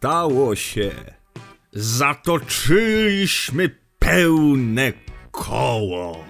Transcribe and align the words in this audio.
Stało 0.00 0.56
się. 0.56 0.90
Zatoczyliśmy 1.72 3.70
pełne 3.98 4.92
koło. 5.30 6.24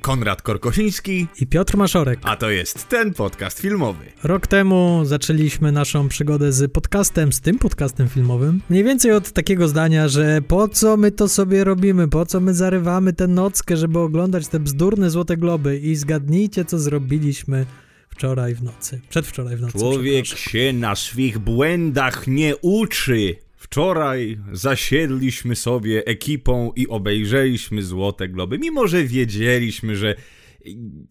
Konrad 0.00 0.42
Korkosiński, 0.42 1.26
i 1.40 1.46
Piotr 1.46 1.76
Maszorek. 1.76 2.18
a 2.22 2.36
to 2.36 2.50
jest 2.50 2.88
ten 2.88 3.14
podcast 3.14 3.60
filmowy. 3.60 4.04
Rok 4.22 4.46
temu 4.46 5.00
zaczęliśmy 5.04 5.72
naszą 5.72 6.08
przygodę 6.08 6.52
z 6.52 6.72
podcastem, 6.72 7.32
z 7.32 7.40
tym 7.40 7.58
podcastem 7.58 8.08
filmowym. 8.08 8.60
Mniej 8.70 8.84
więcej 8.84 9.12
od 9.12 9.32
takiego 9.32 9.68
zdania, 9.68 10.08
że 10.08 10.42
po 10.48 10.68
co 10.68 10.96
my 10.96 11.12
to 11.12 11.28
sobie 11.28 11.64
robimy, 11.64 12.08
po 12.08 12.26
co 12.26 12.40
my 12.40 12.54
zarywamy 12.54 13.12
tę 13.12 13.26
nockę, 13.26 13.76
żeby 13.76 13.98
oglądać 13.98 14.48
te 14.48 14.60
bzdurne 14.60 15.10
Złote 15.10 15.36
Globy 15.36 15.78
i 15.78 15.96
zgadnijcie, 15.96 16.64
co 16.64 16.78
zrobiliśmy 16.78 17.66
wczoraj 18.20 18.54
w 18.54 18.62
nocy. 18.62 19.00
Przedwczoraj 19.08 19.56
w 19.56 19.60
nocy. 19.60 19.78
Człowiek 19.78 20.26
się 20.26 20.72
na 20.72 20.96
swych 20.96 21.38
błędach 21.38 22.26
nie 22.26 22.56
uczy. 22.56 23.36
Wczoraj 23.56 24.38
zasiedliśmy 24.52 25.56
sobie 25.56 26.04
ekipą 26.04 26.72
i 26.76 26.88
obejrzeliśmy 26.88 27.82
Złote 27.82 28.28
Globy, 28.28 28.58
mimo 28.58 28.86
że 28.86 29.04
wiedzieliśmy, 29.04 29.96
że 29.96 30.14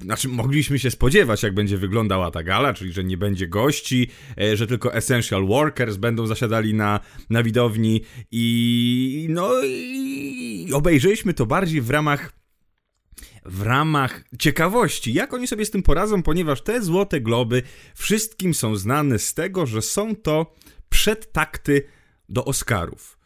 znaczy, 0.02 0.28
mogliśmy 0.28 0.80
się 0.80 0.92
spodziewać, 0.92 1.44
jak 1.44 1.54
będzie 1.54 1.78
wyglądała 1.78 2.32
ta 2.32 2.44
gala, 2.44 2.74
czyli 2.74 2.94
że 2.94 3.04
nie 3.04 3.18
będzie 3.18 3.48
gości, 3.48 4.08
e, 4.42 4.58
że 4.58 4.68
tylko 4.68 4.94
essential 4.94 5.48
workers 5.48 5.98
będą 5.98 6.28
zasiadali 6.28 6.74
na, 6.74 7.00
na 7.30 7.44
widowni 7.44 8.02
i 8.32 9.28
no 9.30 9.52
i 9.64 10.70
obejrzeliśmy 10.74 11.34
to 11.34 11.46
bardziej 11.46 11.82
w 11.82 11.90
ramach 11.90 12.39
w 13.46 13.62
ramach 13.62 14.24
ciekawości, 14.40 15.14
jak 15.14 15.34
oni 15.34 15.48
sobie 15.48 15.66
z 15.66 15.72
tym 15.72 15.84
poradzą, 15.84 16.24
ponieważ 16.24 16.62
te 16.62 16.82
Złote 16.82 17.22
Globy 17.22 17.64
wszystkim 17.96 18.54
są 18.54 18.76
znane 18.76 19.20
z 19.20 19.34
tego, 19.34 19.66
że 19.66 19.82
są 19.82 20.16
to 20.16 20.56
przedtakty 20.90 21.84
do 22.30 22.46
Oscarów. 22.46 23.20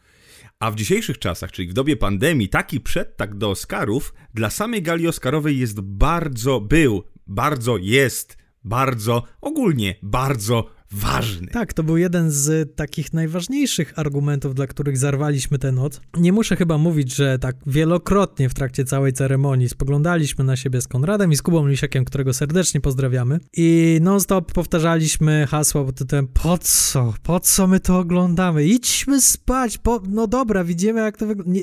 A 0.58 0.70
w 0.70 0.74
dzisiejszych 0.74 1.18
czasach, 1.18 1.52
czyli 1.52 1.68
w 1.68 1.72
dobie 1.72 1.96
pandemii, 1.96 2.48
taki 2.48 2.80
przedtakt 2.80 3.34
do 3.34 3.50
Oscarów 3.50 4.14
dla 4.34 4.50
samej 4.50 4.82
gali 4.82 5.08
Oscarowej 5.08 5.58
jest 5.58 5.80
bardzo, 5.80 6.60
był, 6.60 7.04
bardzo 7.26 7.76
jest, 7.76 8.36
bardzo, 8.64 9.22
ogólnie 9.40 9.94
bardzo 10.02 10.73
ważny. 10.94 11.46
Tak, 11.46 11.72
to 11.72 11.82
był 11.82 11.96
jeden 11.96 12.30
z 12.30 12.76
takich 12.76 13.12
najważniejszych 13.12 13.98
argumentów, 13.98 14.54
dla 14.54 14.66
których 14.66 14.98
zarwaliśmy 14.98 15.58
tę 15.58 15.72
noc. 15.72 16.00
Nie 16.16 16.32
muszę 16.32 16.56
chyba 16.56 16.78
mówić, 16.78 17.14
że 17.14 17.38
tak 17.38 17.56
wielokrotnie 17.66 18.48
w 18.48 18.54
trakcie 18.54 18.84
całej 18.84 19.12
ceremonii 19.12 19.68
spoglądaliśmy 19.68 20.44
na 20.44 20.56
siebie 20.56 20.80
z 20.80 20.88
Konradem 20.88 21.32
i 21.32 21.36
z 21.36 21.42
Kubą 21.42 21.66
Lisiakiem, 21.66 22.04
którego 22.04 22.34
serdecznie 22.34 22.80
pozdrawiamy. 22.80 23.40
I 23.56 23.98
non-stop 24.02 24.52
powtarzaliśmy 24.52 25.46
hasła 25.50 25.84
pod 25.84 25.94
tytułem 25.94 26.28
po 26.42 26.58
co? 26.58 27.14
Po 27.22 27.40
co 27.40 27.66
my 27.66 27.80
to 27.80 27.98
oglądamy? 27.98 28.64
Idźmy 28.64 29.20
spać, 29.20 29.78
po... 29.78 30.02
no 30.08 30.26
dobra, 30.26 30.64
widzimy 30.64 31.00
jak 31.00 31.16
to 31.16 31.26
wygląda. 31.26 31.60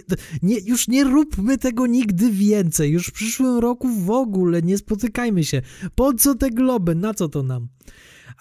Już 0.65 0.87
nie 0.87 1.03
róbmy 1.03 1.57
tego 1.57 1.87
nigdy 1.87 2.31
więcej. 2.31 2.91
Już 2.91 3.07
w 3.07 3.11
przyszłym 3.11 3.59
roku 3.59 3.87
w 3.87 4.09
ogóle 4.09 4.61
nie 4.61 4.77
spotykajmy 4.77 5.43
się. 5.43 5.61
Po 5.95 6.13
co 6.13 6.35
te 6.35 6.49
globy? 6.49 6.95
Na 6.95 7.13
co 7.13 7.29
to 7.29 7.43
nam? 7.43 7.67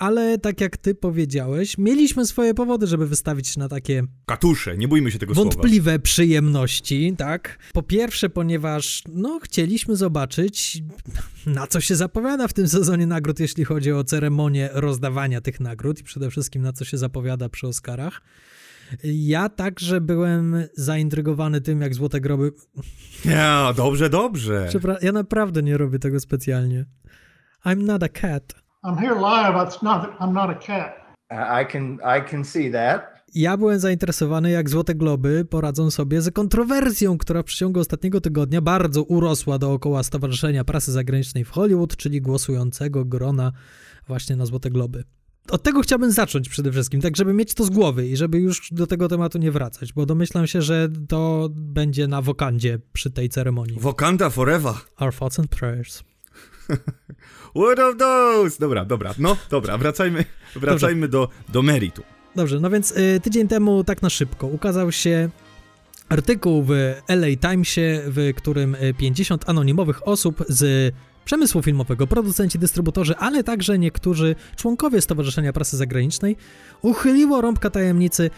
Ale 0.00 0.38
tak 0.38 0.60
jak 0.60 0.76
ty 0.76 0.94
powiedziałeś, 0.94 1.78
mieliśmy 1.78 2.26
swoje 2.26 2.54
powody, 2.54 2.86
żeby 2.86 3.06
wystawić 3.06 3.48
się 3.48 3.60
na 3.60 3.68
takie 3.68 4.02
Katusze, 4.26 4.76
nie 4.76 4.88
bójmy 4.88 5.10
się 5.10 5.18
tego 5.18 5.34
słowa. 5.34 5.50
wątpliwe 5.50 5.98
przyjemności, 5.98 7.14
tak? 7.18 7.58
Po 7.72 7.82
pierwsze, 7.82 8.30
ponieważ 8.30 9.02
no, 9.08 9.40
chcieliśmy 9.42 9.96
zobaczyć, 9.96 10.82
na 11.46 11.66
co 11.66 11.80
się 11.80 11.96
zapowiada 11.96 12.48
w 12.48 12.52
tym 12.52 12.68
sezonie 12.68 13.06
nagród, 13.06 13.40
jeśli 13.40 13.64
chodzi 13.64 13.92
o 13.92 14.04
ceremonię 14.04 14.70
rozdawania 14.72 15.40
tych 15.40 15.60
nagród 15.60 16.00
i 16.00 16.04
przede 16.04 16.30
wszystkim 16.30 16.62
na 16.62 16.72
co 16.72 16.84
się 16.84 16.98
zapowiada 16.98 17.48
przy 17.48 17.66
Oscarach. 17.66 18.22
Ja 19.04 19.48
także 19.48 20.00
byłem 20.00 20.56
zaintrygowany 20.74 21.60
tym, 21.60 21.80
jak 21.80 21.94
Złote 21.94 22.20
Groby... 22.20 22.52
Ja, 23.24 23.72
dobrze, 23.76 24.10
dobrze. 24.10 24.68
Przepra- 24.70 25.04
ja 25.04 25.12
naprawdę 25.12 25.62
nie 25.62 25.76
robię 25.78 25.98
tego 25.98 26.20
specjalnie. 26.20 26.84
I'm 27.66 27.82
not 27.82 28.02
a 28.02 28.08
cat. 28.08 28.54
I'm 28.84 28.96
here 28.96 29.14
live. 29.14 29.68
It's 29.68 29.82
not. 29.82 30.10
I'm 30.20 30.32
not 30.32 30.50
a 30.50 30.54
cat. 30.54 30.94
I 31.30 31.62
I 31.62 31.66
can 31.72 31.98
I 32.18 32.30
can 32.30 32.44
see 32.44 32.72
that. 32.72 33.20
Ja 33.34 33.56
byłem 33.56 33.78
zainteresowany, 33.78 34.50
jak 34.50 34.70
Złote 34.70 34.94
Globy 34.94 35.44
poradzą 35.44 35.90
sobie 35.90 36.22
z 36.22 36.30
kontrowersją, 36.30 37.18
która 37.18 37.42
w 37.42 37.44
przeciągu 37.44 37.80
ostatniego 37.80 38.20
tygodnia 38.20 38.60
bardzo 38.60 39.02
urosła 39.02 39.58
dookoła 39.58 40.02
Stowarzyszenia 40.02 40.64
Prasy 40.64 40.92
Zagranicznej 40.92 41.44
w 41.44 41.50
Hollywood, 41.50 41.96
czyli 41.96 42.20
głosującego 42.20 43.04
grona 43.04 43.52
właśnie 44.06 44.36
na 44.36 44.46
Złote 44.46 44.70
Globy. 44.70 45.04
Od 45.50 45.62
tego 45.62 45.80
chciałbym 45.80 46.12
zacząć 46.12 46.48
przede 46.48 46.72
wszystkim, 46.72 47.00
tak 47.00 47.16
żeby 47.16 47.32
mieć 47.32 47.54
to 47.54 47.64
z 47.64 47.70
głowy 47.70 48.08
i 48.08 48.16
żeby 48.16 48.38
już 48.38 48.68
do 48.72 48.86
tego 48.86 49.08
tematu 49.08 49.38
nie 49.38 49.50
wracać, 49.50 49.92
bo 49.92 50.06
domyślam 50.06 50.46
się, 50.46 50.62
że 50.62 50.88
to 51.08 51.48
będzie 51.52 52.08
na 52.08 52.22
wokandzie 52.22 52.78
przy 52.92 53.10
tej 53.10 53.28
ceremonii. 53.28 53.76
Wakanda 53.80 54.30
forever. 54.30 54.74
Our 55.00 55.14
thoughts 55.14 55.38
and 55.38 55.48
prayers. 55.48 56.09
What 57.60 57.78
of 57.78 57.96
those? 57.96 58.58
Dobra, 58.58 58.84
dobra, 58.84 59.14
no 59.18 59.36
dobra, 59.50 59.78
wracajmy, 59.78 60.24
wracajmy 60.56 61.08
do, 61.08 61.28
do 61.48 61.62
meritu. 61.62 62.02
Dobrze, 62.36 62.60
no 62.60 62.70
więc 62.70 62.90
y, 62.90 63.20
tydzień 63.22 63.48
temu 63.48 63.84
tak 63.84 64.02
na 64.02 64.10
szybko 64.10 64.46
ukazał 64.46 64.92
się 64.92 65.28
artykuł 66.08 66.62
w 66.62 66.70
LA 67.08 67.50
Timesie, 67.50 68.02
w 68.06 68.32
którym 68.36 68.74
y, 68.74 68.94
50 68.98 69.48
anonimowych 69.48 70.08
osób 70.08 70.44
z 70.48 70.94
przemysłu 71.24 71.62
filmowego, 71.62 72.06
producenci, 72.06 72.58
dystrybutorzy, 72.58 73.16
ale 73.16 73.44
także 73.44 73.78
niektórzy 73.78 74.36
członkowie 74.56 75.00
Stowarzyszenia 75.00 75.52
Prasy 75.52 75.76
Zagranicznej 75.76 76.36
uchyliło 76.82 77.40
rąbka 77.40 77.70
tajemnicy, 77.70 78.30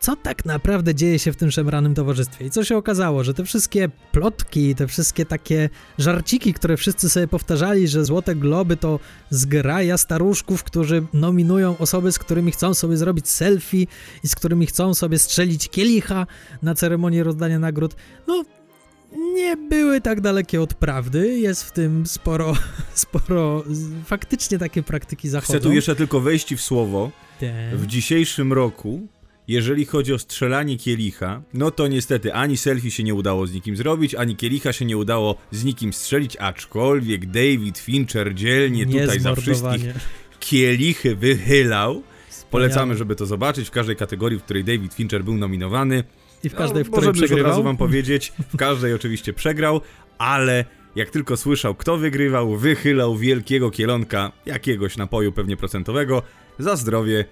co 0.00 0.16
tak 0.16 0.44
naprawdę 0.44 0.94
dzieje 0.94 1.18
się 1.18 1.32
w 1.32 1.36
tym 1.36 1.50
szemranym 1.50 1.94
towarzystwie. 1.94 2.46
I 2.46 2.50
co 2.50 2.64
się 2.64 2.76
okazało, 2.76 3.24
że 3.24 3.34
te 3.34 3.44
wszystkie 3.44 3.88
plotki, 4.12 4.74
te 4.74 4.86
wszystkie 4.86 5.26
takie 5.26 5.68
żarciki, 5.98 6.54
które 6.54 6.76
wszyscy 6.76 7.10
sobie 7.10 7.28
powtarzali, 7.28 7.88
że 7.88 8.04
Złote 8.04 8.34
Globy 8.34 8.76
to 8.76 9.00
zgraja 9.30 9.98
staruszków, 9.98 10.64
którzy 10.64 11.02
nominują 11.12 11.78
osoby, 11.78 12.12
z 12.12 12.18
którymi 12.18 12.52
chcą 12.52 12.74
sobie 12.74 12.96
zrobić 12.96 13.28
selfie 13.28 13.86
i 14.24 14.28
z 14.28 14.34
którymi 14.34 14.66
chcą 14.66 14.94
sobie 14.94 15.18
strzelić 15.18 15.68
kielicha 15.68 16.26
na 16.62 16.74
ceremonię 16.74 17.24
rozdania 17.24 17.58
nagród, 17.58 17.94
no 18.26 18.44
nie 19.34 19.56
były 19.56 20.00
tak 20.00 20.20
dalekie 20.20 20.62
od 20.62 20.74
prawdy. 20.74 21.38
Jest 21.38 21.64
w 21.64 21.72
tym 21.72 22.06
sporo, 22.06 22.52
sporo 22.94 23.64
faktycznie 24.04 24.58
takie 24.58 24.82
praktyki 24.82 25.28
zachodzą. 25.28 25.58
Chcę 25.58 25.60
tu 25.60 25.72
jeszcze 25.72 25.96
tylko 25.96 26.20
wejść 26.20 26.54
w 26.54 26.60
słowo. 26.60 27.10
Tak. 27.40 27.76
W 27.76 27.86
dzisiejszym 27.86 28.52
roku, 28.52 29.08
jeżeli 29.50 29.84
chodzi 29.84 30.14
o 30.14 30.18
strzelanie 30.18 30.76
kielicha, 30.76 31.42
no 31.54 31.70
to 31.70 31.88
niestety 31.88 32.34
ani 32.34 32.56
selfie 32.56 32.90
się 32.90 33.02
nie 33.02 33.14
udało 33.14 33.46
z 33.46 33.52
nikim 33.52 33.76
zrobić, 33.76 34.14
ani 34.14 34.36
kielicha 34.36 34.72
się 34.72 34.84
nie 34.84 34.96
udało 34.96 35.36
z 35.50 35.64
nikim 35.64 35.92
strzelić, 35.92 36.36
aczkolwiek 36.36 37.26
David 37.26 37.78
Fincher 37.78 38.34
dzielnie 38.34 38.86
tutaj 38.86 39.20
za 39.20 39.34
wszystkich 39.34 39.84
kielichy 40.40 41.16
wychylał. 41.16 42.02
Polecamy, 42.50 42.72
Wspaniałe. 42.74 42.96
żeby 42.96 43.16
to 43.16 43.26
zobaczyć 43.26 43.68
w 43.68 43.70
każdej 43.70 43.96
kategorii, 43.96 44.38
w 44.38 44.42
której 44.42 44.64
David 44.64 44.94
Fincher 44.94 45.24
był 45.24 45.36
nominowany. 45.36 46.04
I 46.44 46.48
w 46.48 46.54
każdej, 46.54 46.84
w 46.84 46.90
no, 46.90 46.92
której 46.92 47.06
możemy 47.06 47.16
już 47.16 47.22
od 47.22 47.26
przegrywał. 47.26 47.50
razu 47.50 47.62
wam 47.62 47.76
powiedzieć, 47.76 48.32
w 48.52 48.56
każdej 48.56 48.94
oczywiście 48.94 49.32
przegrał, 49.32 49.80
ale 50.18 50.64
jak 50.96 51.10
tylko 51.10 51.36
słyszał, 51.36 51.74
kto 51.74 51.96
wygrywał, 51.96 52.56
wychylał 52.56 53.16
wielkiego 53.16 53.70
kielonka 53.70 54.32
jakiegoś 54.46 54.96
napoju 54.96 55.32
pewnie 55.32 55.56
procentowego 55.56 56.22
za 56.58 56.76
zdrowie 56.76 57.24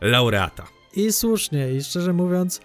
laureata. 0.00 0.77
I 0.98 1.12
słusznie, 1.12 1.72
i 1.72 1.84
szczerze 1.84 2.12
mówiąc, 2.12 2.60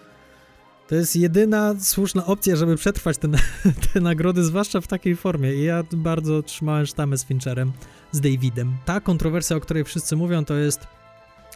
to 0.88 0.94
jest 0.94 1.16
jedyna 1.16 1.74
słuszna 1.80 2.26
opcja, 2.26 2.56
żeby 2.56 2.76
przetrwać 2.76 3.18
te, 3.18 3.28
te 3.92 4.00
nagrody, 4.00 4.44
zwłaszcza 4.44 4.80
w 4.80 4.86
takiej 4.86 5.16
formie. 5.16 5.54
I 5.54 5.64
ja 5.64 5.84
bardzo 5.92 6.42
trzymałem 6.42 6.86
sztamę 6.86 7.18
z 7.18 7.24
Fincherem, 7.24 7.72
z 8.12 8.20
Davidem. 8.20 8.76
Ta 8.84 9.00
kontrowersja, 9.00 9.56
o 9.56 9.60
której 9.60 9.84
wszyscy 9.84 10.16
mówią, 10.16 10.44
to 10.44 10.54
jest 10.54 10.80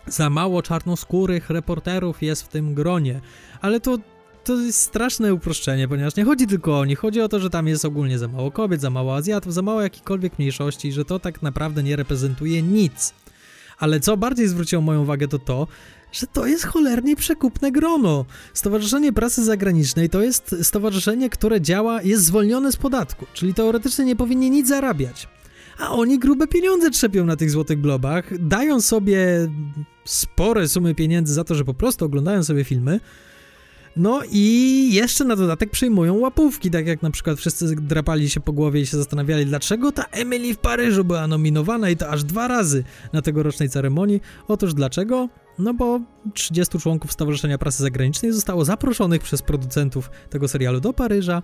za 0.06 0.30
mało 0.30 0.62
czarnoskórych 0.62 1.50
reporterów 1.50 2.22
jest 2.22 2.42
w 2.42 2.48
tym 2.48 2.74
gronie. 2.74 3.20
Ale 3.60 3.80
to, 3.80 3.98
to 4.44 4.56
jest 4.56 4.80
straszne 4.80 5.34
uproszczenie, 5.34 5.88
ponieważ 5.88 6.16
nie 6.16 6.24
chodzi 6.24 6.46
tylko 6.46 6.78
o 6.78 6.84
nich, 6.84 6.98
chodzi 6.98 7.20
o 7.20 7.28
to, 7.28 7.40
że 7.40 7.50
tam 7.50 7.68
jest 7.68 7.84
ogólnie 7.84 8.18
za 8.18 8.28
mało 8.28 8.50
kobiet, 8.50 8.80
za 8.80 8.90
mało 8.90 9.16
Azjatów, 9.16 9.54
za 9.54 9.62
mało 9.62 9.82
jakichkolwiek 9.82 10.38
mniejszości, 10.38 10.92
że 10.92 11.04
to 11.04 11.18
tak 11.18 11.42
naprawdę 11.42 11.82
nie 11.82 11.96
reprezentuje 11.96 12.62
nic. 12.62 13.14
Ale 13.78 14.00
co 14.00 14.16
bardziej 14.16 14.48
zwróciło 14.48 14.82
moją 14.82 15.02
uwagę, 15.02 15.28
to 15.28 15.38
to, 15.38 15.66
że 16.12 16.26
to 16.26 16.46
jest 16.46 16.64
cholernie 16.64 17.16
przekupne 17.16 17.72
grono. 17.72 18.24
Stowarzyszenie 18.54 19.12
Prasy 19.12 19.44
Zagranicznej 19.44 20.10
to 20.10 20.22
jest 20.22 20.56
stowarzyszenie, 20.62 21.30
które 21.30 21.60
działa, 21.60 22.02
jest 22.02 22.24
zwolnione 22.24 22.72
z 22.72 22.76
podatku, 22.76 23.26
czyli 23.32 23.54
teoretycznie 23.54 24.04
nie 24.04 24.16
powinni 24.16 24.50
nic 24.50 24.68
zarabiać. 24.68 25.28
A 25.78 25.90
oni 25.90 26.18
grube 26.18 26.46
pieniądze 26.46 26.90
trzepią 26.90 27.26
na 27.26 27.36
tych 27.36 27.50
złotych 27.50 27.80
globach, 27.80 28.38
dają 28.38 28.80
sobie 28.80 29.48
spore 30.04 30.68
sumy 30.68 30.94
pieniędzy 30.94 31.34
za 31.34 31.44
to, 31.44 31.54
że 31.54 31.64
po 31.64 31.74
prostu 31.74 32.04
oglądają 32.04 32.44
sobie 32.44 32.64
filmy. 32.64 33.00
No 33.96 34.20
i 34.30 34.88
jeszcze 34.92 35.24
na 35.24 35.36
dodatek 35.36 35.70
przyjmują 35.70 36.14
łapówki, 36.14 36.70
tak 36.70 36.86
jak 36.86 37.02
na 37.02 37.10
przykład 37.10 37.38
wszyscy 37.38 37.76
drapali 37.76 38.30
się 38.30 38.40
po 38.40 38.52
głowie 38.52 38.80
i 38.80 38.86
się 38.86 38.96
zastanawiali, 38.96 39.46
dlaczego 39.46 39.92
ta 39.92 40.04
Emily 40.04 40.54
w 40.54 40.58
Paryżu 40.58 41.04
była 41.04 41.26
nominowana 41.26 41.90
i 41.90 41.96
to 41.96 42.08
aż 42.08 42.24
dwa 42.24 42.48
razy 42.48 42.84
na 43.12 43.22
tegorocznej 43.22 43.68
ceremonii. 43.68 44.20
Otóż 44.48 44.74
dlaczego? 44.74 45.28
No 45.58 45.74
bo 45.74 46.00
30 46.34 46.78
członków 46.78 47.12
Stowarzyszenia 47.12 47.58
Prasy 47.58 47.82
Zagranicznej 47.82 48.32
zostało 48.32 48.64
zaproszonych 48.64 49.22
przez 49.22 49.42
producentów 49.42 50.10
tego 50.30 50.48
serialu 50.48 50.80
do 50.80 50.92
Paryża. 50.92 51.42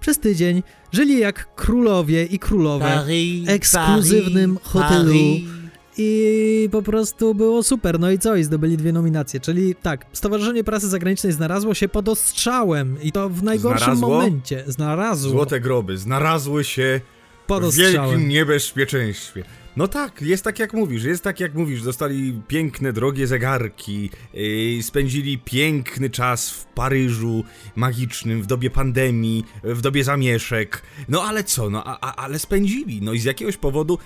Przez 0.00 0.18
tydzień 0.18 0.62
żyli 0.92 1.18
jak 1.18 1.54
królowie 1.54 2.24
i 2.24 2.38
królowe 2.38 2.84
Paris, 2.84 3.48
ekskluzywnym 3.48 4.54
Paris, 4.54 4.68
hotelu. 4.68 5.12
Paris. 5.12 5.61
I 5.96 6.68
po 6.72 6.82
prostu 6.82 7.34
było 7.34 7.62
super. 7.62 8.00
No 8.00 8.10
i 8.10 8.18
co? 8.18 8.36
I 8.36 8.44
zdobyli 8.44 8.76
dwie 8.76 8.92
nominacje. 8.92 9.40
Czyli 9.40 9.74
tak, 9.74 10.06
Stowarzyszenie 10.12 10.64
Prasy 10.64 10.88
Zagranicznej 10.88 11.32
znalazło 11.32 11.74
się 11.74 11.88
pod 11.88 12.08
ostrzałem 12.08 12.96
i 13.02 13.12
to 13.12 13.28
w 13.28 13.42
najgorszym 13.42 13.96
Znalazło? 13.96 14.08
momencie. 14.08 14.64
Znalazło 14.66 15.30
Złote 15.30 15.60
groby 15.60 15.98
znalazły 15.98 16.64
się 16.64 17.00
pod 17.46 17.64
w 17.64 17.76
wielkim 17.76 18.28
niebezpieczeństwie. 18.28 19.44
No 19.76 19.88
tak, 19.88 20.22
jest 20.22 20.44
tak 20.44 20.58
jak 20.58 20.72
mówisz, 20.72 21.04
jest 21.04 21.24
tak 21.24 21.40
jak 21.40 21.54
mówisz. 21.54 21.82
Dostali 21.82 22.42
piękne, 22.48 22.92
drogie 22.92 23.26
zegarki, 23.26 24.10
yy, 24.34 24.82
spędzili 24.82 25.38
piękny 25.38 26.10
czas 26.10 26.50
w 26.50 26.64
Paryżu 26.64 27.44
magicznym, 27.76 28.42
w 28.42 28.46
dobie 28.46 28.70
pandemii, 28.70 29.44
w 29.64 29.80
dobie 29.80 30.04
zamieszek. 30.04 30.82
No 31.08 31.22
ale 31.22 31.44
co, 31.44 31.70
no 31.70 31.84
a, 31.84 31.98
a, 32.00 32.14
ale 32.16 32.38
spędzili. 32.38 33.00
No 33.02 33.12
i 33.12 33.18
z 33.18 33.24
jakiegoś 33.24 33.56
powodu, 33.56 33.98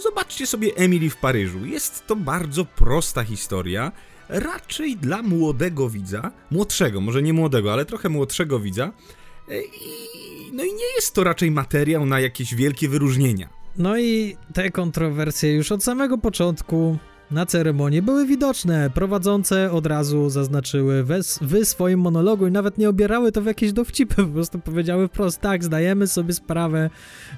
zobaczcie 0.00 0.46
sobie 0.46 0.76
Emily 0.76 1.10
w 1.10 1.16
Paryżu. 1.16 1.66
Jest 1.66 2.06
to 2.06 2.16
bardzo 2.16 2.64
prosta 2.64 3.24
historia. 3.24 3.92
Raczej 4.28 4.96
dla 4.96 5.22
młodego 5.22 5.88
widza, 5.90 6.30
młodszego, 6.50 7.00
może 7.00 7.22
nie 7.22 7.32
młodego, 7.32 7.72
ale 7.72 7.84
trochę 7.84 8.08
młodszego 8.08 8.60
widza. 8.60 8.92
Yy, 9.48 9.62
I, 9.62 10.52
no 10.52 10.64
i 10.64 10.72
nie 10.72 10.94
jest 10.96 11.14
to 11.14 11.24
raczej 11.24 11.50
materiał 11.50 12.06
na 12.06 12.20
jakieś 12.20 12.54
wielkie 12.54 12.88
wyróżnienia. 12.88 13.48
No 13.76 13.98
i 13.98 14.36
te 14.52 14.70
kontrowersje 14.70 15.54
już 15.54 15.72
od 15.72 15.84
samego 15.84 16.18
początku 16.18 16.98
na 17.30 17.46
ceremonii 17.46 18.02
były 18.02 18.26
widoczne. 18.26 18.90
Prowadzące 18.94 19.72
od 19.72 19.86
razu 19.86 20.30
zaznaczyły 20.30 21.04
wes, 21.04 21.38
wy 21.42 21.64
swoim 21.64 22.00
monologu 22.00 22.46
i 22.46 22.50
nawet 22.50 22.78
nie 22.78 22.88
obierały 22.88 23.32
to 23.32 23.42
w 23.42 23.46
jakieś 23.46 23.72
dowcipy, 23.72 24.14
po 24.26 24.26
prostu 24.26 24.58
powiedziały 24.58 25.08
wprost 25.08 25.40
tak, 25.40 25.64
zdajemy 25.64 26.06
sobie 26.06 26.32
sprawę, 26.32 26.90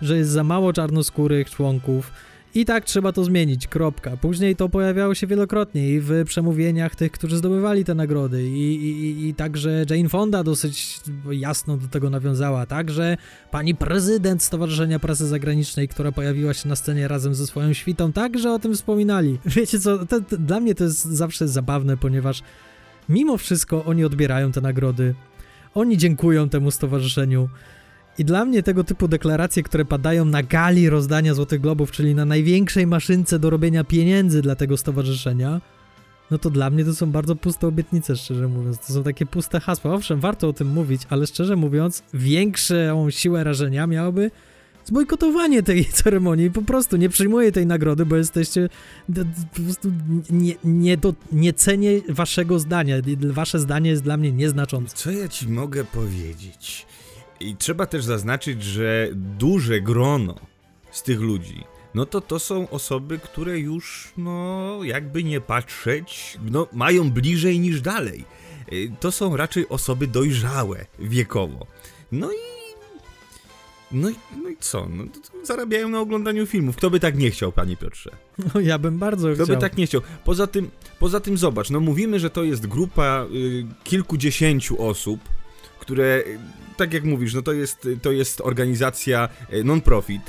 że 0.02 0.16
jest 0.16 0.30
za 0.30 0.44
mało 0.44 0.72
czarnoskórych 0.72 1.50
członków 1.50 2.10
i 2.56 2.64
tak 2.64 2.84
trzeba 2.84 3.12
to 3.12 3.24
zmienić, 3.24 3.66
kropka. 3.66 4.16
Później 4.16 4.56
to 4.56 4.68
pojawiało 4.68 5.14
się 5.14 5.26
wielokrotnie 5.26 5.90
i 5.90 6.00
w 6.00 6.24
przemówieniach 6.26 6.94
tych, 6.96 7.12
którzy 7.12 7.36
zdobywali 7.36 7.84
te 7.84 7.94
nagrody 7.94 8.48
i, 8.48 8.74
i, 8.74 9.28
i- 9.28 9.34
także 9.34 9.84
Jane 9.90 10.08
Fonda 10.08 10.42
dosyć 10.44 11.00
jasno 11.30 11.76
do 11.76 11.88
tego 11.88 12.10
nawiązała, 12.10 12.66
także 12.66 13.16
pani 13.50 13.74
prezydent 13.74 14.42
Stowarzyszenia 14.42 14.98
Prasy 14.98 15.26
Zagranicznej, 15.26 15.88
która 15.88 16.12
pojawiła 16.12 16.54
się 16.54 16.68
na 16.68 16.76
scenie 16.76 17.08
razem 17.08 17.34
ze 17.34 17.46
swoją 17.46 17.72
świtą, 17.72 18.12
także 18.12 18.52
o 18.52 18.58
tym 18.58 18.74
wspominali. 18.74 19.38
Wiecie 19.56 19.80
co, 19.80 20.06
to, 20.06 20.20
to, 20.20 20.36
dla 20.36 20.60
mnie 20.60 20.74
to 20.74 20.84
jest 20.84 21.04
zawsze 21.04 21.48
zabawne, 21.48 21.96
ponieważ 21.96 22.42
mimo 23.08 23.36
wszystko 23.36 23.84
oni 23.84 24.04
odbierają 24.04 24.52
te 24.52 24.60
nagrody, 24.60 25.14
oni 25.74 25.98
dziękują 25.98 26.48
temu 26.48 26.70
stowarzyszeniu 26.70 27.48
i 28.18 28.24
dla 28.24 28.44
mnie 28.44 28.62
tego 28.62 28.84
typu 28.84 29.08
deklaracje, 29.08 29.62
które 29.62 29.84
padają 29.84 30.24
na 30.24 30.42
gali 30.42 30.90
rozdania 30.90 31.34
Złotych 31.34 31.60
Globów, 31.60 31.90
czyli 31.90 32.14
na 32.14 32.24
największej 32.24 32.86
maszynce 32.86 33.38
do 33.38 33.50
robienia 33.50 33.84
pieniędzy 33.84 34.42
dla 34.42 34.56
tego 34.56 34.76
stowarzyszenia, 34.76 35.60
no 36.30 36.38
to 36.38 36.50
dla 36.50 36.70
mnie 36.70 36.84
to 36.84 36.94
są 36.94 37.10
bardzo 37.10 37.36
puste 37.36 37.66
obietnice, 37.66 38.16
szczerze 38.16 38.48
mówiąc. 38.48 38.78
To 38.78 38.92
są 38.92 39.02
takie 39.02 39.26
puste 39.26 39.60
hasła. 39.60 39.94
Owszem, 39.94 40.20
warto 40.20 40.48
o 40.48 40.52
tym 40.52 40.68
mówić, 40.68 41.02
ale 41.10 41.26
szczerze 41.26 41.56
mówiąc, 41.56 42.02
większą 42.14 43.10
siłę 43.10 43.44
rażenia 43.44 43.86
miałoby 43.86 44.30
zbojkotowanie 44.84 45.62
tej 45.62 45.84
ceremonii. 46.02 46.50
Po 46.50 46.62
prostu 46.62 46.96
nie 46.96 47.08
przyjmuję 47.08 47.52
tej 47.52 47.66
nagrody, 47.66 48.06
bo 48.06 48.16
jesteście 48.16 48.68
po 49.54 49.62
prostu 49.62 49.92
nie, 50.30 50.54
nie, 50.64 50.96
do, 50.96 51.14
nie 51.32 51.52
cenię 51.52 52.00
waszego 52.08 52.58
zdania. 52.58 52.96
Wasze 53.20 53.58
zdanie 53.58 53.90
jest 53.90 54.02
dla 54.02 54.16
mnie 54.16 54.32
nieznaczące. 54.32 54.96
Co 54.96 55.10
ja 55.10 55.28
ci 55.28 55.48
mogę 55.48 55.84
powiedzieć? 55.84 56.86
I 57.40 57.56
trzeba 57.56 57.86
też 57.86 58.04
zaznaczyć, 58.04 58.62
że 58.62 59.08
duże 59.14 59.80
grono 59.80 60.34
z 60.90 61.02
tych 61.02 61.20
ludzi, 61.20 61.64
no 61.94 62.06
to 62.06 62.20
to 62.20 62.38
są 62.38 62.68
osoby, 62.70 63.18
które 63.18 63.58
już, 63.58 64.12
no, 64.16 64.78
jakby 64.84 65.24
nie 65.24 65.40
patrzeć, 65.40 66.38
no, 66.50 66.66
mają 66.72 67.10
bliżej 67.10 67.60
niż 67.60 67.80
dalej. 67.80 68.24
Y, 68.72 68.90
To 69.00 69.12
są 69.12 69.36
raczej 69.36 69.68
osoby 69.68 70.06
dojrzałe 70.06 70.86
wiekowo. 70.98 71.66
No 72.12 72.32
i. 72.32 72.36
No 73.92 74.10
i, 74.10 74.14
no 74.42 74.48
i 74.48 74.56
co? 74.60 74.88
No, 74.90 75.04
zarabiają 75.42 75.88
na 75.88 76.00
oglądaniu 76.00 76.46
filmów. 76.46 76.76
Kto 76.76 76.90
by 76.90 77.00
tak 77.00 77.18
nie 77.18 77.30
chciał, 77.30 77.52
panie 77.52 77.76
Piotrze? 77.76 78.10
No 78.54 78.60
ja 78.60 78.78
bym 78.78 78.98
bardzo 78.98 79.28
Kto 79.34 79.44
chciał. 79.44 79.56
by 79.56 79.60
tak 79.60 79.76
nie 79.76 79.86
chciał? 79.86 80.00
Poza 80.24 80.46
tym, 80.46 80.70
poza 80.98 81.20
tym 81.20 81.38
zobacz, 81.38 81.70
no 81.70 81.80
mówimy, 81.80 82.20
że 82.20 82.30
to 82.30 82.44
jest 82.44 82.66
grupa 82.66 83.26
y, 83.34 83.66
kilkudziesięciu 83.84 84.82
osób, 84.88 85.20
które, 85.78 86.24
tak 86.76 86.92
jak 86.92 87.04
mówisz, 87.04 87.34
no 87.34 87.42
to 87.42 87.52
jest, 87.52 87.88
to 88.02 88.12
jest 88.12 88.40
organizacja 88.40 89.28
y, 89.52 89.64
non-profit, 89.64 90.22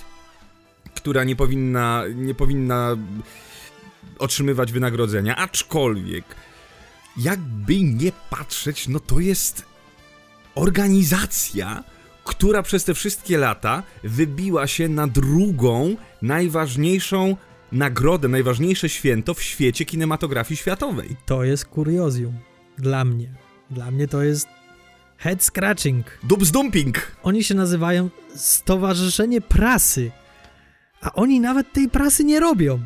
która 0.95 1.23
nie 1.23 1.35
powinna, 1.35 2.03
nie 2.15 2.33
powinna 2.33 2.97
otrzymywać 4.19 4.71
wynagrodzenia, 4.71 5.35
aczkolwiek 5.35 6.25
jakby 7.17 7.83
nie 7.83 8.11
patrzeć, 8.29 8.88
no 8.88 8.99
to 8.99 9.19
jest 9.19 9.65
organizacja, 10.55 11.83
która 12.23 12.63
przez 12.63 12.83
te 12.83 12.94
wszystkie 12.94 13.38
lata 13.38 13.83
wybiła 14.03 14.67
się 14.67 14.89
na 14.89 15.07
drugą 15.07 15.95
najważniejszą 16.21 17.38
nagrodę, 17.71 18.27
najważniejsze 18.27 18.89
święto 18.89 19.33
w 19.33 19.44
świecie 19.44 19.85
kinematografii 19.85 20.57
światowej. 20.57 21.15
To 21.25 21.44
jest 21.44 21.65
kuriozjum. 21.65 22.33
Dla 22.77 23.05
mnie. 23.05 23.33
Dla 23.69 23.91
mnie 23.91 24.07
to 24.07 24.23
jest 24.23 24.47
head 25.17 25.43
scratching. 25.43 26.05
Dubs 26.23 26.51
dumping! 26.51 27.11
Oni 27.23 27.43
się 27.43 27.55
nazywają 27.55 28.09
Stowarzyszenie 28.35 29.41
Prasy. 29.41 30.11
A 31.01 31.13
oni 31.13 31.39
nawet 31.39 31.73
tej 31.73 31.89
prasy 31.89 32.23
nie 32.23 32.39
robią. 32.39 32.79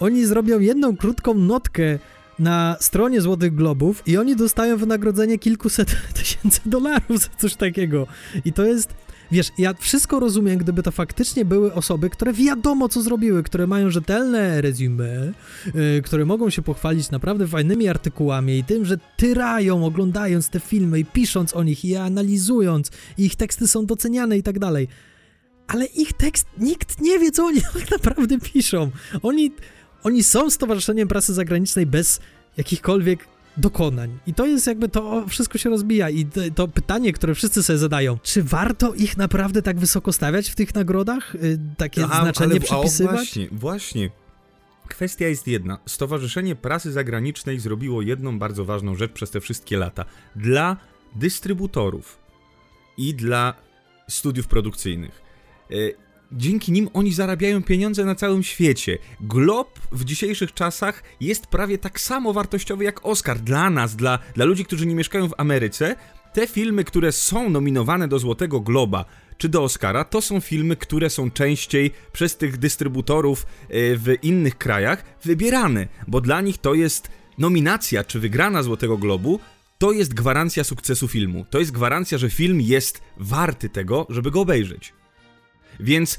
Oni 0.00 0.26
zrobią 0.26 0.60
jedną 0.60 0.96
krótką 0.96 1.34
notkę 1.34 1.98
na 2.38 2.76
stronie 2.80 3.20
Złotych 3.20 3.54
Globów 3.54 4.02
i 4.06 4.16
oni 4.16 4.36
dostają 4.36 4.76
wynagrodzenie 4.76 5.38
kilkuset 5.38 5.96
tysięcy 6.18 6.60
dolarów 6.66 7.18
za 7.18 7.28
coś 7.38 7.54
takiego. 7.54 8.06
I 8.44 8.52
to 8.52 8.64
jest... 8.64 8.94
Wiesz, 9.32 9.52
ja 9.58 9.74
wszystko 9.74 10.20
rozumiem, 10.20 10.58
gdyby 10.58 10.82
to 10.82 10.90
faktycznie 10.90 11.44
były 11.44 11.74
osoby, 11.74 12.10
które 12.10 12.32
wiadomo 12.32 12.88
co 12.88 13.02
zrobiły, 13.02 13.42
które 13.42 13.66
mają 13.66 13.90
rzetelne 13.90 14.60
resume, 14.60 15.32
yy, 15.74 16.02
które 16.04 16.24
mogą 16.24 16.50
się 16.50 16.62
pochwalić 16.62 17.10
naprawdę 17.10 17.46
fajnymi 17.46 17.88
artykułami 17.88 18.58
i 18.58 18.64
tym, 18.64 18.84
że 18.84 18.98
tyrają 19.16 19.86
oglądając 19.86 20.48
te 20.48 20.60
filmy 20.60 20.98
i 20.98 21.04
pisząc 21.04 21.56
o 21.56 21.62
nich 21.62 21.84
i 21.84 21.88
je 21.88 22.02
analizując, 22.02 22.90
i 23.18 23.24
ich 23.24 23.36
teksty 23.36 23.68
są 23.68 23.86
doceniane 23.86 24.38
i 24.38 24.42
tak 24.42 24.58
dalej. 24.58 24.88
Ale 25.66 25.84
ich 25.84 26.12
tekst, 26.12 26.46
nikt 26.58 27.00
nie 27.00 27.18
wie, 27.18 27.30
co 27.30 27.46
oni 27.46 27.60
tak 27.78 27.90
naprawdę 27.90 28.38
piszą. 28.40 28.90
Oni, 29.22 29.52
oni 30.02 30.22
są 30.22 30.50
Stowarzyszeniem 30.50 31.08
Prasy 31.08 31.34
Zagranicznej 31.34 31.86
bez 31.86 32.20
jakichkolwiek 32.56 33.31
dokonań. 33.56 34.18
I 34.26 34.34
to 34.34 34.46
jest 34.46 34.66
jakby 34.66 34.88
to 34.88 35.28
wszystko 35.28 35.58
się 35.58 35.70
rozbija. 35.70 36.10
I 36.10 36.26
to, 36.54 36.68
pytanie, 36.68 37.12
które 37.12 37.34
wszyscy 37.34 37.62
sobie 37.62 37.78
zadają, 37.78 38.18
czy 38.22 38.42
warto 38.42 38.94
ich 38.94 39.16
naprawdę 39.16 39.62
tak 39.62 39.78
wysoko 39.78 40.12
stawiać 40.12 40.50
w 40.50 40.54
tych 40.54 40.74
nagrodach? 40.74 41.34
Y, 41.34 41.58
takie 41.76 42.04
A, 42.04 42.22
znaczenie 42.22 42.52
ale- 42.52 42.60
przypisywać? 42.60 43.12
O, 43.12 43.16
właśnie, 43.16 43.48
właśnie. 43.52 44.10
Kwestia 44.88 45.26
jest 45.26 45.46
jedna. 45.46 45.78
Stowarzyszenie 45.86 46.56
Prasy 46.56 46.92
Zagranicznej 46.92 47.60
zrobiło 47.60 48.02
jedną 48.02 48.38
bardzo 48.38 48.64
ważną 48.64 48.96
rzecz 48.96 49.12
przez 49.12 49.30
te 49.30 49.40
wszystkie 49.40 49.76
lata. 49.76 50.04
Dla 50.36 50.76
dystrybutorów 51.16 52.18
i 52.98 53.14
dla 53.14 53.54
studiów 54.08 54.46
produkcyjnych. 54.48 55.22
Dzięki 56.32 56.72
nim 56.72 56.88
oni 56.92 57.12
zarabiają 57.12 57.62
pieniądze 57.62 58.04
na 58.04 58.14
całym 58.14 58.42
świecie. 58.42 58.98
Glob 59.20 59.80
w 59.92 60.04
dzisiejszych 60.04 60.54
czasach 60.54 61.02
jest 61.20 61.46
prawie 61.46 61.78
tak 61.78 62.00
samo 62.00 62.32
wartościowy 62.32 62.84
jak 62.84 63.06
Oscar. 63.06 63.40
Dla 63.40 63.70
nas, 63.70 63.96
dla, 63.96 64.18
dla 64.34 64.44
ludzi, 64.44 64.64
którzy 64.64 64.86
nie 64.86 64.94
mieszkają 64.94 65.28
w 65.28 65.34
Ameryce, 65.38 65.96
te 66.32 66.46
filmy, 66.46 66.84
które 66.84 67.12
są 67.12 67.50
nominowane 67.50 68.08
do 68.08 68.18
Złotego 68.18 68.60
Globa 68.60 69.04
czy 69.38 69.48
do 69.48 69.62
Oscara, 69.62 70.04
to 70.04 70.20
są 70.20 70.40
filmy, 70.40 70.76
które 70.76 71.10
są 71.10 71.30
częściej 71.30 71.90
przez 72.12 72.36
tych 72.36 72.56
dystrybutorów 72.56 73.42
e, 73.42 73.46
w 73.96 74.14
innych 74.22 74.58
krajach 74.58 75.04
wybierane, 75.24 75.88
bo 76.08 76.20
dla 76.20 76.40
nich 76.40 76.58
to 76.58 76.74
jest 76.74 77.10
nominacja 77.38 78.04
czy 78.04 78.20
wygrana 78.20 78.62
Złotego 78.62 78.98
Globu. 78.98 79.40
To 79.78 79.92
jest 79.92 80.14
gwarancja 80.14 80.64
sukcesu 80.64 81.08
filmu. 81.08 81.46
To 81.50 81.58
jest 81.58 81.72
gwarancja, 81.72 82.18
że 82.18 82.30
film 82.30 82.60
jest 82.60 83.02
warty 83.16 83.68
tego, 83.68 84.06
żeby 84.10 84.30
go 84.30 84.40
obejrzeć. 84.40 84.92
Więc 85.82 86.18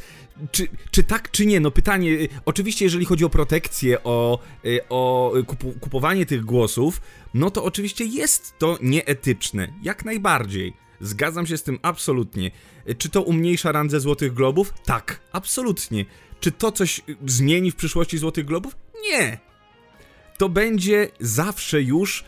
czy, 0.51 0.67
czy 0.91 1.03
tak, 1.03 1.31
czy 1.31 1.45
nie? 1.45 1.59
No 1.59 1.71
pytanie, 1.71 2.09
y, 2.09 2.29
oczywiście 2.45 2.85
jeżeli 2.85 3.05
chodzi 3.05 3.25
o 3.25 3.29
protekcję, 3.29 4.03
o, 4.03 4.39
y, 4.65 4.79
o 4.89 5.33
kupowanie 5.81 6.25
tych 6.25 6.45
głosów, 6.45 7.01
no 7.33 7.51
to 7.51 7.63
oczywiście 7.63 8.05
jest 8.05 8.57
to 8.57 8.77
nieetyczne, 8.81 9.73
jak 9.83 10.05
najbardziej. 10.05 10.73
Zgadzam 11.01 11.47
się 11.47 11.57
z 11.57 11.63
tym 11.63 11.79
absolutnie. 11.81 12.51
Y, 12.89 12.95
Czy 12.95 13.09
to 13.09 13.21
umniejsza 13.21 13.71
randze 13.71 13.99
Złotych 13.99 14.33
Globów? 14.33 14.73
Tak, 14.85 15.19
absolutnie. 15.31 16.05
Czy 16.39 16.51
to 16.51 16.71
coś 16.71 17.01
zmieni 17.25 17.71
w 17.71 17.75
przyszłości 17.75 18.17
Złotych 18.17 18.45
Globów? 18.45 18.75
Nie. 19.03 19.39
To 20.37 20.49
będzie 20.49 21.07
zawsze 21.19 21.81
już 21.81 22.25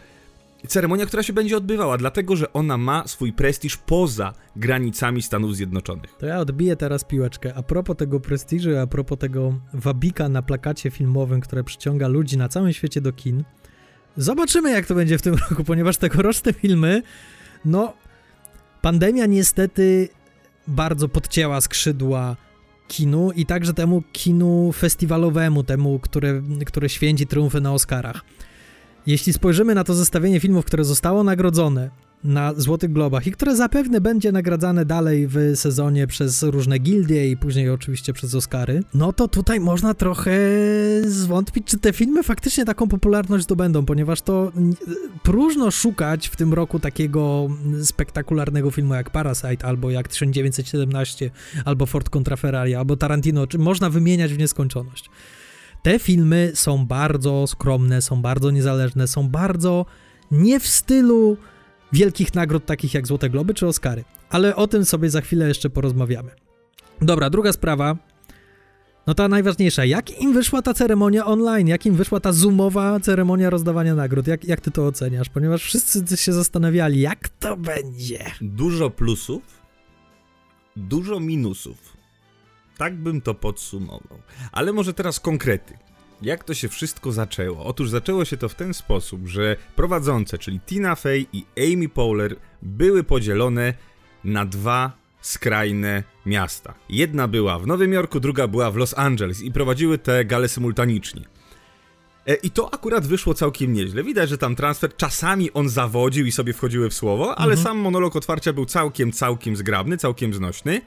ceremonia, 0.67 1.05
która 1.05 1.23
się 1.23 1.33
będzie 1.33 1.57
odbywała, 1.57 1.97
dlatego 1.97 2.35
że 2.35 2.53
ona 2.53 2.77
ma 2.77 3.07
swój 3.07 3.33
prestiż 3.33 3.77
poza 3.77 4.33
granicami 4.55 5.21
Stanów 5.21 5.55
Zjednoczonych. 5.55 6.15
To 6.19 6.25
ja 6.25 6.39
odbiję 6.39 6.75
teraz 6.75 7.03
piłeczkę. 7.03 7.53
A 7.55 7.63
propos 7.63 7.97
tego 7.97 8.19
prestiżu, 8.19 8.77
a 8.77 8.87
propos 8.87 9.17
tego 9.17 9.59
wabika 9.73 10.29
na 10.29 10.41
plakacie 10.41 10.91
filmowym, 10.91 11.41
które 11.41 11.63
przyciąga 11.63 12.07
ludzi 12.07 12.37
na 12.37 12.49
całym 12.49 12.73
świecie 12.73 13.01
do 13.01 13.13
kin. 13.13 13.43
Zobaczymy, 14.17 14.71
jak 14.71 14.85
to 14.85 14.95
będzie 14.95 15.17
w 15.17 15.21
tym 15.21 15.35
roku, 15.49 15.63
ponieważ 15.63 15.97
tegoroczne 15.97 16.53
filmy, 16.53 17.01
no, 17.65 17.93
pandemia 18.81 19.25
niestety 19.25 20.09
bardzo 20.67 21.09
podcięła 21.09 21.61
skrzydła 21.61 22.35
kinu 22.87 23.31
i 23.31 23.45
także 23.45 23.73
temu 23.73 24.03
kinu 24.11 24.71
festiwalowemu, 24.71 25.63
temu, 25.63 25.99
które, 25.99 26.41
które 26.65 26.89
święci 26.89 27.27
triumfy 27.27 27.61
na 27.61 27.73
Oscarach. 27.73 28.21
Jeśli 29.07 29.33
spojrzymy 29.33 29.75
na 29.75 29.83
to 29.83 29.93
zestawienie 29.93 30.39
filmów, 30.39 30.65
które 30.65 30.83
zostało 30.83 31.23
nagrodzone 31.23 31.89
na 32.23 32.53
Złotych 32.57 32.91
Globach 32.91 33.27
i 33.27 33.31
które 33.31 33.55
zapewne 33.55 34.01
będzie 34.01 34.31
nagradzane 34.31 34.85
dalej 34.85 35.27
w 35.27 35.37
sezonie 35.55 36.07
przez 36.07 36.43
różne 36.43 36.79
gildie 36.79 37.31
i 37.31 37.37
później 37.37 37.69
oczywiście 37.69 38.13
przez 38.13 38.35
Oscary, 38.35 38.83
no 38.93 39.13
to 39.13 39.27
tutaj 39.27 39.59
można 39.59 39.93
trochę 39.93 40.37
zwątpić, 41.03 41.67
czy 41.67 41.77
te 41.79 41.93
filmy 41.93 42.23
faktycznie 42.23 42.65
taką 42.65 42.87
popularność 42.87 43.43
zdobędą, 43.43 43.85
ponieważ 43.85 44.21
to 44.21 44.51
n- 44.55 44.75
próżno 45.23 45.71
szukać 45.71 46.27
w 46.27 46.35
tym 46.35 46.53
roku 46.53 46.79
takiego 46.79 47.49
spektakularnego 47.83 48.71
filmu 48.71 48.93
jak 48.93 49.09
Parasite, 49.09 49.65
albo 49.65 49.91
jak 49.91 50.07
1917, 50.07 51.31
albo 51.65 51.85
Ford 51.85 52.09
kontra 52.09 52.35
Ferrari, 52.35 52.75
albo 52.75 52.97
Tarantino, 52.97 53.47
czy 53.47 53.57
można 53.57 53.89
wymieniać 53.89 54.33
w 54.33 54.37
nieskończoność. 54.37 55.09
Te 55.85 55.99
filmy 55.99 56.51
są 56.53 56.85
bardzo 56.85 57.47
skromne, 57.47 58.01
są 58.01 58.21
bardzo 58.21 58.51
niezależne, 58.51 59.07
są 59.07 59.29
bardzo 59.29 59.85
nie 60.31 60.59
w 60.59 60.67
stylu 60.67 61.37
wielkich 61.93 62.33
nagród 62.33 62.65
takich 62.65 62.93
jak 62.93 63.07
Złote 63.07 63.29
Globy 63.29 63.53
czy 63.53 63.67
Oscary. 63.67 64.03
Ale 64.29 64.55
o 64.55 64.67
tym 64.67 64.85
sobie 64.85 65.09
za 65.09 65.21
chwilę 65.21 65.47
jeszcze 65.47 65.69
porozmawiamy. 65.69 66.31
Dobra, 67.01 67.29
druga 67.29 67.53
sprawa. 67.53 67.97
No 69.07 69.13
ta 69.13 69.27
najważniejsza. 69.27 69.85
Jak 69.85 70.21
im 70.21 70.33
wyszła 70.33 70.61
ta 70.61 70.73
ceremonia 70.73 71.25
online? 71.25 71.67
Jak 71.67 71.85
im 71.85 71.95
wyszła 71.95 72.19
ta 72.19 72.31
zoomowa 72.31 72.99
ceremonia 72.99 73.49
rozdawania 73.49 73.95
nagród? 73.95 74.27
Jak, 74.27 74.45
jak 74.45 74.61
ty 74.61 74.71
to 74.71 74.87
oceniasz? 74.87 75.29
Ponieważ 75.29 75.63
wszyscy 75.63 76.17
się 76.17 76.33
zastanawiali, 76.33 77.01
jak 77.01 77.29
to 77.29 77.57
będzie. 77.57 78.25
Dużo 78.41 78.89
plusów, 78.89 79.43
dużo 80.75 81.19
minusów. 81.19 81.94
Tak 82.77 82.95
bym 82.95 83.21
to 83.21 83.33
podsumował. 83.33 84.19
Ale 84.51 84.73
może 84.73 84.93
teraz 84.93 85.19
konkrety. 85.19 85.77
Jak 86.21 86.43
to 86.43 86.53
się 86.53 86.69
wszystko 86.69 87.11
zaczęło? 87.11 87.65
Otóż 87.65 87.89
zaczęło 87.89 88.25
się 88.25 88.37
to 88.37 88.49
w 88.49 88.55
ten 88.55 88.73
sposób, 88.73 89.27
że 89.27 89.55
prowadzące, 89.75 90.37
czyli 90.37 90.59
Tina 90.59 90.95
Fey 90.95 91.27
i 91.33 91.45
Amy 91.57 91.89
Poehler, 91.89 92.35
były 92.61 93.03
podzielone 93.03 93.73
na 94.23 94.45
dwa 94.45 94.91
skrajne 95.21 96.03
miasta. 96.25 96.73
Jedna 96.89 97.27
była 97.27 97.59
w 97.59 97.67
Nowym 97.67 97.93
Jorku, 97.93 98.19
druga 98.19 98.47
była 98.47 98.71
w 98.71 98.75
Los 98.75 98.97
Angeles 98.97 99.41
i 99.41 99.51
prowadziły 99.51 99.97
te 99.97 100.25
gale 100.25 100.47
symultanicznie. 100.47 101.21
E, 102.27 102.33
I 102.35 102.49
to 102.51 102.73
akurat 102.73 103.07
wyszło 103.07 103.33
całkiem 103.33 103.73
nieźle. 103.73 104.03
Widać, 104.03 104.29
że 104.29 104.37
tam 104.37 104.55
transfer 104.55 104.95
czasami 104.95 105.53
on 105.53 105.69
zawodził 105.69 106.25
i 106.25 106.31
sobie 106.31 106.53
wchodziły 106.53 106.89
w 106.89 106.93
słowo, 106.93 107.35
ale 107.39 107.57
sam 107.57 107.77
monolog 107.77 108.15
otwarcia 108.15 108.53
był 108.53 108.65
całkiem, 108.65 109.11
całkiem 109.11 109.55
zgrabny, 109.55 109.97
całkiem 109.97 110.33
znośny. 110.33 110.81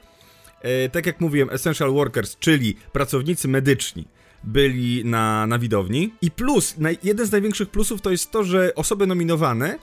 E, 0.61 0.89
tak 0.89 1.05
jak 1.05 1.21
mówiłem, 1.21 1.49
Essential 1.49 1.91
Workers, 1.91 2.37
czyli 2.37 2.75
pracownicy 2.91 3.47
medyczni, 3.47 4.07
byli 4.43 5.05
na, 5.05 5.47
na 5.47 5.59
widowni. 5.59 6.13
I 6.21 6.31
plus, 6.31 6.75
jeden 7.03 7.27
z 7.27 7.31
największych 7.31 7.69
plusów 7.69 8.01
to 8.01 8.11
jest 8.11 8.31
to, 8.31 8.43
że 8.43 8.75
osoby 8.75 9.07
nominowane 9.07 9.79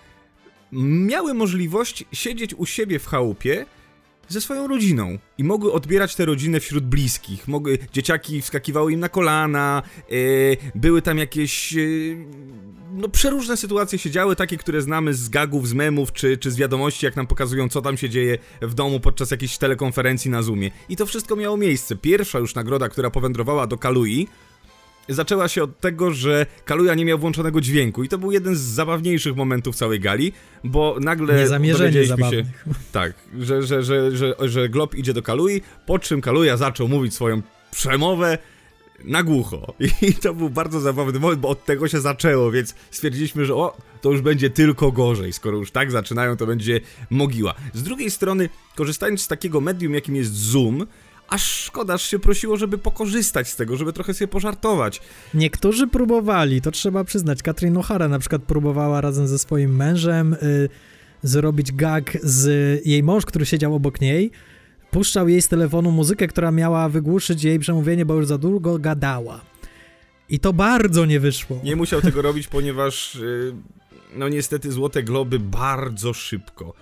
miały 0.72 1.34
możliwość 1.34 2.04
siedzieć 2.12 2.54
u 2.54 2.66
siebie 2.66 2.98
w 2.98 3.06
chałupie 3.06 3.66
ze 4.28 4.40
swoją 4.40 4.66
rodziną 4.66 5.18
i 5.38 5.44
mogły 5.44 5.72
odbierać 5.72 6.16
tę 6.16 6.24
rodzinę 6.24 6.60
wśród 6.60 6.84
bliskich. 6.86 7.48
Mogły, 7.48 7.78
dzieciaki 7.92 8.42
wskakiwały 8.42 8.92
im 8.92 9.00
na 9.00 9.08
kolana, 9.08 9.82
e, 9.98 10.12
były 10.74 11.02
tam 11.02 11.18
jakieś 11.18 11.76
e, 11.76 11.78
no 12.92 13.08
przeróżne 13.08 13.56
sytuacje 13.56 13.98
się 13.98 14.10
działy, 14.10 14.36
takie, 14.36 14.56
które 14.56 14.82
znamy 14.82 15.14
z 15.14 15.28
gagów, 15.28 15.68
z 15.68 15.72
memów, 15.72 16.12
czy, 16.12 16.36
czy 16.36 16.50
z 16.50 16.56
wiadomości, 16.56 17.06
jak 17.06 17.16
nam 17.16 17.26
pokazują, 17.26 17.68
co 17.68 17.82
tam 17.82 17.96
się 17.96 18.10
dzieje 18.10 18.38
w 18.62 18.74
domu 18.74 19.00
podczas 19.00 19.30
jakiejś 19.30 19.58
telekonferencji 19.58 20.30
na 20.30 20.42
Zoomie. 20.42 20.70
I 20.88 20.96
to 20.96 21.06
wszystko 21.06 21.36
miało 21.36 21.56
miejsce. 21.56 21.96
Pierwsza 21.96 22.38
już 22.38 22.54
nagroda, 22.54 22.88
która 22.88 23.10
powędrowała 23.10 23.66
do 23.66 23.78
Kalui, 23.78 24.28
zaczęła 25.08 25.48
się 25.48 25.62
od 25.62 25.80
tego, 25.80 26.10
że 26.10 26.46
Kaluja 26.64 26.94
nie 26.94 27.04
miał 27.04 27.18
włączonego 27.18 27.60
dźwięku 27.60 28.04
i 28.04 28.08
to 28.08 28.18
był 28.18 28.32
jeden 28.32 28.56
z 28.56 28.60
zabawniejszych 28.60 29.36
momentów 29.36 29.76
całej 29.76 30.00
gali, 30.00 30.32
bo 30.64 30.96
nagle 31.00 31.46
dowiedzieliśmy 31.46 31.92
się, 31.92 32.06
zabawnych. 32.06 32.46
tak, 32.92 33.14
że, 33.38 33.62
że, 33.62 33.82
że, 33.82 34.16
że, 34.16 34.34
że 34.40 34.68
Glob 34.68 34.94
idzie 34.94 35.14
do 35.14 35.22
Kalui, 35.22 35.62
po 35.86 35.98
czym 35.98 36.20
Kaluja 36.20 36.56
zaczął 36.56 36.88
mówić 36.88 37.14
swoją 37.14 37.42
przemowę 37.70 38.38
na 39.04 39.22
głucho. 39.22 39.74
I 40.08 40.14
to 40.14 40.34
był 40.34 40.50
bardzo 40.50 40.80
zabawny 40.80 41.20
moment, 41.20 41.40
bo 41.40 41.48
od 41.48 41.64
tego 41.64 41.88
się 41.88 42.00
zaczęło, 42.00 42.50
więc 42.50 42.74
stwierdziliśmy, 42.90 43.44
że 43.44 43.54
o, 43.54 43.76
to 44.00 44.10
już 44.12 44.20
będzie 44.20 44.50
tylko 44.50 44.92
gorzej. 44.92 45.32
Skoro 45.32 45.56
już 45.56 45.70
tak 45.70 45.90
zaczynają, 45.90 46.36
to 46.36 46.46
będzie 46.46 46.80
mogiła. 47.10 47.54
Z 47.74 47.82
drugiej 47.82 48.10
strony, 48.10 48.48
korzystając 48.74 49.22
z 49.22 49.28
takiego 49.28 49.60
medium, 49.60 49.94
jakim 49.94 50.16
jest 50.16 50.34
Zoom, 50.34 50.86
aż 51.28 51.62
szkoda, 51.62 51.94
aż 51.94 52.02
się 52.02 52.18
prosiło, 52.18 52.56
żeby 52.56 52.78
pokorzystać 52.78 53.48
z 53.48 53.56
tego, 53.56 53.76
żeby 53.76 53.92
trochę 53.92 54.14
sobie 54.14 54.28
pożartować. 54.28 55.00
Niektórzy 55.34 55.86
próbowali, 55.86 56.60
to 56.60 56.70
trzeba 56.70 57.04
przyznać. 57.04 57.42
Katrin 57.42 57.74
O'Hara 57.74 58.10
na 58.10 58.18
przykład 58.18 58.42
próbowała 58.42 59.00
razem 59.00 59.28
ze 59.28 59.38
swoim 59.38 59.76
mężem 59.76 60.34
y, 60.34 60.68
zrobić 61.22 61.72
gag 61.72 62.18
z 62.22 62.46
jej 62.86 63.02
mąż, 63.02 63.26
który 63.26 63.46
siedział 63.46 63.74
obok 63.74 64.00
niej. 64.00 64.30
Puszczał 64.90 65.28
jej 65.28 65.42
z 65.42 65.48
telefonu 65.48 65.90
muzykę, 65.90 66.28
która 66.28 66.50
miała 66.50 66.88
wygłuszyć 66.88 67.44
jej 67.44 67.58
przemówienie, 67.58 68.06
bo 68.06 68.14
już 68.14 68.26
za 68.26 68.38
długo 68.38 68.78
gadała. 68.78 69.40
I 70.28 70.40
to 70.40 70.52
bardzo 70.52 71.06
nie 71.06 71.20
wyszło. 71.20 71.60
Nie 71.64 71.76
musiał 71.76 72.00
tego 72.00 72.22
robić, 72.22 72.48
ponieważ 72.48 73.14
y, 73.14 73.54
no 74.16 74.28
niestety 74.28 74.72
Złote 74.72 75.02
Globy 75.02 75.38
bardzo 75.38 76.14
szybko 76.14 76.74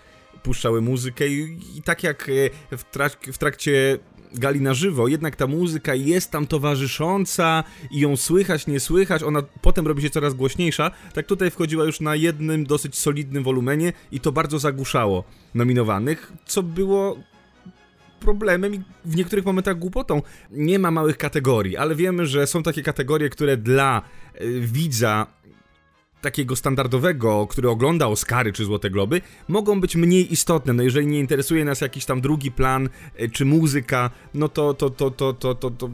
puszczały 0.45 0.81
muzykę 0.81 1.29
i, 1.29 1.59
i 1.77 1.83
tak 1.83 2.03
jak 2.03 2.29
y, 2.29 2.51
w, 2.77 2.85
trak 2.85 3.19
w 3.33 3.39
trakcie 3.39 3.99
gali 4.35 4.61
na 4.61 4.75
żywo, 4.75 5.09
jednak 5.09 5.37
ta 5.37 5.47
muzyka 5.47 5.95
jest 5.95 6.31
tam 6.31 6.47
towarzysząca 6.47 7.65
i 7.91 8.01
ją 8.01 8.17
słychać, 8.17 8.67
nie 8.67 8.81
słychać, 8.81 9.23
ona 9.23 9.43
potem 9.63 9.87
robi 9.87 10.03
się 10.03 10.11
coraz 10.11 10.35
głośniejsza, 10.35 10.91
tak 11.15 11.27
tutaj 11.27 11.51
wchodziła 11.51 11.85
już 11.85 12.01
na 12.01 12.17
jednym 12.17 12.65
dosyć 12.67 12.99
solidnym 12.99 13.45
wolumenie 13.45 13.93
i 14.13 14.21
to 14.21 14.33
bardzo 14.33 14.59
zagłuszało 14.59 15.25
nominowanych, 15.55 16.33
co 16.47 16.63
było 16.63 17.17
problemem 18.21 18.75
i 18.75 18.81
w 19.05 19.17
niektórych 19.17 19.45
momentach 19.45 19.79
głupotą. 19.79 20.23
Nie 20.51 20.79
ma 20.79 20.91
małych 20.91 21.19
kategorii, 21.19 21.77
ale 21.77 21.95
wiemy, 21.95 22.27
że 22.27 22.47
są 22.47 22.63
takie 22.63 22.83
kategorie, 22.83 23.29
które 23.31 23.57
dla 23.57 24.03
y, 24.41 24.61
widza 24.61 25.27
takiego 26.25 26.57
standardowego, 26.57 27.47
który 27.47 27.71
ogląda 27.71 28.07
Oscary 28.07 28.53
czy 28.53 28.65
Złote 28.65 28.91
Globy, 28.91 29.21
mogą 29.49 29.81
być 29.81 29.97
mniej 29.97 30.33
istotne. 30.33 30.73
No 30.73 30.83
jeżeli 30.83 31.07
nie 31.07 31.21
interesuje 31.21 31.65
nas 31.65 31.81
jakiś 31.81 32.05
tam 32.05 32.21
drugi 32.21 32.51
plan 32.53 32.89
y, 33.21 33.31
czy 33.31 33.45
muzyka, 33.45 34.11
no 34.35 34.49
to 34.49 34.75
to 34.75 34.91
to 34.91 35.11
to 35.11 35.33
to 35.33 35.55
to, 35.55 35.71
to 35.71 35.91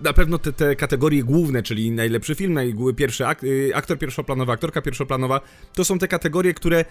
na 0.00 0.12
pewno 0.12 0.38
te, 0.38 0.52
te 0.52 0.76
kategorie 0.76 1.24
główne, 1.24 1.62
czyli 1.62 1.90
najlepszy 1.90 2.34
film, 2.34 2.52
najgły 2.52 2.94
pierwszy 2.94 3.26
ak 3.26 3.44
y, 3.44 3.72
aktor 3.74 3.98
pierwszoplanowy, 3.98 4.52
aktorka 4.52 4.82
pierwszoplanowa, 4.82 5.40
to 5.74 5.84
są 5.84 5.98
te 5.98 6.08
kategorie, 6.08 6.54
które 6.54 6.84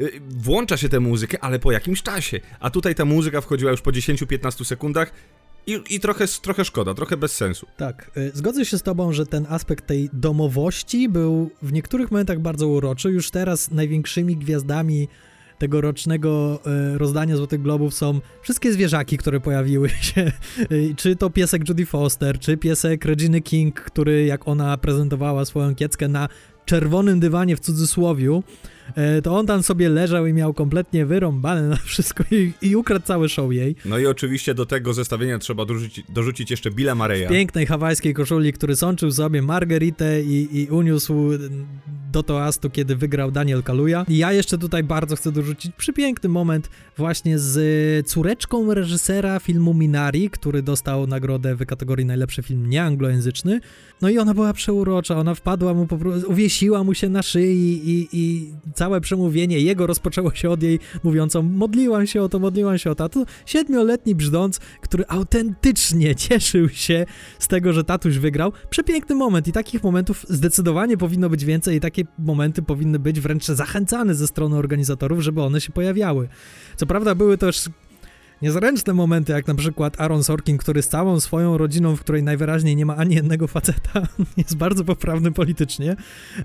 y, 0.00 0.20
włącza 0.28 0.76
się 0.76 0.88
tę 0.88 1.00
muzykę, 1.00 1.44
ale 1.44 1.58
po 1.58 1.72
jakimś 1.72 2.02
czasie. 2.02 2.40
A 2.60 2.70
tutaj 2.70 2.94
ta 2.94 3.04
muzyka 3.04 3.40
wchodziła 3.40 3.70
już 3.70 3.80
po 3.80 3.90
10-15 3.90 4.64
sekundach 4.64 5.12
i, 5.66 5.80
i 5.90 6.00
trochę, 6.00 6.26
trochę 6.42 6.64
szkoda, 6.64 6.94
trochę 6.94 7.16
bez 7.16 7.32
sensu. 7.32 7.66
Tak, 7.76 8.10
y, 8.16 8.30
zgodzę 8.34 8.64
się 8.64 8.78
z 8.78 8.82
tobą, 8.82 9.12
że 9.12 9.26
ten 9.26 9.46
aspekt 9.48 9.86
tej 9.86 10.10
domowości 10.12 11.08
był 11.08 11.50
w 11.62 11.72
niektórych 11.72 12.10
momentach 12.10 12.40
bardzo 12.40 12.68
uroczy. 12.68 13.10
Już 13.10 13.30
teraz 13.30 13.70
największymi 13.70 14.36
gwiazdami 14.36 15.08
tegorocznego 15.58 16.60
y, 16.94 16.98
rozdania 16.98 17.36
Złotych 17.36 17.62
Globów 17.62 17.94
są 17.94 18.20
wszystkie 18.42 18.72
zwierzaki, 18.72 19.18
które 19.18 19.40
pojawiły 19.40 19.88
się. 20.10 20.32
Y, 20.72 20.94
Czy 20.96 21.16
to 21.16 21.30
piesek 21.30 21.68
Judy 21.68 21.86
Foster, 21.86 22.38
czy 22.38 22.56
piesek 22.56 23.04
Reginy 23.04 23.40
King, 23.40 23.80
który 23.80 24.24
jak 24.24 24.48
ona 24.48 24.78
prezentowała 24.78 25.44
swoją 25.44 25.74
kieckę 25.74 26.08
na 26.08 26.28
czerwonym 26.64 27.20
dywanie 27.20 27.56
w 27.56 27.60
cudzysłowiu, 27.60 28.42
to 29.22 29.38
on 29.38 29.46
tam 29.46 29.62
sobie 29.62 29.88
leżał 29.88 30.26
i 30.26 30.32
miał 30.32 30.54
kompletnie 30.54 31.06
wyrąbane 31.06 31.62
na 31.62 31.76
wszystko 31.76 32.24
i, 32.30 32.52
i 32.62 32.76
ukradł 32.76 33.06
cały 33.06 33.28
show 33.28 33.52
jej. 33.52 33.76
No 33.84 33.98
i 33.98 34.06
oczywiście 34.06 34.54
do 34.54 34.66
tego 34.66 34.94
zestawienia 34.94 35.38
trzeba 35.38 35.64
dorzucić, 35.64 36.06
dorzucić 36.08 36.50
jeszcze 36.50 36.70
Billa 36.70 36.94
Mareya. 36.94 37.28
pięknej 37.28 37.66
hawajskiej 37.66 38.14
koszuli, 38.14 38.52
który 38.52 38.76
sączył 38.76 39.12
sobie 39.12 39.42
margeritę 39.42 40.22
i, 40.22 40.60
i 40.60 40.66
uniósł 40.66 41.30
do 42.12 42.22
toastu, 42.22 42.70
kiedy 42.70 42.96
wygrał 42.96 43.30
Daniel 43.30 43.62
Kaluja. 43.62 44.04
I 44.08 44.18
ja 44.18 44.32
jeszcze 44.32 44.58
tutaj 44.58 44.82
bardzo 44.82 45.16
chcę 45.16 45.32
dorzucić 45.32 45.72
przepiękny 45.76 46.28
moment 46.28 46.70
właśnie 46.96 47.38
z 47.38 48.06
córeczką 48.06 48.74
reżysera 48.74 49.40
filmu 49.40 49.74
Minari, 49.74 50.30
który 50.30 50.62
dostał 50.62 51.06
nagrodę 51.06 51.54
w 51.54 51.66
kategorii 51.66 52.06
najlepszy 52.06 52.42
film 52.42 52.70
nieanglojęzyczny. 52.70 53.60
No 54.02 54.08
i 54.08 54.18
ona 54.18 54.34
była 54.34 54.52
przeurocza, 54.52 55.16
ona 55.16 55.34
wpadła 55.34 55.74
mu 55.74 55.86
po 55.86 55.98
prostu, 55.98 56.30
uwiesiła 56.30 56.84
mu 56.84 56.94
się 56.94 57.08
na 57.08 57.22
szyi 57.22 57.90
i, 57.90 58.08
i 58.12 58.52
całe 58.80 59.00
przemówienie 59.00 59.60
jego 59.60 59.86
rozpoczęło 59.86 60.34
się 60.34 60.50
od 60.50 60.62
jej 60.62 60.78
mówiącą 61.02 61.42
modliłam 61.42 62.06
się 62.06 62.22
o 62.22 62.28
to, 62.28 62.38
modliłam 62.38 62.78
się 62.78 62.90
o 62.90 62.94
to. 62.94 63.04
A 63.04 63.08
to 63.08 63.24
siedmioletni 63.46 64.14
brzdąc, 64.14 64.58
który 64.58 65.04
autentycznie 65.08 66.14
cieszył 66.24 66.68
się 66.68 67.06
z 67.38 67.48
tego, 67.48 67.72
że 67.72 67.84
tatuś 67.84 68.18
wygrał. 68.18 68.52
Przepiękny 68.70 69.14
moment 69.14 69.48
i 69.48 69.52
takich 69.52 69.82
momentów 69.82 70.26
zdecydowanie 70.28 70.96
powinno 70.96 71.30
być 71.30 71.44
więcej 71.44 71.76
i 71.76 71.80
takie 71.80 72.04
momenty 72.18 72.62
powinny 72.62 72.98
być 72.98 73.20
wręcz 73.20 73.44
zachęcane 73.44 74.14
ze 74.14 74.26
strony 74.26 74.56
organizatorów, 74.56 75.20
żeby 75.20 75.42
one 75.42 75.60
się 75.60 75.72
pojawiały. 75.72 76.28
Co 76.76 76.86
prawda 76.86 77.14
były 77.14 77.38
też 77.38 77.64
niezręczne 78.42 78.92
momenty, 78.92 79.32
jak 79.32 79.46
na 79.46 79.54
przykład 79.54 80.00
Aaron 80.00 80.24
Sorkin, 80.24 80.58
który 80.58 80.82
z 80.82 80.88
całą 80.88 81.20
swoją 81.20 81.58
rodziną, 81.58 81.96
w 81.96 82.00
której 82.00 82.22
najwyraźniej 82.22 82.76
nie 82.76 82.86
ma 82.86 82.96
ani 82.96 83.14
jednego 83.14 83.46
faceta, 83.46 84.02
jest 84.36 84.56
bardzo 84.56 84.84
poprawny 84.84 85.32
politycznie, 85.32 85.96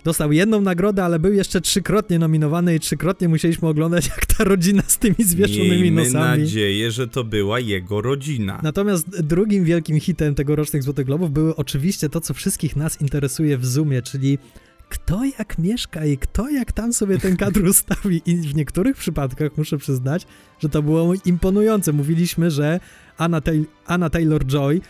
dostał 0.04 0.32
jedną 0.32 0.62
nagrodę, 0.62 1.04
ale 1.04 1.20
był 1.20 1.34
jeszcze 1.34 1.62
trzykrotnie 1.62 2.20
nominowany 2.20 2.76
i 2.76 2.80
trzykrotnie 2.80 3.30
musieliśmy 3.30 3.68
oglądać, 3.68 4.08
jak 4.16 4.26
ta 4.26 4.44
rodzina 4.44 4.84
z 4.88 4.98
tymi 4.98 5.16
zwieszonymi 5.20 5.82
Miejmy 5.82 6.04
nosami. 6.04 6.42
nadzieję, 6.42 6.92
że 6.92 7.08
to 7.08 7.24
była 7.24 7.60
jego 7.60 8.02
rodzina. 8.02 8.60
Natomiast 8.64 9.22
drugim 9.22 9.64
wielkim 9.64 10.00
hitem 10.00 10.36
tegorocznych 10.36 10.84
Złotych 10.84 11.06
Globów 11.06 11.32
były 11.32 11.56
oczywiście 11.56 12.10
to, 12.10 12.22
co 12.22 12.34
wszystkich 12.34 12.76
nas 12.76 13.02
interesuje 13.02 13.58
w 13.58 13.66
Zoomie, 13.66 14.02
czyli 14.02 14.38
kto 14.96 15.22
jak 15.40 15.58
mieszka 15.58 16.06
i 16.06 16.18
kto 16.18 16.50
jak 16.50 16.72
tam 16.72 16.94
sobie 16.94 17.18
ten 17.18 17.38
kadr 17.38 17.64
ustawi. 17.74 18.22
I 18.26 18.36
w 18.36 18.56
niektórych 18.56 18.98
przypadkach 18.98 19.58
muszę 19.58 19.78
przyznać, 19.78 20.28
że 20.60 20.70
to 20.70 20.82
było 20.82 21.14
imponujące. 21.26 21.94
Mówiliśmy, 21.94 22.52
że 22.52 22.80
Anna, 23.18 23.40
Tay- 23.42 23.66
Anna 23.86 24.10
Taylor-Joy 24.10 24.82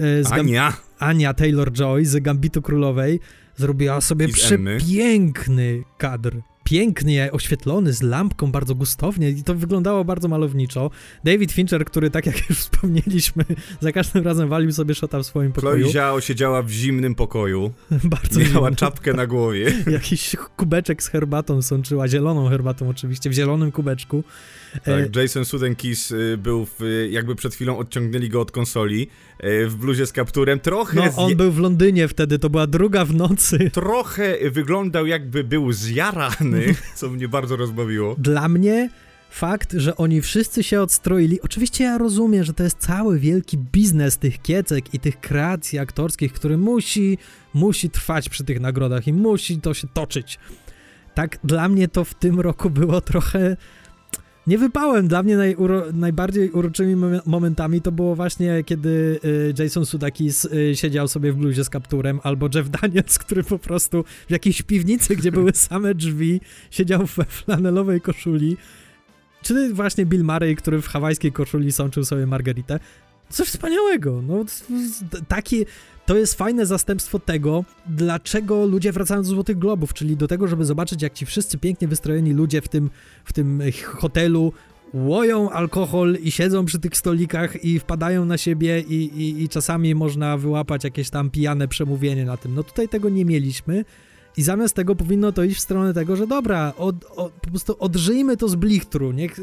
e, 0.00 0.24
z 0.24 0.28
Gam- 0.28 0.40
Ania! 0.40 0.72
Ania 0.98 1.32
Taylor-Joy 1.34 2.04
z 2.04 2.22
Gambitu 2.22 2.62
Królowej 2.62 3.20
zrobiła 3.56 4.00
sobie 4.00 4.26
I 4.26 4.32
przepiękny 4.32 5.82
kadr. 5.98 6.36
Pięknie 6.64 7.28
oświetlony, 7.32 7.92
z 7.92 8.02
lampką, 8.02 8.52
bardzo 8.52 8.74
gustownie 8.74 9.30
i 9.30 9.42
to 9.42 9.54
wyglądało 9.54 10.04
bardzo 10.04 10.28
malowniczo. 10.28 10.90
David 11.24 11.52
Fincher, 11.52 11.84
który 11.84 12.10
tak 12.10 12.26
jak 12.26 12.48
już 12.50 12.58
wspomnieliśmy, 12.58 13.44
za 13.80 13.92
każdym 13.92 14.24
razem 14.24 14.48
walił 14.48 14.72
sobie 14.72 14.94
szota 14.94 15.18
w 15.18 15.26
swoim 15.26 15.52
pokoju. 15.52 15.80
Chloe 15.82 15.92
Zhao 15.92 16.20
siedziała 16.20 16.62
w 16.62 16.70
zimnym 16.70 17.14
pokoju, 17.14 17.72
bardzo 18.04 18.40
miała 18.40 18.52
zimny. 18.68 18.76
czapkę 18.76 19.12
na 19.12 19.26
głowie. 19.26 19.72
Jakiś 19.90 20.36
kubeczek 20.56 21.02
z 21.02 21.08
herbatą 21.08 21.62
sączyła, 21.62 22.08
zieloną 22.08 22.48
herbatą 22.48 22.88
oczywiście, 22.88 23.30
w 23.30 23.32
zielonym 23.32 23.72
kubeczku. 23.72 24.24
E, 24.74 25.02
Tak, 25.02 25.16
Jason 25.16 25.44
Sudeikis 25.44 26.10
y, 26.10 26.38
był 26.38 26.66
w, 26.66 27.06
jakby 27.10 27.34
przed 27.34 27.54
chwilą 27.54 27.78
odciągnęli 27.78 28.28
go 28.28 28.40
od 28.40 28.50
konsoli 28.50 29.08
y, 29.44 29.68
w 29.68 29.76
bluzie 29.76 30.06
z 30.06 30.12
kapturem. 30.12 30.60
Trochę, 30.60 30.96
no, 30.96 31.02
zje- 31.02 31.12
on 31.16 31.36
był 31.36 31.52
w 31.52 31.58
Londynie 31.58 32.08
wtedy, 32.08 32.38
to 32.38 32.50
była 32.50 32.66
druga 32.66 33.04
w 33.04 33.14
nocy. 33.14 33.70
trochę 33.74 34.50
wyglądał 34.50 35.06
jakby 35.06 35.44
był 35.44 35.72
zjarany, 35.72 36.74
co 36.96 37.08
mnie 37.10 37.28
bardzo 37.28 37.56
rozbawiło. 37.56 38.14
Dla 38.18 38.48
mnie 38.48 38.90
fakt, 39.30 39.72
że 39.72 39.96
oni 39.96 40.22
wszyscy 40.22 40.62
się 40.62 40.80
odstroili, 40.80 41.40
oczywiście 41.40 41.84
ja 41.84 41.98
rozumiem, 41.98 42.44
że 42.44 42.52
to 42.54 42.62
jest 42.62 42.78
cały 42.78 43.18
wielki 43.18 43.58
biznes 43.58 44.18
tych 44.18 44.42
kiecek 44.42 44.94
i 44.94 45.00
tych 45.00 45.20
kreacji 45.20 45.78
aktorskich, 45.78 46.32
który 46.32 46.58
musi, 46.58 47.18
musi 47.54 47.90
trwać 47.90 48.28
przy 48.28 48.44
tych 48.44 48.60
nagrodach 48.60 49.06
i 49.08 49.12
musi 49.12 49.60
to 49.60 49.74
się 49.74 49.88
toczyć. 49.88 50.38
Tak, 51.14 51.38
dla 51.44 51.68
mnie 51.68 51.88
to 51.88 52.04
w 52.04 52.14
tym 52.14 52.40
roku 52.40 52.70
było 52.70 53.00
trochę... 53.00 53.56
Nie 54.46 54.58
wypałem. 54.58 55.08
Dla 55.08 55.22
mnie 55.22 55.36
najuro, 55.36 55.84
najbardziej 55.92 56.50
uroczymi 56.50 56.96
momen- 56.96 57.20
momentami 57.26 57.80
to 57.80 57.92
było 57.92 58.14
właśnie, 58.14 58.64
kiedy 58.64 59.20
y, 59.24 59.54
Jason 59.62 59.86
Sudeikis 59.86 60.44
y, 60.44 60.76
siedział 60.76 61.08
sobie 61.08 61.32
w 61.32 61.36
bluzie 61.36 61.64
z 61.64 61.70
kapturem, 61.70 62.20
albo 62.22 62.48
Jeff 62.54 62.70
Daniels, 62.70 63.18
który 63.18 63.44
po 63.44 63.58
prostu 63.58 64.04
w 64.28 64.30
jakiejś 64.30 64.62
piwnicy, 64.62 65.16
gdzie 65.16 65.32
były 65.32 65.52
same 65.70 65.94
drzwi, 65.94 66.40
siedział 66.70 67.06
we 67.06 67.24
flanelowej 67.24 68.00
koszuli. 68.00 68.56
Czy 69.42 69.74
właśnie 69.74 70.06
Bill 70.06 70.24
Murray, 70.24 70.56
który 70.56 70.82
w 70.82 70.86
hawajskiej 70.86 71.32
koszuli 71.32 71.72
sączył 71.72 72.04
sobie 72.04 72.26
margaritę. 72.26 72.80
Coś 73.28 73.48
wspaniałego. 73.48 74.22
No, 74.22 74.44
taki, 75.28 75.66
to 76.06 76.16
jest 76.16 76.34
fajne 76.34 76.66
zastępstwo 76.66 77.18
tego, 77.18 77.64
dlaczego 77.86 78.66
ludzie 78.66 78.92
wracają 78.92 79.22
do 79.22 79.28
Złotych 79.28 79.58
Globów, 79.58 79.94
czyli 79.94 80.16
do 80.16 80.28
tego, 80.28 80.48
żeby 80.48 80.64
zobaczyć, 80.64 81.02
jak 81.02 81.12
ci 81.12 81.26
wszyscy 81.26 81.58
pięknie 81.58 81.88
wystrojeni 81.88 82.32
ludzie 82.32 82.60
w 82.60 82.68
tym, 82.68 82.90
w 83.24 83.32
tym 83.32 83.62
hotelu 83.84 84.52
łoją 84.94 85.50
alkohol 85.50 86.16
i 86.22 86.30
siedzą 86.30 86.64
przy 86.64 86.78
tych 86.78 86.96
stolikach 86.96 87.64
i 87.64 87.78
wpadają 87.78 88.24
na 88.24 88.38
siebie 88.38 88.80
i, 88.80 88.94
i, 88.94 89.42
i 89.42 89.48
czasami 89.48 89.94
można 89.94 90.36
wyłapać 90.36 90.84
jakieś 90.84 91.10
tam 91.10 91.30
pijane 91.30 91.68
przemówienie 91.68 92.24
na 92.24 92.36
tym. 92.36 92.54
No 92.54 92.62
tutaj 92.62 92.88
tego 92.88 93.08
nie 93.08 93.24
mieliśmy. 93.24 93.84
I 94.36 94.42
zamiast 94.42 94.74
tego 94.74 94.96
powinno 94.96 95.32
to 95.32 95.44
iść 95.44 95.56
w 95.56 95.60
stronę 95.60 95.94
tego, 95.94 96.16
że 96.16 96.26
dobra, 96.26 96.72
od, 96.78 96.94
od, 97.16 97.32
po 97.32 97.50
prostu 97.50 97.76
odżyjmy 97.78 98.36
to 98.36 98.48
z 98.48 98.54
blichtru, 98.54 99.12
niech 99.12 99.40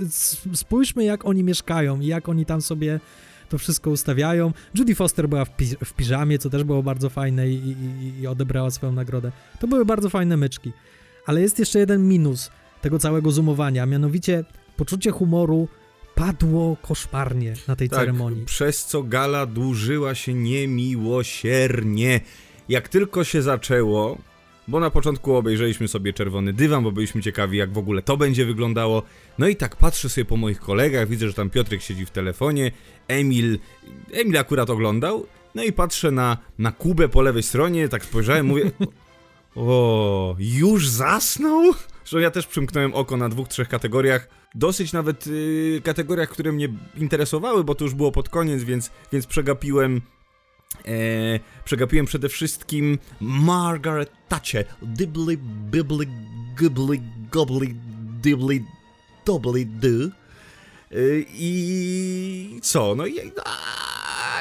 spójrzmy 0.54 1.04
jak 1.04 1.26
oni 1.26 1.43
mieszkają 1.43 2.00
i 2.00 2.06
jak 2.06 2.30
oni 2.30 2.45
tam 2.45 2.62
sobie 2.62 3.00
to 3.50 3.58
wszystko 3.58 3.90
ustawiają. 3.90 4.52
Judy 4.76 4.96
Foster 4.96 5.30
była 5.30 5.46
w, 5.46 5.56
pi- 5.58 5.76
w 5.86 5.94
piżamie, 5.94 6.40
co 6.40 6.50
też 6.50 6.64
było 6.64 6.84
bardzo 6.84 7.10
fajne 7.10 7.50
i, 7.50 7.54
i, 7.56 8.22
i 8.22 8.28
odebrała 8.28 8.72
swoją 8.72 8.92
nagrodę. 8.92 9.32
To 9.60 9.68
były 9.68 9.86
bardzo 9.86 10.10
fajne 10.10 10.38
myczki. 10.38 10.72
Ale 11.26 11.42
jest 11.42 11.60
jeszcze 11.60 11.80
jeden 11.80 12.08
minus 12.08 12.52
tego 12.82 13.00
całego 13.00 13.32
zoomowania, 13.32 13.86
mianowicie 13.86 14.44
poczucie 14.78 15.12
humoru 15.12 15.68
padło 16.16 16.78
koszmarnie 16.82 17.54
na 17.68 17.76
tej 17.76 17.90
Tak, 17.90 18.00
ceremonii. 18.00 18.46
przez 18.46 18.86
co 18.86 19.04
gala 19.04 19.46
dłużyła 19.46 20.16
się 20.16 20.34
niemiłosiernie. 20.34 22.22
Jak 22.70 22.90
tylko 22.90 23.24
się 23.24 23.42
zaczęło, 23.42 24.18
bo 24.70 24.80
na 24.80 24.90
początku 24.90 25.36
obejrzeliśmy 25.36 25.88
sobie 25.88 26.14
czerwony 26.14 26.54
dywan, 26.54 26.84
bo 26.84 26.92
byliśmy 26.92 27.22
ciekawi, 27.22 27.58
jak 27.58 27.74
w 27.74 27.78
ogóle 27.78 28.02
to 28.02 28.18
będzie 28.18 28.46
wyglądało. 28.46 29.04
No 29.38 29.48
i 29.48 29.56
tak 29.56 29.76
patrzę 29.76 30.10
sobie 30.10 30.26
po 30.26 30.38
moich 30.38 30.60
kolegach, 30.60 31.08
widzę, 31.08 31.28
że 31.28 31.34
tam 31.34 31.50
Piotrek 31.50 31.82
siedzi 31.82 32.06
w 32.06 32.12
telefonie, 32.12 32.72
Emil, 33.08 33.60
Emil 34.14 34.38
akurat 34.38 34.70
oglądał, 34.70 35.26
no 35.56 35.64
i 35.64 35.72
patrzę 35.72 36.12
na, 36.12 36.38
na 36.58 36.72
Kubę 36.72 37.10
po 37.10 37.22
lewej 37.22 37.44
stronie, 37.44 37.90
tak 37.90 38.06
spojrzałem, 38.06 38.46
mówię, 38.46 38.72
o, 39.56 40.36
już 40.40 40.88
zasnął? 40.88 41.74
Że 42.06 42.22
ja 42.22 42.32
też 42.32 42.48
przymknąłem 42.48 42.94
oko 42.94 43.18
na 43.18 43.30
dwóch, 43.30 43.48
trzech 43.48 43.70
kategoriach, 43.70 44.30
dosyć 44.56 44.94
nawet 44.94 45.28
y, 45.28 45.82
kategoriach, 45.84 46.30
które 46.30 46.52
mnie 46.52 46.70
interesowały, 46.98 47.64
bo 47.64 47.76
to 47.76 47.84
już 47.86 47.94
było 47.94 48.12
pod 48.12 48.30
koniec, 48.30 48.64
więc, 48.64 48.92
więc 49.12 49.28
przegapiłem 49.28 50.02
E, 50.86 51.40
przegapiłem 51.66 52.06
przede 52.06 52.30
wszystkim 52.30 52.98
Margaret 53.22 54.12
Thatcher. 54.28 54.66
Dibbly, 54.82 55.38
bibbly, 55.72 56.08
gibbly, 56.60 57.02
gobbly, 57.32 57.76
dibbly, 58.22 58.64
dobbly, 59.26 59.66
do. 59.66 59.88
E, 59.88 61.00
I 61.34 62.60
co? 62.62 62.96
No 62.96 63.06
i 63.06 63.32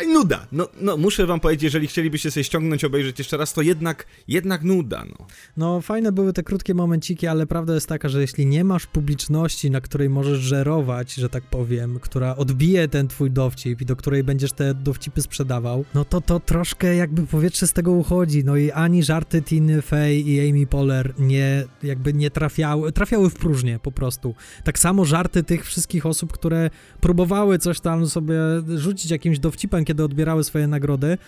nuda. 0.06 0.46
No, 0.52 0.68
no, 0.80 0.96
muszę 0.96 1.26
wam 1.26 1.40
powiedzieć, 1.40 1.62
jeżeli 1.62 1.86
chcielibyście 1.86 2.30
sobie 2.30 2.44
ściągnąć, 2.44 2.84
obejrzeć 2.84 3.18
jeszcze 3.18 3.36
raz, 3.36 3.52
to 3.52 3.62
jednak, 3.62 4.06
jednak 4.28 4.62
nuda, 4.62 5.04
no. 5.04 5.26
No, 5.56 5.80
fajne 5.80 6.12
były 6.12 6.32
te 6.32 6.42
krótkie 6.42 6.74
momenciki, 6.74 7.26
ale 7.26 7.46
prawda 7.46 7.74
jest 7.74 7.86
taka, 7.86 8.08
że 8.08 8.20
jeśli 8.20 8.46
nie 8.46 8.64
masz 8.64 8.86
publiczności, 8.86 9.70
na 9.70 9.80
której 9.80 10.10
możesz 10.10 10.38
żerować, 10.38 11.14
że 11.14 11.28
tak 11.28 11.42
powiem, 11.44 11.98
która 12.00 12.36
odbije 12.36 12.88
ten 12.88 13.08
twój 13.08 13.30
dowcip 13.30 13.80
i 13.80 13.84
do 13.84 13.96
której 13.96 14.24
będziesz 14.24 14.52
te 14.52 14.74
dowcipy 14.74 15.22
sprzedawał, 15.22 15.84
no 15.94 16.04
to 16.04 16.20
to 16.20 16.40
troszkę 16.40 16.96
jakby 16.96 17.26
powietrze 17.26 17.66
z 17.66 17.72
tego 17.72 17.92
uchodzi. 17.92 18.44
No 18.44 18.56
i 18.56 18.70
ani 18.70 19.02
żarty 19.02 19.42
Tiny 19.42 19.82
Fey 19.82 20.20
i 20.20 20.50
Amy 20.50 20.66
Poehler 20.66 21.14
nie, 21.18 21.64
jakby 21.82 22.12
nie 22.12 22.30
trafiały, 22.30 22.92
trafiały 22.92 23.30
w 23.30 23.34
próżnię 23.34 23.78
po 23.82 23.92
prostu. 23.92 24.34
Tak 24.64 24.78
samo 24.78 25.04
żarty 25.04 25.42
tych 25.42 25.64
wszystkich 25.64 26.06
osób, 26.06 26.32
które 26.32 26.70
próbowały 27.00 27.58
coś 27.58 27.80
tam 27.80 28.06
sobie 28.06 28.38
rzucić 28.76 29.10
jakimś 29.10 29.38
dowcipem, 29.38 29.84
kiedy 29.88 30.04
odbierały 30.04 30.44
swoje 30.44 30.66
nagrody, 30.66 31.18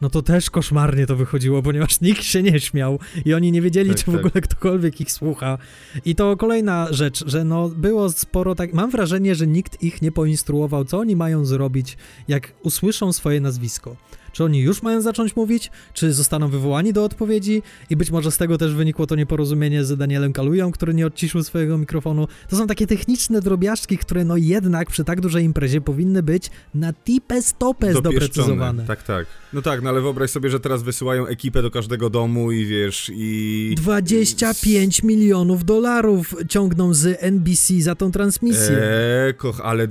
no 0.00 0.10
to 0.10 0.22
też 0.22 0.50
koszmarnie 0.50 1.06
to 1.06 1.16
wychodziło, 1.16 1.62
ponieważ 1.62 2.00
nikt 2.00 2.22
się 2.22 2.42
nie 2.42 2.60
śmiał 2.60 2.98
i 3.24 3.34
oni 3.34 3.52
nie 3.52 3.62
wiedzieli, 3.62 3.90
Tak, 3.90 3.98
czy 3.98 4.04
w 4.04 4.14
tak. 4.14 4.26
ogóle 4.26 4.42
ktokolwiek 4.42 5.00
ich 5.00 5.12
słucha. 5.12 5.58
I 6.04 6.14
to 6.14 6.36
kolejna 6.36 6.88
rzecz, 6.90 7.24
że 7.26 7.44
no 7.44 7.68
było 7.68 8.10
sporo 8.10 8.54
tak, 8.54 8.72
mam 8.72 8.90
wrażenie, 8.90 9.34
że 9.34 9.46
nikt 9.46 9.82
ich 9.82 10.02
nie 10.02 10.12
poinstruował, 10.12 10.84
co 10.84 10.98
oni 10.98 11.16
mają 11.16 11.44
zrobić, 11.44 11.96
jak 12.28 12.52
usłyszą 12.62 13.12
swoje 13.12 13.40
nazwisko. 13.40 13.96
Czy 14.32 14.44
oni 14.44 14.60
już 14.60 14.82
mają 14.82 15.00
zacząć 15.00 15.36
mówić? 15.36 15.70
Czy 15.92 16.12
zostaną 16.12 16.48
wywołani 16.48 16.92
do 16.92 17.04
odpowiedzi? 17.04 17.62
I 17.90 17.96
być 17.96 18.10
może 18.10 18.30
z 18.30 18.36
tego 18.36 18.58
też 18.58 18.74
wynikło 18.74 19.06
to 19.06 19.16
nieporozumienie 19.16 19.84
z 19.84 19.96
Danielem 19.96 20.32
Kalują, 20.32 20.72
który 20.72 20.94
nie 20.94 21.06
odciszył 21.06 21.42
swojego 21.42 21.78
mikrofonu. 21.78 22.28
To 22.48 22.56
są 22.56 22.66
takie 22.66 22.86
techniczne 22.86 23.40
drobiażdżki, 23.40 23.98
które 23.98 24.24
no 24.24 24.36
jednak 24.36 24.90
przy 24.90 25.04
tak 25.04 25.20
dużej 25.20 25.44
imprezie 25.44 25.80
powinny 25.80 26.22
być 26.22 26.50
na 26.74 26.92
stopę 27.40 27.92
Dopieszczone. 27.92 28.14
doprecyzowane. 28.14 28.86
Tak, 28.86 29.02
tak. 29.02 29.26
No 29.52 29.62
tak, 29.62 29.82
no 29.82 29.90
ale 29.90 30.00
wyobraź 30.00 30.30
sobie, 30.30 30.50
że 30.50 30.60
teraz 30.60 30.82
wysyłają 30.82 31.26
ekipę 31.26 31.62
do 31.62 31.70
każdego 31.70 32.10
domu 32.10 32.52
i 32.52 32.66
wiesz, 32.66 33.10
i... 33.14 33.74
25 33.76 35.02
milionów 35.02 35.64
dolarów 35.64 36.34
ciągną 36.48 36.94
z 36.94 37.18
NBC 37.20 37.80
za 37.80 37.94
tą 37.94 38.12
transmisję. 38.12 38.78
Eee, 38.82 39.34
koch, 39.34 39.60
ale... 39.64 39.88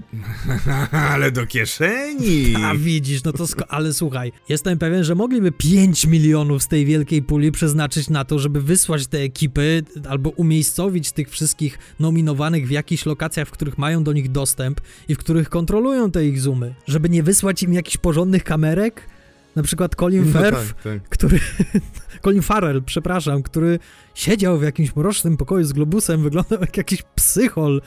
ale 1.11 1.31
do 1.31 1.45
kieszeni! 1.45 2.55
A 2.63 2.75
widzisz, 2.75 3.23
no 3.23 3.33
to 3.33 3.43
sko- 3.43 3.65
ale 3.67 3.93
słuchaj, 3.93 4.28
jestem 4.49 4.77
pewien, 4.77 5.03
że 5.03 5.15
mogliby 5.15 5.51
5 5.51 6.05
milionów 6.05 6.63
z 6.63 6.67
tej 6.67 6.85
wielkiej 6.85 7.21
puli 7.21 7.51
przeznaczyć 7.51 8.09
na 8.09 8.25
to, 8.25 8.39
żeby 8.39 8.61
wysłać 8.61 9.07
te 9.07 9.17
ekipy 9.17 9.83
albo 10.09 10.29
umiejscowić 10.29 11.11
tych 11.11 11.29
wszystkich 11.29 11.79
nominowanych 11.99 12.67
w 12.67 12.71
jakichś 12.71 13.05
lokacjach, 13.05 13.47
w 13.47 13.51
których 13.51 13.77
mają 13.77 14.03
do 14.03 14.13
nich 14.13 14.31
dostęp 14.31 14.81
i 15.07 15.15
w 15.15 15.17
których 15.17 15.49
kontrolują 15.49 16.11
te 16.11 16.25
ich 16.25 16.41
zoomy. 16.41 16.73
Żeby 16.87 17.09
nie 17.09 17.23
wysłać 17.23 17.63
im 17.63 17.73
jakichś 17.73 17.97
porządnych 17.97 18.43
kamerek, 18.43 19.01
na 19.55 19.63
przykład 19.63 19.95
Colin 19.95 20.31
No 20.33 20.39
Firth, 20.39 20.73
tak, 20.73 20.83
tak. 20.83 21.09
który. 21.09 21.39
Colin 22.23 22.41
Farrell, 22.41 22.83
przepraszam, 22.83 23.43
który 23.43 23.79
siedział 24.19 24.59
w 24.59 24.63
jakimś 24.63 24.95
mrocznym 24.95 25.37
pokoju 25.37 25.65
z 25.65 25.73
globusem, 25.73 26.23
wyglądał 26.23 26.61
jak 26.61 26.77
jakiś 26.77 27.03
psychol. 27.15 27.81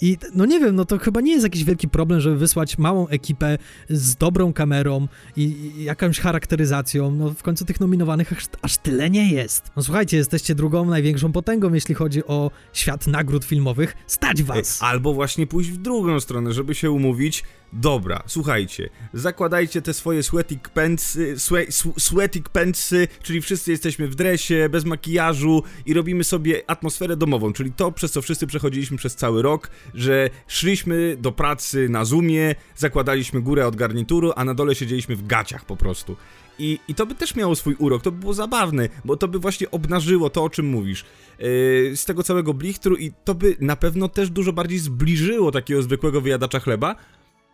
I 0.00 0.18
no 0.34 0.44
nie 0.44 0.60
wiem, 0.60 0.76
no 0.76 0.84
to 0.84 0.98
chyba 0.98 1.20
nie 1.20 1.32
jest 1.32 1.44
jakiś 1.44 1.64
wielki 1.64 1.88
problem, 1.88 2.20
żeby 2.20 2.36
wysłać 2.36 2.78
małą 2.78 3.08
ekipę 3.08 3.58
z 3.88 4.16
dobrą 4.16 4.52
kamerą 4.52 5.08
i, 5.36 5.42
i 5.42 5.84
jakąś 5.84 6.20
charakteryzacją. 6.20 7.10
No 7.10 7.30
w 7.30 7.42
końcu 7.42 7.64
tych 7.64 7.80
nominowanych 7.80 8.32
aż, 8.32 8.44
aż 8.62 8.76
tyle 8.76 9.10
nie 9.10 9.32
jest. 9.32 9.70
No 9.76 9.82
słuchajcie, 9.82 10.16
jesteście 10.16 10.54
drugą 10.54 10.84
największą 10.84 11.32
potęgą, 11.32 11.74
jeśli 11.74 11.94
chodzi 11.94 12.24
o 12.24 12.50
świat 12.72 13.06
nagród 13.06 13.44
filmowych. 13.44 13.96
Stać 14.06 14.42
was! 14.42 14.82
Albo 14.82 15.14
właśnie 15.14 15.46
pójść 15.46 15.70
w 15.70 15.76
drugą 15.76 16.20
stronę, 16.20 16.52
żeby 16.52 16.74
się 16.74 16.90
umówić. 16.90 17.44
Dobra, 17.72 18.22
słuchajcie, 18.26 18.90
zakładajcie 19.14 19.82
te 19.82 19.94
swoje 19.94 20.22
sweating 20.22 20.68
pantsy, 20.68 21.38
swe, 21.38 21.60
sw- 21.60 22.00
sweating 22.00 22.48
pantsy, 22.48 23.08
czyli 23.22 23.40
wszyscy 23.40 23.70
jesteśmy 23.70 24.08
w 24.08 24.14
dresie, 24.14 24.68
bez 24.70 24.84
makijażu 24.84 25.62
i 25.86 25.94
robimy 25.94 26.24
sobie 26.24 26.62
atmosferę 26.66 27.16
domową, 27.16 27.52
czyli 27.52 27.72
to, 27.72 27.92
przez 27.92 28.12
co 28.12 28.22
wszyscy 28.22 28.46
przechodziliśmy 28.46 28.96
przez 28.96 29.16
cały 29.16 29.42
rok, 29.42 29.70
że 29.94 30.30
szliśmy 30.48 31.16
do 31.20 31.32
pracy 31.32 31.88
na 31.88 32.04
Zoomie, 32.04 32.54
zakładaliśmy 32.76 33.40
górę 33.40 33.66
od 33.66 33.76
garnituru, 33.76 34.32
a 34.36 34.44
na 34.44 34.54
dole 34.54 34.74
siedzieliśmy 34.74 35.16
w 35.16 35.26
gaciach 35.26 35.64
po 35.64 35.76
prostu. 35.76 36.16
I, 36.58 36.78
I 36.88 36.94
to 36.94 37.06
by 37.06 37.14
też 37.14 37.34
miało 37.34 37.56
swój 37.56 37.74
urok, 37.78 38.02
to 38.02 38.12
by 38.12 38.18
było 38.18 38.34
zabawne, 38.34 38.88
bo 39.04 39.16
to 39.16 39.28
by 39.28 39.38
właśnie 39.38 39.70
obnażyło 39.70 40.30
to, 40.30 40.44
o 40.44 40.50
czym 40.50 40.66
mówisz. 40.66 41.04
Yy, 41.38 41.92
z 41.96 42.04
tego 42.04 42.22
całego 42.22 42.54
blichtru 42.54 42.96
i 42.96 43.12
to 43.24 43.34
by 43.34 43.56
na 43.60 43.76
pewno 43.76 44.08
też 44.08 44.30
dużo 44.30 44.52
bardziej 44.52 44.78
zbliżyło 44.78 45.52
takiego 45.52 45.82
zwykłego 45.82 46.20
wyjadacza 46.20 46.60
chleba 46.60 46.96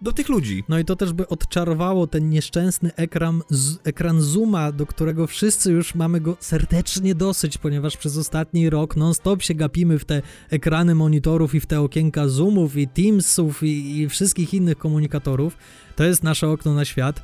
do 0.02 0.12
tych 0.12 0.28
ludzi. 0.28 0.64
No 0.68 0.78
i 0.78 0.84
to 0.84 0.96
też 0.96 1.12
by 1.12 1.28
odczarowało 1.28 2.06
ten 2.06 2.30
nieszczęsny 2.30 2.94
ekran, 2.96 3.42
z, 3.50 3.78
ekran 3.84 4.20
Zooma, 4.20 4.72
do 4.72 4.86
którego 4.86 5.26
wszyscy 5.26 5.72
już 5.72 5.94
mamy 5.94 6.20
go 6.20 6.36
serdecznie 6.40 7.14
dosyć, 7.14 7.58
ponieważ 7.58 7.96
przez 7.96 8.16
ostatni 8.16 8.70
rok 8.70 8.96
non-stop 8.96 9.42
się 9.42 9.54
gapimy 9.54 9.98
w 9.98 10.04
te 10.04 10.22
ekrany 10.50 10.94
monitorów 10.94 11.54
i 11.54 11.60
w 11.60 11.66
te 11.66 11.80
okienka 11.80 12.28
Zoomów 12.28 12.76
i 12.76 12.88
Teamsów 12.88 13.62
i, 13.62 14.00
i 14.00 14.08
wszystkich 14.08 14.54
innych 14.54 14.78
komunikatorów. 14.78 15.56
To 15.96 16.04
jest 16.04 16.22
nasze 16.22 16.48
okno 16.48 16.74
na 16.74 16.84
świat. 16.84 17.22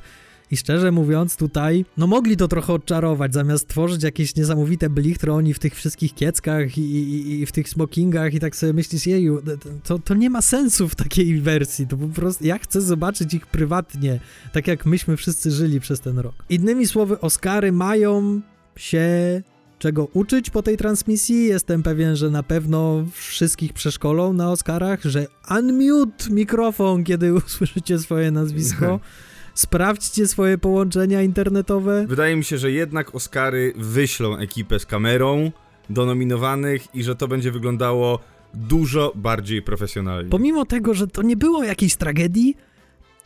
I 0.51 0.57
szczerze 0.57 0.91
mówiąc, 0.91 1.35
tutaj, 1.35 1.85
no 1.97 2.07
mogli 2.07 2.37
to 2.37 2.47
trochę 2.47 2.73
odczarować, 2.73 3.33
zamiast 3.33 3.67
tworzyć 3.67 4.03
jakieś 4.03 4.35
niesamowite 4.35 4.89
blichtry, 4.89 5.31
oni 5.31 5.53
w 5.53 5.59
tych 5.59 5.75
wszystkich 5.75 6.15
kieckach 6.15 6.77
i, 6.77 6.81
i, 6.81 7.39
i 7.41 7.45
w 7.45 7.51
tych 7.51 7.69
smokingach 7.69 8.33
i 8.33 8.39
tak 8.39 8.55
sobie 8.55 8.73
myślisz, 8.73 9.07
jeju, 9.07 9.41
to, 9.83 9.99
to 9.99 10.13
nie 10.13 10.29
ma 10.29 10.41
sensu 10.41 10.87
w 10.89 10.95
takiej 10.95 11.41
wersji, 11.41 11.87
to 11.87 11.97
po 11.97 12.07
prostu, 12.07 12.45
ja 12.45 12.57
chcę 12.57 12.81
zobaczyć 12.81 13.33
ich 13.33 13.47
prywatnie, 13.47 14.19
tak 14.53 14.67
jak 14.67 14.85
myśmy 14.85 15.17
wszyscy 15.17 15.51
żyli 15.51 15.79
przez 15.79 15.99
ten 15.99 16.19
rok. 16.19 16.35
Innymi 16.49 16.87
słowy, 16.87 17.19
Oscary 17.21 17.71
mają 17.71 18.41
się 18.75 19.41
czego 19.79 20.07
uczyć 20.13 20.49
po 20.49 20.63
tej 20.63 20.77
transmisji. 20.77 21.45
Jestem 21.45 21.83
pewien, 21.83 22.15
że 22.15 22.29
na 22.29 22.43
pewno 22.43 23.05
wszystkich 23.13 23.73
przeszkolą 23.73 24.33
na 24.33 24.51
Oscarach, 24.51 25.03
że 25.03 25.27
unmute 25.59 26.29
mikrofon, 26.29 27.03
kiedy 27.03 27.33
usłyszycie 27.45 27.99
swoje 27.99 28.31
nazwisko. 28.31 28.99
Sprawdźcie 29.57 30.27
swoje 30.27 30.57
połączenia 30.57 31.21
internetowe. 31.21 32.05
Wydaje 32.07 32.35
mi 32.35 32.43
się, 32.43 32.57
że 32.57 32.71
jednak 32.71 33.15
Oscary 33.15 33.73
wyślą 33.75 34.37
ekipę 34.37 34.79
z 34.79 34.85
kamerą 34.85 35.51
do 35.89 36.05
nominowanych 36.05 36.95
i 36.95 37.03
że 37.03 37.15
to 37.15 37.27
będzie 37.27 37.51
wyglądało 37.51 38.19
dużo 38.53 39.11
bardziej 39.15 39.61
profesjonalnie. 39.61 40.29
Pomimo 40.29 40.65
tego, 40.65 40.93
że 40.93 41.07
to 41.07 41.21
nie 41.21 41.37
było 41.37 41.63
jakiejś 41.63 41.95
tragedii, 41.95 42.55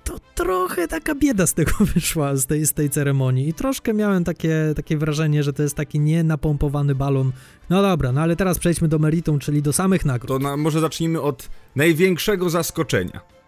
to 0.03 0.19
trochę 0.35 0.87
taka 0.87 1.15
bieda 1.15 1.47
z 1.47 1.53
tego 1.53 1.71
wyszła, 1.93 2.35
z 2.35 2.45
tej, 2.45 2.65
z 2.65 2.73
tej 2.73 2.89
ceremonii. 2.89 3.49
I 3.49 3.53
troszkę 3.53 3.93
miałem 3.93 4.23
takie, 4.23 4.73
takie 4.75 4.97
wrażenie, 4.97 5.43
że 5.43 5.53
to 5.53 5.63
jest 5.63 5.75
taki 5.75 5.99
nienapompowany 5.99 6.95
balon. 6.95 7.31
No 7.69 7.81
dobra, 7.81 8.11
no 8.11 8.21
ale 8.21 8.35
teraz 8.35 8.59
przejdźmy 8.59 8.87
do 8.87 8.99
meritum, 8.99 9.39
czyli 9.39 9.61
do 9.61 9.73
samych 9.73 10.05
nagród. 10.05 10.27
To 10.27 10.39
na, 10.39 10.57
może 10.57 10.79
zacznijmy 10.79 11.21
od 11.21 11.49
największego 11.75 12.49
zaskoczenia. 12.49 13.40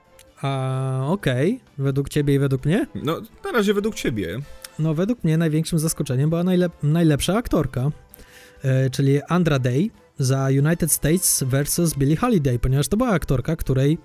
A 0.44 1.02
okej, 1.08 1.60
według 1.78 2.10
ciebie 2.10 2.36
i 2.36 2.40
według 2.40 2.66
mnie? 2.66 2.88
No, 2.96 3.22
na 3.44 3.52
razie 3.52 3.74
według 3.74 3.96
ciebie. 3.96 4.40
No, 4.80 4.94
według 4.94 5.24
mnie 5.24 5.38
największym 5.38 5.80
zaskoczeniem 5.80 6.30
była 6.30 6.44
najlep 6.44 6.74
najlepsza 6.84 7.38
aktorka, 7.38 7.92
e, 8.64 8.90
czyli 8.90 9.22
Andra 9.24 9.60
Day 9.60 9.90
za 10.20 10.48
United 10.48 10.92
States 10.92 11.44
vs. 11.44 11.94
Billie 11.98 12.16
Holiday, 12.16 12.60
ponieważ 12.60 12.88
to 12.88 12.98
była 12.98 13.10
aktorka, 13.10 13.56
której 13.56 13.98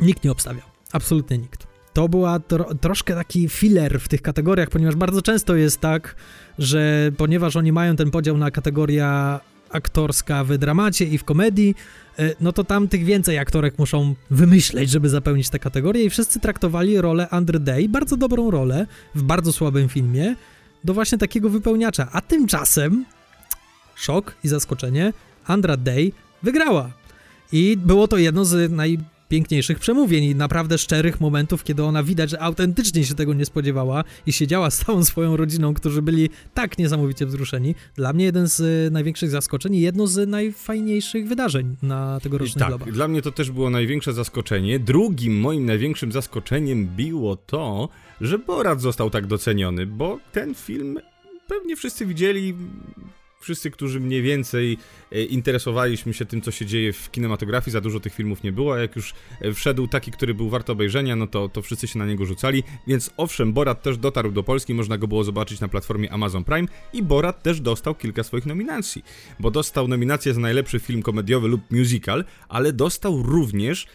nikt 0.00 0.24
nie 0.24 0.32
obstawiał. 0.32 0.66
Absolutnie 0.92 1.38
nikt. 1.38 1.66
To 1.92 2.08
była 2.08 2.38
tro 2.38 2.74
troszkę 2.74 3.14
taki 3.14 3.48
filler 3.48 4.00
w 4.00 4.08
tych 4.08 4.22
kategoriach, 4.22 4.68
ponieważ 4.68 4.96
bardzo 4.96 5.22
często 5.22 5.56
jest 5.56 5.80
tak, 5.80 6.16
że 6.58 7.10
ponieważ 7.16 7.56
oni 7.56 7.72
mają 7.72 7.96
ten 7.96 8.10
podział 8.10 8.36
na 8.36 8.50
kategoria 8.50 9.40
aktorska 9.74 10.44
w 10.44 10.58
dramacie 10.58 11.04
i 11.04 11.18
w 11.18 11.24
komedii, 11.24 11.74
e, 12.18 12.34
no 12.40 12.52
to 12.52 12.64
tam 12.64 12.88
tych 12.88 13.04
więcej 13.04 13.38
aktorek 13.38 13.78
muszą 13.78 14.14
wymyśleć, 14.30 14.90
żeby 14.90 15.08
zapełnić 15.08 15.48
tę 15.48 15.58
kategorię 15.58 16.04
i 16.04 16.10
wszyscy 16.10 16.40
traktowali 16.40 17.00
rolę 17.00 17.28
Andrew 17.30 17.62
Day, 17.62 17.88
bardzo 17.88 18.16
dobrą 18.16 18.50
rolę, 18.50 18.86
w 19.14 19.22
bardzo 19.22 19.52
słabym 19.52 19.88
filmie, 19.88 20.36
do 20.84 20.94
właśnie 20.94 21.18
takiego 21.18 21.50
wypełniacza. 21.50 22.08
A 22.12 22.20
tymczasem, 22.20 23.04
szok 23.94 24.34
i 24.44 24.48
zaskoczenie, 24.48 25.12
Andra 25.46 25.76
Day 25.76 26.12
wygrała. 26.42 26.90
I 27.52 27.76
było 27.76 28.08
to 28.08 28.16
jedno 28.18 28.44
z 28.44 28.72
najpiękniejszych 29.34 29.78
przemówień 29.78 30.24
i 30.24 30.34
naprawdę 30.34 30.78
szczerych 30.78 31.20
momentów, 31.20 31.64
kiedy 31.64 31.82
ona 31.82 32.02
widać, 32.02 32.30
że 32.30 32.40
autentycznie 32.42 33.04
się 33.04 33.14
tego 33.14 33.34
nie 33.34 33.44
spodziewała 33.44 34.04
i 34.26 34.32
siedziała 34.32 34.70
z 34.70 34.78
całą 34.78 35.04
swoją 35.04 35.36
rodziną, 35.36 35.74
którzy 35.74 36.02
byli 36.02 36.30
tak 36.54 36.78
niesamowicie 36.78 37.26
wzruszeni. 37.26 37.74
Dla 37.94 38.12
mnie 38.12 38.24
jeden 38.24 38.48
z 38.48 38.60
y, 38.60 38.90
największych 38.90 39.30
zaskoczeń 39.30 39.74
i 39.74 39.80
jedno 39.80 40.06
z 40.06 40.28
najfajniejszych 40.28 41.28
wydarzeń 41.28 41.76
na 41.82 42.20
tegorocznych 42.20 42.58
tak, 42.58 42.68
globach. 42.68 42.92
dla 42.92 43.08
mnie 43.08 43.22
to 43.22 43.32
też 43.32 43.50
było 43.50 43.70
największe 43.70 44.12
zaskoczenie. 44.12 44.78
Drugim 44.78 45.40
moim 45.40 45.66
największym 45.66 46.12
zaskoczeniem 46.12 46.86
było 46.86 47.36
to, 47.36 47.88
że 48.20 48.38
Borat 48.38 48.80
został 48.80 49.10
tak 49.10 49.26
doceniony, 49.26 49.86
bo 49.86 50.18
ten 50.32 50.54
film 50.54 50.98
pewnie 51.48 51.76
wszyscy 51.76 52.06
widzieli, 52.06 52.54
wszyscy, 53.44 53.70
którzy 53.70 54.00
mniej 54.00 54.22
więcej 54.22 54.78
e, 55.12 55.22
interesowaliśmy 55.22 56.14
się 56.14 56.24
tym, 56.24 56.40
co 56.40 56.50
się 56.50 56.66
dzieje 56.66 56.92
w 56.92 57.10
kinematografii, 57.10 57.72
za 57.72 57.80
dużo 57.80 58.00
tych 58.00 58.14
filmów 58.14 58.42
nie 58.42 58.52
było, 58.52 58.74
a 58.74 58.78
jak 58.78 58.96
już 58.96 59.14
e, 59.40 59.52
wszedł 59.52 59.88
taki, 59.88 60.10
który 60.10 60.34
był 60.34 60.48
wart 60.48 60.70
obejrzenia, 60.70 61.16
no 61.16 61.26
to, 61.26 61.48
to 61.48 61.62
wszyscy 61.62 61.88
się 61.88 61.98
na 61.98 62.06
niego 62.06 62.26
rzucali, 62.26 62.62
więc 62.86 63.10
owszem, 63.16 63.52
Borat 63.52 63.82
też 63.82 63.98
dotarł 63.98 64.32
do 64.32 64.42
Polski, 64.42 64.74
można 64.74 64.98
go 64.98 65.08
było 65.08 65.24
zobaczyć 65.24 65.60
na 65.60 65.68
platformie 65.68 66.12
Amazon 66.12 66.44
Prime 66.44 66.68
i 66.92 67.02
Borat 67.02 67.42
też 67.42 67.60
dostał 67.60 67.94
kilka 67.94 68.22
swoich 68.22 68.46
nominacji, 68.46 69.04
bo 69.40 69.50
dostał 69.50 69.88
nominację 69.88 70.34
za 70.34 70.40
najlepszy 70.40 70.80
film 70.80 71.02
komediowy 71.02 71.48
lub 71.48 71.60
musical, 71.70 72.24
ale 72.48 72.72
dostał 72.72 73.22
również 73.22 73.86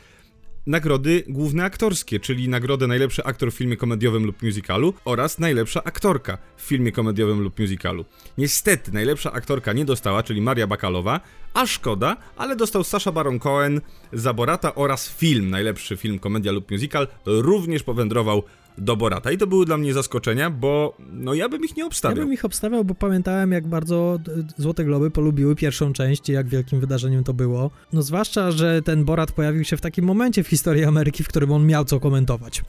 nagrody 0.69 1.23
główne 1.27 1.63
aktorskie, 1.63 2.19
czyli 2.19 2.49
nagrodę 2.49 2.88
najlepszy 2.88 3.23
aktor 3.23 3.51
w 3.51 3.55
filmie 3.55 3.77
komediowym 3.77 4.25
lub 4.25 4.43
musicalu 4.43 4.93
oraz 5.05 5.39
najlepsza 5.39 5.84
aktorka 5.84 6.38
w 6.58 6.62
filmie 6.62 6.91
komediowym 6.91 7.41
lub 7.41 7.60
musicalu. 7.60 8.05
Niestety 8.38 8.91
najlepsza 8.91 9.32
aktorka 9.32 9.73
nie 9.73 9.86
dostała, 9.86 10.23
czyli 10.23 10.41
Maria 10.41 10.67
Bakalowa, 10.67 11.19
a 11.53 11.65
szkoda, 11.65 12.17
ale 12.38 12.55
dostał 12.55 12.84
Sasha 12.84 13.12
Baron 13.12 13.39
Cohen 13.39 13.82
za 14.13 14.34
Borata 14.34 14.75
oraz 14.75 15.10
film, 15.10 15.49
najlepszy 15.49 15.97
film 15.97 16.19
komedia 16.19 16.51
lub 16.51 16.71
musical, 16.71 17.08
również 17.25 17.84
powędrował 17.84 18.43
do 18.77 18.95
Borata. 18.95 19.32
I 19.32 19.38
to 19.38 19.47
były 19.47 19.65
dla 19.65 19.77
mnie 19.77 19.93
zaskoczenia, 19.93 20.49
bo 20.49 20.97
no 21.12 21.34
ja 21.34 21.49
bym 21.49 21.65
ich 21.65 21.77
nie 21.77 21.82
Ja 21.84 21.88
obstawiał. 21.88 22.15
bym 22.17 22.34
ich 22.34 22.45
obstawiał, 22.45 22.86
bo 22.86 22.95
pamiętałem, 22.95 23.51
jak 23.51 23.67
bardzo 23.67 24.19
Złote 24.58 24.86
Globy 24.86 25.12
polubiły 25.12 25.55
pierwszą 25.55 25.93
część 25.93 26.29
i 26.29 26.32
jak 26.32 26.47
wielkim 26.47 26.79
wydarzeniem 26.79 27.23
to 27.23 27.34
było. 27.34 27.71
No 27.93 28.01
zwłaszcza, 28.01 28.51
że 28.51 28.82
ten 28.82 29.05
Borat 29.05 29.32
pojawił 29.32 29.63
się 29.63 29.77
w 29.77 29.82
takim 29.82 30.05
momencie 30.05 30.43
w 30.43 30.47
historii 30.47 30.84
Ameryki, 30.84 31.23
w 31.23 31.27
którym 31.27 31.51
on 31.51 31.65
miał 31.65 31.86
co 31.86 31.99
komentować. 31.99 32.63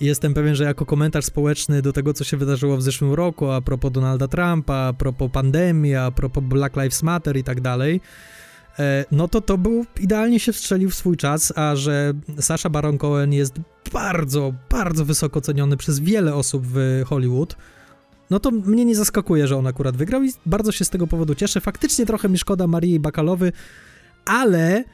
I 0.00 0.06
jestem 0.06 0.34
pewien, 0.34 0.54
że 0.54 0.64
jako 0.64 0.86
komentarz 0.86 1.24
społeczny 1.24 1.82
do 1.82 1.92
tego, 1.92 2.14
co 2.14 2.24
się 2.24 2.36
wydarzyło 2.36 2.76
w 2.76 2.82
zeszłym 2.82 3.12
roku, 3.14 3.50
a 3.50 3.60
propos 3.60 3.92
Donalda 3.92 4.28
Trumpa, 4.28 4.74
a 4.74 4.92
propos 4.92 5.30
pandemii, 5.32 5.94
a 5.94 6.10
propos 6.10 6.44
Black 6.44 6.76
Lives 6.76 7.02
Matter 7.02 7.36
i 7.36 7.44
tak 7.44 7.60
dalej, 7.60 8.00
no 9.10 9.28
to 9.28 9.40
to 9.40 9.58
był, 9.58 9.86
idealnie 10.00 10.40
się 10.40 10.52
wstrzelił 10.52 10.90
w 10.90 10.94
swój 10.94 11.16
czas, 11.16 11.52
a 11.56 11.76
że 11.76 12.12
Sasha 12.40 12.70
Baron 12.70 12.98
Cohen 12.98 13.32
jest 13.32 13.54
bardzo, 13.92 14.54
bardzo 14.70 15.04
wysoko 15.04 15.40
ceniony 15.40 15.76
przez 15.76 16.00
wiele 16.00 16.34
osób 16.34 16.66
w 16.66 17.02
Hollywood, 17.06 17.56
no 18.30 18.40
to 18.40 18.50
mnie 18.50 18.84
nie 18.84 18.96
zaskakuje, 18.96 19.46
że 19.46 19.56
on 19.56 19.66
akurat 19.66 19.96
wygrał 19.96 20.22
i 20.22 20.32
bardzo 20.46 20.72
się 20.72 20.84
z 20.84 20.90
tego 20.90 21.06
powodu 21.06 21.34
cieszę. 21.34 21.60
Faktycznie 21.60 22.06
trochę 22.06 22.28
mi 22.28 22.38
szkoda 22.38 22.66
Marii 22.66 23.00
Bakalowy, 23.00 23.52
ale 24.24 24.84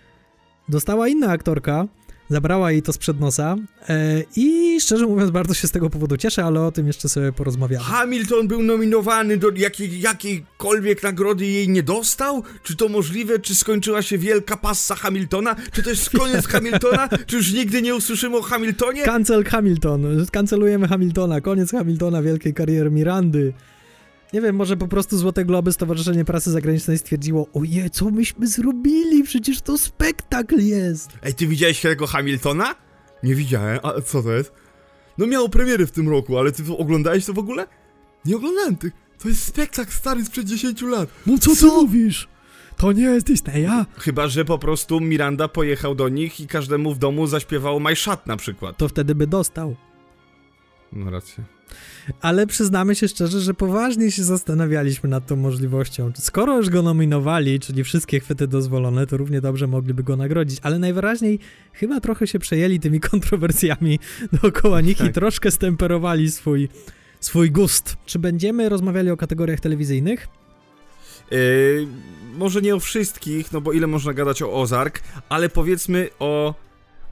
dostała 0.69 1.09
inna 1.09 1.31
aktorka, 1.31 1.87
zabrała 2.31 2.73
jej 2.73 2.83
to 2.83 2.93
sprzed 2.93 3.21
nosa 3.21 3.57
e, 3.89 4.23
i 4.37 4.81
szczerze 4.81 5.07
mówiąc 5.07 5.31
bardzo 5.31 5.55
się 5.55 5.69
z 5.69 5.71
tego 5.71 5.91
powodu 5.91 6.17
cieszę, 6.17 6.45
ale 6.45 6.61
o 6.61 6.73
tym 6.73 6.87
jeszcze 6.87 7.09
sobie 7.09 7.33
porozmawiamy. 7.33 7.85
Hamilton 7.85 8.49
był 8.49 8.63
nominowany 8.63 9.37
do 9.37 9.51
jakiej, 9.57 10.01
jakiejkolwiek 10.01 11.03
nagrody 11.03 11.47
i 11.47 11.55
jej 11.55 11.69
nie 11.69 11.83
dostał? 11.83 12.43
Czy 12.63 12.77
to 12.77 12.89
możliwe? 12.89 13.39
Czy 13.39 13.55
skończyła 13.55 14.03
się 14.03 14.19
wielka 14.19 14.57
passa 14.57 14.95
Hamiltona? 14.95 15.57
Czy 15.73 15.83
to 15.83 15.91
jest 15.91 16.11
koniec 16.11 16.47
Hamiltona? 16.55 17.09
Czy 17.27 17.37
już 17.37 17.53
nigdy 17.53 17.83
nie 17.83 17.95
usłyszymy 17.95 18.37
o 18.37 18.43
Hamiltonie? 18.43 19.03
Cancel 19.03 19.45
Hamilton, 19.45 20.27
kancelujemy 20.33 20.89
Hamiltona, 20.89 21.41
koniec 21.41 21.71
Hamiltona, 21.71 22.23
wielkiej 22.23 22.55
kariery 22.55 22.91
Mirandy. 22.91 23.53
Nie 24.33 24.41
wiem, 24.41 24.57
może 24.57 24.77
po 24.77 24.89
prostu 24.89 25.19
Złote 25.19 25.45
Globy 25.45 25.73
Stowarzyszenie 25.73 26.25
Prasy 26.25 26.51
Zagranicznej 26.51 26.99
stwierdziło 26.99 27.49
oje, 27.53 27.91
co 27.91 28.11
myśmy 28.11 28.47
zrobili, 28.47 29.23
przecież 29.23 29.61
to 29.61 29.79
spektakl 29.79 30.61
jest. 30.61 31.11
Ej, 31.23 31.35
ty 31.35 31.47
widziałeś 31.47 31.81
tego 31.81 32.07
Hamiltona? 32.07 32.75
Nie 33.23 33.35
widziałem, 33.35 33.79
a 33.83 34.01
co 34.01 34.23
to 34.23 34.33
jest? 34.33 34.53
No 35.19 35.27
miało 35.27 35.49
premiery 35.49 35.87
w 35.87 35.91
tym 35.91 36.09
roku, 36.09 36.39
ale 36.39 36.53
ty 36.53 36.63
oglądałeś 36.79 37.25
to 37.27 37.33
w 37.33 37.39
ogóle? 37.39 37.67
Nie 38.25 38.37
oglądałem 38.37 38.77
tych. 38.77 38.93
To 39.19 39.29
jest 39.29 39.45
spektakl 39.45 39.93
stary 39.93 40.25
sprzed 40.25 40.47
10 40.47 40.83
lat. 40.83 41.09
No 41.27 41.39
co, 41.39 41.57
ty 41.57 41.67
mówisz? 41.67 42.29
To 42.77 42.93
nie 42.93 43.03
jest 43.03 43.27
Disneya? 43.27 43.85
Chyba, 43.99 44.29
że 44.29 44.45
po 44.45 44.59
prostu 44.59 45.01
Miranda 45.01 45.49
pojechał 45.49 45.95
do 45.95 46.09
nich 46.09 46.41
i 46.41 46.47
każdemu 46.47 46.95
w 46.95 46.99
domu 46.99 47.27
zaśpiewał 47.27 47.81
My 47.81 47.97
Shot 47.97 48.27
na 48.27 48.37
przykład. 48.37 48.77
To 48.77 48.89
wtedy 48.89 49.15
by 49.15 49.27
dostał. 49.27 49.77
No 50.93 51.11
racja. 51.11 51.58
Ale 52.21 52.47
przyznamy 52.47 52.95
się 52.95 53.09
szczerze, 53.09 53.41
że 53.41 53.55
poważnie 53.55 54.11
się 54.11 54.25
zastanawialiśmy 54.25 55.09
nad 55.09 55.27
tą 55.27 55.37
możliwością. 55.37 56.13
Skoro 56.19 56.57
już 56.57 56.71
go 56.71 56.83
nominowali, 56.83 57.61
czyli 57.61 57.85
wszystkie 57.85 58.21
chwyty 58.21 58.49
dozwolone, 58.49 59.07
to 59.07 59.17
równie 59.17 59.41
dobrze 59.41 59.67
mogliby 59.67 60.03
go 60.03 60.17
nagrodzić. 60.17 60.59
Ale 60.63 60.79
najwyraźniej 60.79 61.39
chyba 61.73 62.01
trochę 62.01 62.27
się 62.27 62.39
przejęli 62.39 62.81
tymi 62.81 63.01
kontrowersjami 63.11 63.99
dookoła 64.43 64.81
nich 64.81 64.99
tak. 64.99 65.07
i 65.07 65.13
troszkę 65.13 65.51
stemperowali 65.51 66.31
swój, 66.31 66.69
swój 67.21 67.51
gust. 67.51 67.97
Czy 68.07 68.19
będziemy 68.19 68.69
rozmawiali 68.69 69.11
o 69.11 69.17
kategoriach 69.17 69.61
telewizyjnych? 69.61 70.29
Yy, 71.31 71.87
może 72.35 72.63
nie 72.63 72.75
o 72.75 72.81
wszystkich, 72.81 73.53
no 73.53 73.61
bo 73.61 73.73
ile 73.73 73.87
można 73.87 74.13
gadać 74.13 74.43
o 74.43 74.53
Ozark, 74.53 75.01
ale 75.29 75.49
powiedzmy 75.49 76.09
o, 76.19 76.55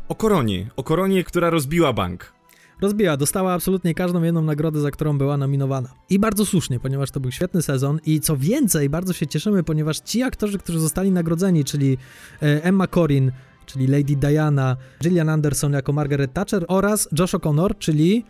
o 0.09 0.14
Koronie. 0.14 0.71
O 0.77 0.83
Koronie, 0.83 1.25
która 1.25 1.51
rozbiła 1.51 1.92
bank 1.92 2.36
rozbiła, 2.80 3.16
dostała 3.16 3.52
absolutnie 3.52 3.94
każdą 3.94 4.22
jedną 4.22 4.42
nagrodę, 4.42 4.80
za 4.80 4.90
którą 4.90 5.18
była 5.18 5.36
nominowana. 5.36 5.88
I 6.10 6.18
bardzo 6.18 6.46
słusznie, 6.46 6.80
ponieważ 6.80 7.10
to 7.10 7.20
był 7.20 7.32
świetny 7.32 7.62
sezon 7.62 8.00
i 8.06 8.20
co 8.20 8.36
więcej, 8.36 8.88
bardzo 8.88 9.12
się 9.12 9.26
cieszymy, 9.26 9.62
ponieważ 9.62 9.98
ci 9.98 10.22
aktorzy, 10.22 10.58
którzy 10.58 10.80
zostali 10.80 11.10
nagrodzeni, 11.10 11.64
czyli 11.64 11.98
e, 12.42 12.64
Emma 12.64 12.86
Corrin, 12.86 13.32
czyli 13.66 13.86
Lady 13.86 14.16
Diana, 14.16 14.76
Gillian 15.02 15.28
Anderson 15.28 15.72
jako 15.72 15.92
Margaret 15.92 16.32
Thatcher 16.32 16.64
oraz 16.68 17.08
Josh 17.18 17.34
O'Connor, 17.34 17.78
czyli 17.78 18.24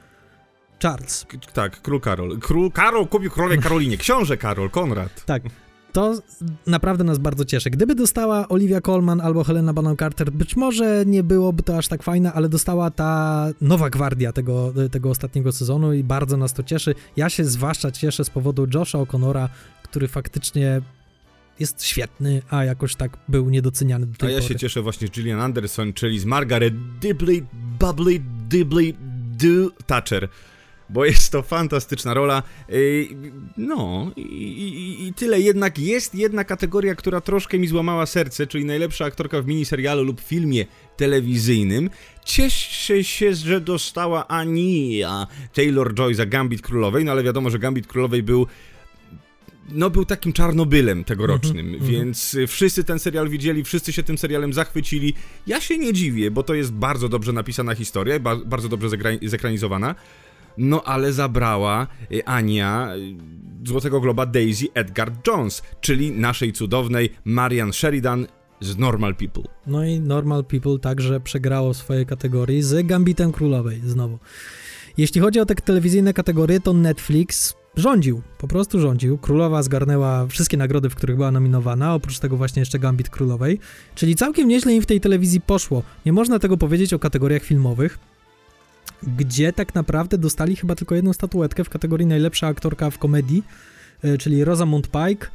Charles. 0.83 1.27
K 1.29 1.53
tak, 1.53 1.83
król 1.83 2.01
Karol. 2.01 2.39
Król 2.39 2.73
Karol 2.73 3.09
kupił 3.09 3.31
królowej 3.31 3.59
Karolinie. 3.59 3.97
Książę 3.97 4.37
Karol, 4.37 4.71
Konrad. 4.71 5.25
Tak. 5.25 5.43
To 5.97 6.15
naprawdę 6.67 7.05
nas 7.05 7.19
bardzo 7.19 7.45
cieszy. 7.45 7.71
Gdyby 7.71 7.95
dostała 7.95 8.49
Olivia 8.49 8.81
Colman 8.81 9.21
albo 9.21 9.45
Helena 9.45 9.73
Bonham 9.73 9.97
Carter, 9.97 10.33
być 10.33 10.57
może 10.57 11.05
nie 11.07 11.23
byłoby 11.23 11.63
to 11.63 11.79
aż 11.79 11.89
tak 11.89 12.03
fajne, 12.03 12.33
ale 12.33 12.49
dostała 12.49 12.91
ta 12.91 13.47
nowa 13.61 13.91
gwardia 13.91 14.33
tego, 14.33 14.73
tego 14.91 15.11
ostatniego 15.11 15.53
sezonu 15.53 15.93
i 15.93 16.05
bardzo 16.05 16.37
nas 16.37 16.53
to 16.53 16.63
cieszy. 16.63 16.95
Ja 17.17 17.31
się 17.31 17.45
zwłaszcza 17.45 17.91
cieszę 17.91 18.25
z 18.25 18.31
powodu 18.31 18.67
Josha 18.75 18.99
O'Connora, 18.99 19.49
który 19.83 20.09
faktycznie 20.09 20.81
jest 21.61 21.85
świetny, 21.85 22.43
a 22.51 22.65
jakoś 22.65 22.95
tak 22.95 23.17
był 23.29 23.51
niedoceniany 23.51 24.07
do 24.07 24.17
tej 24.17 24.29
A 24.29 24.33
ja 24.33 24.39
pory. 24.39 24.49
się 24.49 24.59
cieszę 24.59 24.83
właśnie 24.83 25.07
z 25.07 25.11
Gillian 25.11 25.41
Anderson, 25.41 25.93
czyli 25.93 26.19
z 26.19 26.25
Margaret 26.25 26.75
Dibley, 27.01 27.47
Bubbly, 27.81 28.21
Dibley, 28.49 28.95
Do 29.39 29.71
Thatcher 29.87 30.29
bo 30.89 31.05
jest 31.05 31.33
to 31.33 31.43
fantastyczna 31.43 32.15
rola. 32.15 32.43
No 33.57 34.11
i, 34.17 34.21
i, 34.21 35.07
i, 35.07 35.15
tyle. 35.15 35.41
Jednak 35.41 35.79
jest 35.79 36.15
jedna 36.15 36.45
kategoria, 36.45 36.95
która 36.95 37.21
troszkę 37.21 37.59
mi 37.59 37.67
złamała 37.67 38.07
serce, 38.07 38.47
czyli 38.47 38.65
najlepsza 38.65 39.05
aktorka 39.05 39.43
w 39.43 39.47
miniserialu 39.47 40.05
lub 40.05 40.21
filmie 40.21 40.67
telewizyjnym. 40.97 41.91
Cieszę 42.25 43.05
się, 43.05 43.35
że 43.35 43.61
dostała 43.61 44.29
Ania 44.29 45.27
Taylor-Joy 45.55 46.15
za 46.15 46.27
Gambit 46.27 46.63
Królowej, 46.63 47.05
no 47.05 47.13
ale 47.13 47.23
wiadomo, 47.23 47.51
że 47.51 47.59
Gambit 47.59 47.87
Królowej 47.87 48.23
był 48.23 48.47
no 49.71 49.91
był 49.91 50.05
takim 50.05 50.33
czarnobylem 50.33 51.05
tegorocznym, 51.05 51.69
mm 51.69 51.81
-hmm, 51.81 51.87
więc 51.87 52.37
wszyscy 52.47 52.85
ten 52.85 52.99
serial 52.99 53.29
widzieli, 53.29 53.65
wszyscy 53.65 53.93
się 53.93 54.03
tym 54.03 54.19
serialem 54.19 54.53
zachwycili. 54.53 55.15
Ja 55.47 55.61
się 55.61 55.79
nie 55.79 55.93
dziwię, 55.93 56.31
bo 56.31 56.43
to 56.43 56.55
jest 56.55 56.73
bardzo 56.73 57.09
dobrze 57.09 57.33
napisana 57.33 57.75
historia, 57.75 58.19
bardzo 58.47 58.69
dobrze 58.69 58.89
zekranizowana. 59.23 59.95
No 60.59 60.83
ale 60.83 61.13
zabrała 61.13 61.87
y, 62.13 62.25
Ania 62.25 62.95
y, 62.97 63.69
Złotego 63.69 64.01
Globa 64.01 64.27
Daisy 64.27 64.67
Edgar 64.75 65.13
Jones, 65.27 65.63
czyli 65.81 66.11
naszej 66.13 66.53
cudownej 66.53 67.11
Marian 67.25 67.73
Sheridan 67.73 68.27
z 68.61 68.79
Normal 68.79 69.15
People. 69.15 69.43
No 69.67 69.85
i 69.85 70.01
Normal 70.01 70.45
People 70.45 70.79
także 70.79 71.21
przegrało 71.21 71.73
w 71.73 71.77
swojej 71.77 72.07
kategorii 72.07 72.63
z 72.63 72.87
Gambitem 72.87 73.33
Królowej 73.33 73.81
znowu. 73.85 74.19
Jeśli 74.97 75.21
chodzi 75.21 75.41
o 75.41 75.47
te 75.47 75.55
telewizyjne 75.55 76.13
kategorie, 76.13 76.61
to 76.61 76.73
Netflix 76.73 77.55
rządził, 77.77 78.23
po 78.39 78.49
prostu 78.49 78.81
rządził. 78.81 79.19
Królowa 79.19 79.63
zgarnęła 79.63 80.27
wszystkie 80.27 80.57
nagrody, 80.57 80.91
w 80.91 80.95
których 80.95 81.17
była 81.17 81.31
nominowana, 81.31 81.95
oprócz 81.95 82.19
tego 82.19 82.37
właśnie 82.37 82.61
jeszcze 82.61 82.79
Gambit 82.79 83.11
Królowej, 83.11 83.59
czyli 83.95 84.15
całkiem 84.15 84.49
nieźle 84.49 84.75
im 84.75 84.83
w 84.83 84.87
tej 84.87 85.01
telewizji 85.01 85.41
poszło. 85.41 85.83
Nie 86.07 86.13
można 86.13 86.39
tego 86.39 86.57
powiedzieć 86.57 86.95
o 86.95 86.99
kategoriach 86.99 87.43
filmowych, 87.43 87.99
gdzie 89.07 89.53
tak 89.53 89.75
naprawdę 89.75 90.19
dostali 90.19 90.57
chyba 90.57 90.75
tylko 90.75 90.95
jedną 90.95 91.13
statuetkę 91.13 91.65
w 91.65 91.69
kategorii 91.69 92.07
najlepsza 92.07 92.47
aktorka 92.47 92.91
w 92.91 92.99
komedii, 92.99 93.43
e, 94.03 94.19
czyli 94.19 94.45
Rosamund 94.45 94.89
Pike 94.89 95.27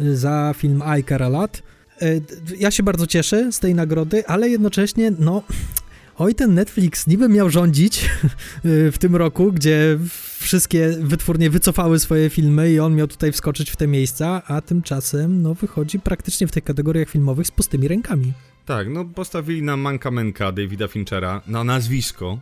e, 0.00 0.16
za 0.16 0.54
film 0.56 0.82
I 0.98 1.30
Lot. 1.30 1.62
E, 2.02 2.20
ja 2.58 2.70
się 2.70 2.82
bardzo 2.82 3.06
cieszę 3.06 3.52
z 3.52 3.58
tej 3.58 3.74
nagrody, 3.74 4.26
ale 4.26 4.48
jednocześnie, 4.48 5.12
no, 5.18 5.42
oj, 6.18 6.34
ten 6.34 6.54
Netflix 6.54 7.06
niby 7.06 7.28
miał 7.28 7.50
rządzić 7.50 8.10
w 8.92 8.96
tym 8.98 9.16
roku, 9.16 9.52
gdzie 9.52 9.98
wszystkie 10.38 10.90
wytwórnie 11.00 11.50
wycofały 11.50 11.98
swoje 11.98 12.30
filmy 12.30 12.72
i 12.72 12.80
on 12.80 12.94
miał 12.94 13.06
tutaj 13.06 13.32
wskoczyć 13.32 13.70
w 13.70 13.76
te 13.76 13.86
miejsca, 13.86 14.42
a 14.46 14.60
tymczasem, 14.60 15.42
no, 15.42 15.54
wychodzi 15.54 16.00
praktycznie 16.00 16.46
w 16.46 16.52
tych 16.52 16.64
kategoriach 16.64 17.08
filmowych 17.08 17.46
z 17.46 17.50
pustymi 17.50 17.88
rękami. 17.88 18.32
Tak, 18.66 18.88
no 18.88 19.04
postawili 19.04 19.62
na 19.62 19.76
mankamenka 19.76 20.52
Davida 20.52 20.88
Finchera, 20.88 21.42
na 21.46 21.64
nazwisko, 21.64 22.38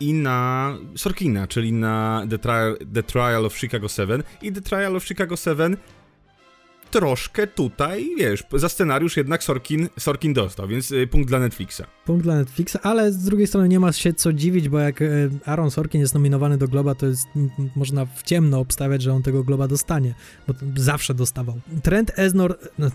i 0.00 0.12
na 0.12 0.76
Sorkina, 0.96 1.46
czyli 1.46 1.72
na 1.72 2.26
The 2.30 2.38
Trial, 2.38 2.76
The 2.94 3.02
Trial 3.02 3.46
of 3.46 3.58
Chicago 3.58 3.88
7 3.88 4.22
i 4.42 4.52
The 4.52 4.60
Trial 4.60 4.96
of 4.96 5.04
Chicago 5.04 5.36
7 5.36 5.76
troszkę 6.92 7.46
tutaj, 7.46 8.10
wiesz, 8.18 8.44
za 8.52 8.68
scenariusz 8.68 9.16
jednak 9.16 9.44
Sorkin, 9.44 9.88
Sorkin 9.98 10.32
dostał, 10.32 10.68
więc 10.68 10.90
y, 10.90 11.06
punkt 11.06 11.28
dla 11.28 11.38
Netflixa. 11.38 11.82
Punkt 12.04 12.22
dla 12.22 12.34
Netflixa, 12.34 12.76
ale 12.82 13.12
z 13.12 13.18
drugiej 13.18 13.46
strony 13.46 13.68
nie 13.68 13.80
ma 13.80 13.92
się 13.92 14.12
co 14.12 14.32
dziwić, 14.32 14.68
bo 14.68 14.78
jak 14.78 15.02
y, 15.02 15.30
Aaron 15.46 15.70
Sorkin 15.70 16.00
jest 16.00 16.14
nominowany 16.14 16.58
do 16.58 16.68
Globa, 16.68 16.94
to 16.94 17.06
jest, 17.06 17.26
można 17.76 18.06
w 18.06 18.22
ciemno 18.22 18.60
obstawiać, 18.60 19.02
że 19.02 19.12
on 19.12 19.22
tego 19.22 19.44
Globa 19.44 19.68
dostanie, 19.68 20.14
bo 20.48 20.54
zawsze 20.76 21.14
dostawał. 21.14 21.60
Trent 21.82 22.12
Eznor... 22.16 22.58
No, 22.78 22.90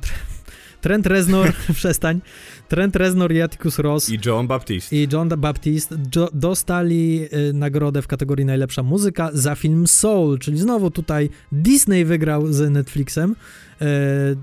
Trent 0.82 1.06
Reznor, 1.06 1.54
przestań. 1.74 2.22
Trent 2.68 2.96
Reznor 2.96 3.34
i 3.34 3.42
Atticus 3.42 3.80
Ross. 3.80 4.10
I 4.10 4.20
John 4.26 4.48
Baptiste. 4.48 4.96
I 4.96 5.08
John 5.14 5.30
Baptiste 5.38 5.96
jo 6.16 6.30
dostali 6.34 7.28
y, 7.50 7.54
nagrodę 7.54 8.02
w 8.02 8.08
kategorii 8.08 8.46
najlepsza 8.46 8.84
muzyka 8.84 9.30
za 9.34 9.56
film 9.56 9.88
Soul, 9.88 10.40
czyli 10.40 10.58
znowu 10.58 10.92
tutaj 10.92 11.30
Disney 11.52 12.06
wygrał 12.06 12.54
z 12.54 12.72
Netflixem. 12.72 13.36
Y, 13.82 13.86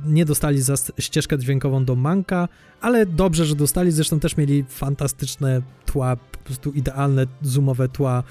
nie 0.06 0.24
dostali 0.24 0.62
za 0.62 0.74
ścieżkę 0.98 1.38
dźwiękową 1.38 1.84
do 1.84 1.96
Manka, 1.96 2.48
ale 2.80 3.06
dobrze, 3.06 3.44
że 3.44 3.56
dostali. 3.56 3.90
Zresztą 3.90 4.20
też 4.20 4.36
mieli 4.36 4.64
fantastyczne 4.68 5.62
tła, 5.86 6.16
po 6.16 6.38
prostu 6.38 6.72
idealne 6.72 7.26
zoomowe 7.42 7.88
tła 7.88 8.22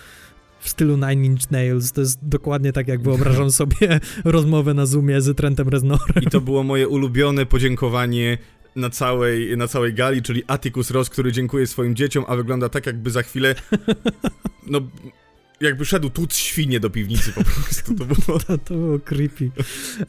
w 0.64 0.70
stylu 0.70 0.98
Nine 0.98 1.26
Inch 1.26 1.52
Nails. 1.52 1.92
To 1.92 2.02
jest 2.02 2.20
dokładnie 2.22 2.74
tak, 2.74 2.88
jak 2.88 3.02
wyobrażam 3.02 3.52
sobie 3.62 4.00
rozmowę 4.26 4.74
na 4.74 4.86
Zoomie 4.86 5.22
z 5.22 5.38
Trentem 5.38 5.70
Reznorem. 5.70 6.24
I 6.24 6.26
to 6.26 6.42
było 6.42 6.64
moje 6.64 6.88
ulubione 6.88 7.46
podziękowanie 7.46 8.38
na 8.76 8.90
całej, 8.90 9.58
na 9.58 9.68
całej 9.68 9.94
gali, 9.94 10.22
czyli 10.22 10.44
Atticus 10.48 10.92
Ross, 10.92 11.10
który 11.10 11.32
dziękuję 11.32 11.68
swoim 11.68 11.96
dzieciom, 11.96 12.26
a 12.28 12.36
wygląda 12.36 12.70
tak, 12.70 12.86
jakby 12.86 13.12
za 13.12 13.24
chwilę 13.24 13.56
no 14.68 14.82
jakby 15.64 15.86
szedł 15.86 16.10
tłuc 16.10 16.36
świnie 16.36 16.80
do 16.80 16.90
piwnicy 16.90 17.32
po 17.32 17.44
prostu. 17.44 17.96
To 17.96 18.06
było... 18.06 18.40
To, 18.48 18.58
to 18.58 18.74
było 18.74 19.00
creepy. 19.00 19.52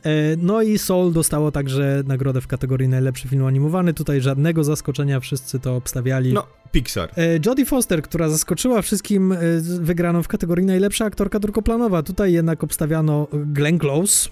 E, 0.02 0.36
no 0.36 0.62
i 0.62 0.78
Soul 0.78 1.12
dostało 1.12 1.52
także 1.52 2.02
nagrodę 2.06 2.40
w 2.40 2.46
kategorii 2.46 2.88
najlepszy 2.88 3.28
film 3.28 3.44
animowany. 3.44 3.94
Tutaj 3.94 4.20
żadnego 4.20 4.64
zaskoczenia, 4.64 5.20
wszyscy 5.20 5.60
to 5.60 5.76
obstawiali. 5.76 6.32
No, 6.32 6.46
Pixar. 6.72 7.10
E, 7.16 7.38
Jodie 7.46 7.66
Foster, 7.66 8.02
która 8.02 8.28
zaskoczyła 8.28 8.82
wszystkim 8.82 9.32
e, 9.32 9.38
wygraną 9.80 10.22
w 10.22 10.28
kategorii 10.28 10.66
najlepsza 10.66 11.04
aktorka 11.04 11.38
drugoplanowa. 11.38 12.02
Tutaj 12.02 12.32
jednak 12.32 12.64
obstawiano 12.64 13.28
Glenn 13.32 13.78
Close 13.78 14.30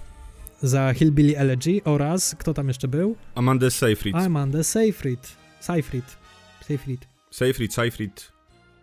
za 0.62 0.94
Hillbilly 0.94 1.38
Elegy 1.38 1.80
oraz, 1.84 2.36
kto 2.38 2.54
tam 2.54 2.68
jeszcze 2.68 2.88
był? 2.88 3.16
Amanda 3.34 3.70
Seyfried. 3.70 4.16
Amanda 4.16 4.62
Seyfried. 4.62 5.36
Seyfried. 5.60 6.16
Seyfried. 6.66 7.06
Seyfried, 7.30 7.74
Seyfried. 7.74 8.31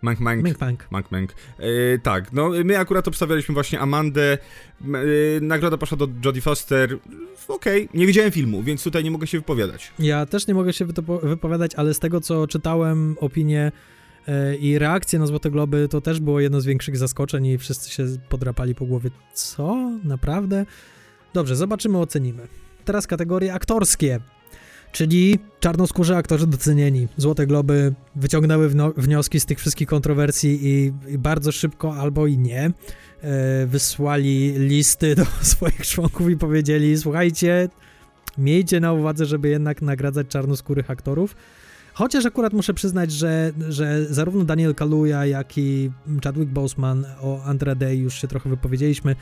Mank 0.02 0.20
Mank. 0.20 0.44
Mank 0.44 0.62
Mank. 0.62 0.88
Mank 0.92 1.12
Mank. 1.12 1.34
E, 1.60 2.00
tak, 2.00 2.34
no 2.34 2.50
my 2.66 2.78
akurat 2.78 3.08
obstawialiśmy 3.08 3.54
właśnie 3.54 3.80
Amandę. 3.80 4.34
E, 4.34 4.38
nagroda 5.42 5.78
poszła 5.78 5.98
do 5.98 6.08
Jodie 6.26 6.42
Foster. 6.42 6.98
Okej, 7.48 7.84
okay. 7.86 8.00
nie 8.00 8.08
widziałem 8.08 8.32
filmu, 8.32 8.64
więc 8.64 8.84
tutaj 8.84 9.04
nie 9.04 9.12
mogę 9.12 9.28
się 9.28 9.38
wypowiadać. 9.38 9.92
Ja 10.00 10.26
też 10.26 10.48
nie 10.48 10.54
mogę 10.54 10.74
się 10.74 10.86
wypowiadać, 11.24 11.76
ale 11.76 11.94
z 11.94 12.00
tego 12.00 12.22
co 12.22 12.48
czytałem, 12.48 13.16
opinie 13.20 13.72
e, 14.28 14.56
i 14.56 14.80
reakcje 14.80 15.20
na 15.20 15.28
Złote 15.28 15.52
Globy 15.52 15.88
to 15.88 16.02
też 16.02 16.20
było 16.20 16.40
jedno 16.40 16.62
z 16.62 16.66
większych 16.66 16.98
zaskoczeń 16.98 17.46
i 17.46 17.58
wszyscy 17.58 17.92
się 17.92 18.06
podrapali 18.30 18.76
po 18.76 18.86
głowie. 18.86 19.10
Co? 19.34 19.92
Naprawdę? 20.04 20.66
Dobrze, 21.34 21.56
zobaczymy, 21.56 21.98
ocenimy. 21.98 22.48
Teraz 22.86 23.08
kategorie 23.08 23.54
aktorskie. 23.54 24.20
Czyli 24.92 25.40
czarnoskórzy 25.60 26.16
aktorzy 26.16 26.48
docenieni. 26.48 27.08
Złote 27.18 27.48
Globy 27.48 27.94
wyciągnęły 28.16 28.70
wnioski 28.98 29.40
z 29.40 29.46
tych 29.46 29.60
wszystkich 29.60 29.88
kontrowersji 29.88 30.60
i, 30.62 30.94
i 31.14 31.18
bardzo 31.18 31.52
szybko 31.52 31.96
albo 31.96 32.28
i 32.28 32.38
nie 32.38 32.72
e, 33.22 33.66
wysłali 33.68 34.54
listy 34.58 35.16
do 35.16 35.26
swoich 35.42 35.88
członków 35.88 36.30
i 36.30 36.38
powiedzieli: 36.38 36.98
Słuchajcie, 36.98 37.70
miejcie 38.38 38.80
na 38.80 38.94
uwadze, 38.94 39.26
żeby 39.26 39.50
jednak 39.50 39.82
nagradzać 39.82 40.28
czarnoskórych 40.28 40.92
aktorów. 40.92 41.36
Chociaż 41.94 42.26
akurat 42.26 42.54
muszę 42.54 42.74
przyznać, 42.74 43.12
że, 43.12 43.52
że 43.70 44.06
zarówno 44.06 44.44
Daniel 44.44 44.76
Kaluuya, 44.76 45.26
jak 45.26 45.58
i 45.58 45.92
Chadwick 46.24 46.52
Boseman 46.52 47.06
o 47.22 47.44
Andra 47.44 47.76
Day 47.76 47.98
już 47.98 48.22
się 48.22 48.28
trochę 48.28 48.50
wypowiedzieliśmy, 48.50 49.16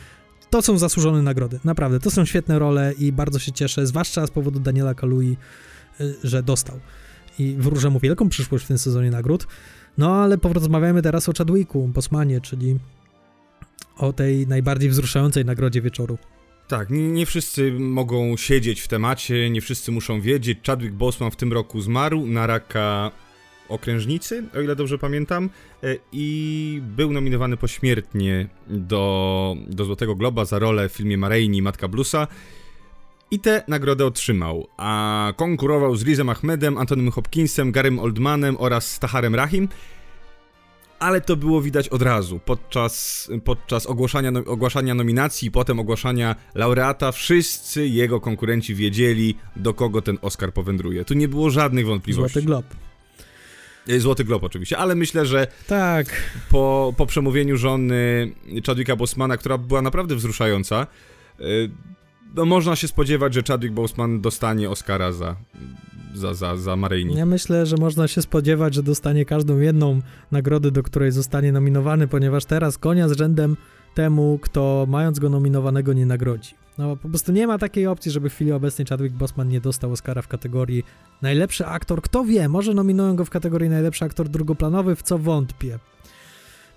to 0.58 0.62
są 0.62 0.78
zasłużone 0.78 1.22
nagrody, 1.22 1.60
naprawdę. 1.64 2.00
To 2.00 2.12
są 2.12 2.26
świetne 2.26 2.60
role 2.60 2.94
i 3.00 3.12
bardzo 3.12 3.40
się 3.40 3.52
cieszę, 3.52 3.88
zwłaszcza 3.88 4.28
z 4.28 4.32
powodu 4.32 4.60
Daniela 4.60 4.94
Kalui, 4.94 5.38
y, 6.02 6.16
że 6.24 6.44
dostał. 6.44 6.80
I 7.40 7.56
wróżę 7.60 7.90
mu 7.90 8.00
wielką 8.00 8.30
przyszłość 8.30 8.66
w 8.66 8.68
tym 8.68 8.78
sezonie 8.78 9.12
nagród. 9.12 9.48
No 9.98 10.16
ale 10.16 10.38
porozmawiamy 10.38 11.02
teraz 11.02 11.30
o 11.30 11.34
Chadwicku, 11.38 11.88
Bosmanie, 11.88 12.42
czyli 12.42 12.80
o 13.98 14.14
tej 14.14 14.48
najbardziej 14.48 14.90
wzruszającej 14.90 15.46
nagrodzie 15.46 15.82
wieczoru. 15.82 16.18
Tak, 16.68 16.90
nie, 16.90 17.26
wszyscy 17.26 17.72
mogą 17.72 18.38
siedzieć 18.38 18.82
w 18.82 18.88
temacie, 18.88 19.50
nie 19.50 19.62
wszyscy 19.62 19.92
muszą 19.92 20.22
wiedzieć. 20.22 20.60
Chadwick 20.68 20.94
Boseman 20.94 21.32
w 21.32 21.36
tym 21.36 21.54
roku 21.54 21.82
zmarł 21.82 22.26
na 22.26 22.48
raka 22.48 23.12
okrężnicy, 23.70 24.44
o 24.56 24.62
ile 24.62 24.76
dobrze 24.76 24.98
pamiętam, 24.98 25.50
e, 25.84 25.96
i 26.12 26.82
był 26.84 27.14
nominowany 27.14 27.58
pośmiertnie 27.58 28.48
do, 28.68 29.56
do 29.68 29.86
Złotego 29.86 30.16
Globa 30.16 30.46
za 30.46 30.60
rolę 30.60 30.90
w 30.90 30.94
filmie 30.94 31.18
Mareini 31.18 31.62
Matka 31.62 31.88
Bluesa. 31.88 32.28
I 33.32 33.40
tę 33.40 33.64
nagrodę 33.68 34.06
otrzymał, 34.06 34.68
a 34.78 35.34
konkurował 35.38 35.96
z 35.96 36.04
Rizem 36.04 36.30
Ahmedem, 36.30 36.78
Antonym 36.78 37.12
Hopkinsem, 37.12 37.72
Garym 37.72 38.00
Oldmanem 38.00 38.56
oraz 38.60 39.00
Taharem 39.00 39.36
Rahim, 39.36 39.68
ale 41.00 41.22
to 41.22 41.36
było 41.36 41.62
widać 41.62 41.90
od 41.90 42.02
razu. 42.02 42.40
Podczas, 42.46 43.30
podczas 43.44 43.86
ogłaszania, 43.86 44.32
no, 44.32 44.40
ogłaszania 44.40 44.96
nominacji, 44.96 45.52
potem 45.52 45.80
ogłaszania 45.80 46.36
laureata, 46.56 47.12
wszyscy 47.12 47.88
jego 47.88 48.20
konkurenci 48.20 48.76
wiedzieli, 48.76 49.36
do 49.56 49.74
kogo 49.74 50.02
ten 50.02 50.18
Oscar 50.22 50.54
powędruje. 50.54 51.06
Tu 51.06 51.14
nie 51.14 51.28
było 51.28 51.50
żadnych 51.50 51.86
wątpliwości. 51.86 52.34
Złoty 52.34 52.46
Glob. 52.46 52.66
E, 53.90 54.00
Złoty 54.00 54.24
Glob 54.24 54.44
oczywiście, 54.44 54.78
ale 54.78 54.96
myślę, 54.96 55.26
że 55.26 55.48
tak. 55.68 56.08
po, 56.50 56.94
po 56.98 57.06
przemówieniu 57.06 57.58
żony 57.58 58.32
Chadwicka 58.66 58.96
Bosmana, 58.96 59.38
która 59.38 59.58
była 59.58 59.82
naprawdę 59.82 60.16
wzruszająca, 60.16 60.88
e, 61.40 61.44
no 62.36 62.46
można 62.46 62.76
się 62.76 62.88
spodziewać, 62.88 63.34
że 63.34 63.42
Chadwick 63.48 63.74
Boseman 63.74 64.22
dostanie 64.22 64.70
Oscara 64.70 65.12
za, 65.12 65.36
za, 66.14 66.34
za, 66.34 66.58
za 66.58 66.76
Maryjni. 66.76 67.16
Ja 67.16 67.26
myślę, 67.26 67.66
że 67.66 67.78
można 67.78 68.08
się 68.08 68.22
spodziewać, 68.22 68.74
że 68.74 68.84
dostanie 68.84 69.26
każdą 69.26 69.60
jedną 69.60 70.02
nagrodę, 70.32 70.72
do 70.72 70.84
której 70.84 71.12
zostanie 71.12 71.52
nominowany, 71.52 72.08
ponieważ 72.08 72.46
teraz 72.46 72.78
konia 72.78 73.10
z 73.10 73.12
rzędem 73.12 73.58
temu, 73.94 74.40
kto 74.42 74.86
mając 74.90 75.20
go 75.20 75.30
nominowanego 75.30 75.94
nie 75.94 76.06
nagrodzi. 76.06 76.67
No 76.78 76.96
po 76.96 77.10
prostu 77.10 77.32
nie 77.32 77.48
ma 77.48 77.58
takiej 77.58 77.88
opcji, 77.88 78.12
żeby 78.12 78.30
w 78.30 78.34
chwili 78.34 78.52
obecnej 78.52 78.86
Chadwick 78.86 79.16
Boseman 79.16 79.50
nie 79.50 79.62
dostał 79.62 79.92
Oscara 79.92 80.22
w 80.22 80.28
kategorii 80.28 80.84
najlepszy 81.22 81.66
aktor. 81.66 82.02
Kto 82.02 82.24
wie, 82.24 82.50
może 82.50 82.74
nominują 82.74 83.16
go 83.16 83.26
w 83.26 83.30
kategorii 83.30 83.70
najlepszy 83.70 84.06
aktor 84.06 84.30
drugoplanowy, 84.30 84.96
w 84.96 85.02
co 85.02 85.18
wątpię. 85.18 85.80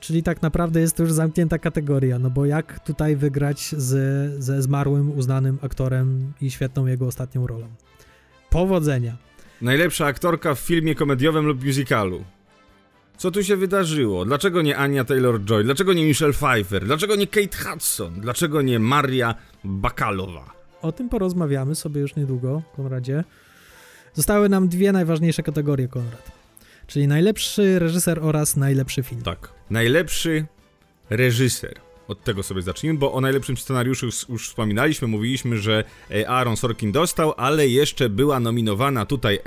Czyli 0.01 0.23
tak 0.23 0.43
naprawdę 0.43 0.81
jest 0.81 0.97
to 0.97 1.03
już 1.03 1.13
zamknięta 1.13 1.59
kategoria, 1.59 2.19
no 2.19 2.31
bo 2.31 2.47
jak 2.47 2.81
tutaj 2.81 3.17
wygrać 3.17 3.75
z, 3.77 4.45
ze 4.45 4.63
zmarłym, 4.63 5.19
uznanym 5.19 5.59
aktorem 5.63 6.33
i 6.41 6.51
świetną 6.51 6.87
jego 6.87 7.07
ostatnią 7.07 7.47
rolą. 7.47 7.67
Powodzenia. 8.51 9.17
Najlepsza 9.63 10.07
aktorka 10.07 10.55
w 10.55 10.59
filmie 10.59 10.95
komediowym 10.95 11.47
lub 11.47 11.65
musicalu. 11.65 12.25
Co 13.21 13.31
tu 13.31 13.45
się 13.45 13.57
wydarzyło? 13.57 14.25
Dlaczego 14.25 14.63
nie 14.63 14.77
Ania 14.77 15.05
Taylor-Joy? 15.05 15.65
Dlaczego 15.65 15.93
nie 15.93 16.05
Michelle 16.07 16.33
Pfeiffer? 16.33 16.85
Dlaczego 16.85 17.17
nie 17.17 17.27
Kate 17.27 17.57
Hudson? 17.57 18.21
Dlaczego 18.21 18.63
nie 18.63 18.79
Maria 18.79 19.35
Bakalowa? 19.65 20.53
O 20.83 20.93
tym 20.93 21.09
porozmawiamy 21.09 21.75
sobie 21.75 22.01
już 22.01 22.17
niedługo, 22.17 22.63
Konradzie. 22.77 23.25
Zostały 24.15 24.49
nam 24.49 24.69
dwie 24.69 24.93
najważniejsze 24.93 25.43
kategorie, 25.43 25.89
Konrad. 25.89 26.33
Czyli 26.87 27.07
najlepszy 27.07 27.79
reżyser 27.79 28.21
oraz 28.23 28.57
najlepszy 28.57 29.03
film. 29.03 29.23
Tak. 29.23 29.53
Najlepszy 29.71 30.47
reżyser. 31.11 31.75
Od 32.11 32.25
tego 32.25 32.43
sobie 32.43 32.63
zacznijmy, 32.63 32.99
bo 32.99 33.13
o 33.13 33.21
najlepszym 33.21 33.57
scenariuszu 33.57 34.07
już, 34.07 34.29
już, 34.29 34.49
wspominaliśmy, 34.49 35.09
mówiliśmy, 35.09 35.59
że 35.59 35.85
e, 36.11 36.29
Aaron 36.29 36.57
Sorkin 36.57 36.93
dostał, 36.93 37.35
ale 37.37 37.69
jeszcze 37.69 38.09
była 38.09 38.41
nominowana 38.41 39.07
tutaj 39.07 39.39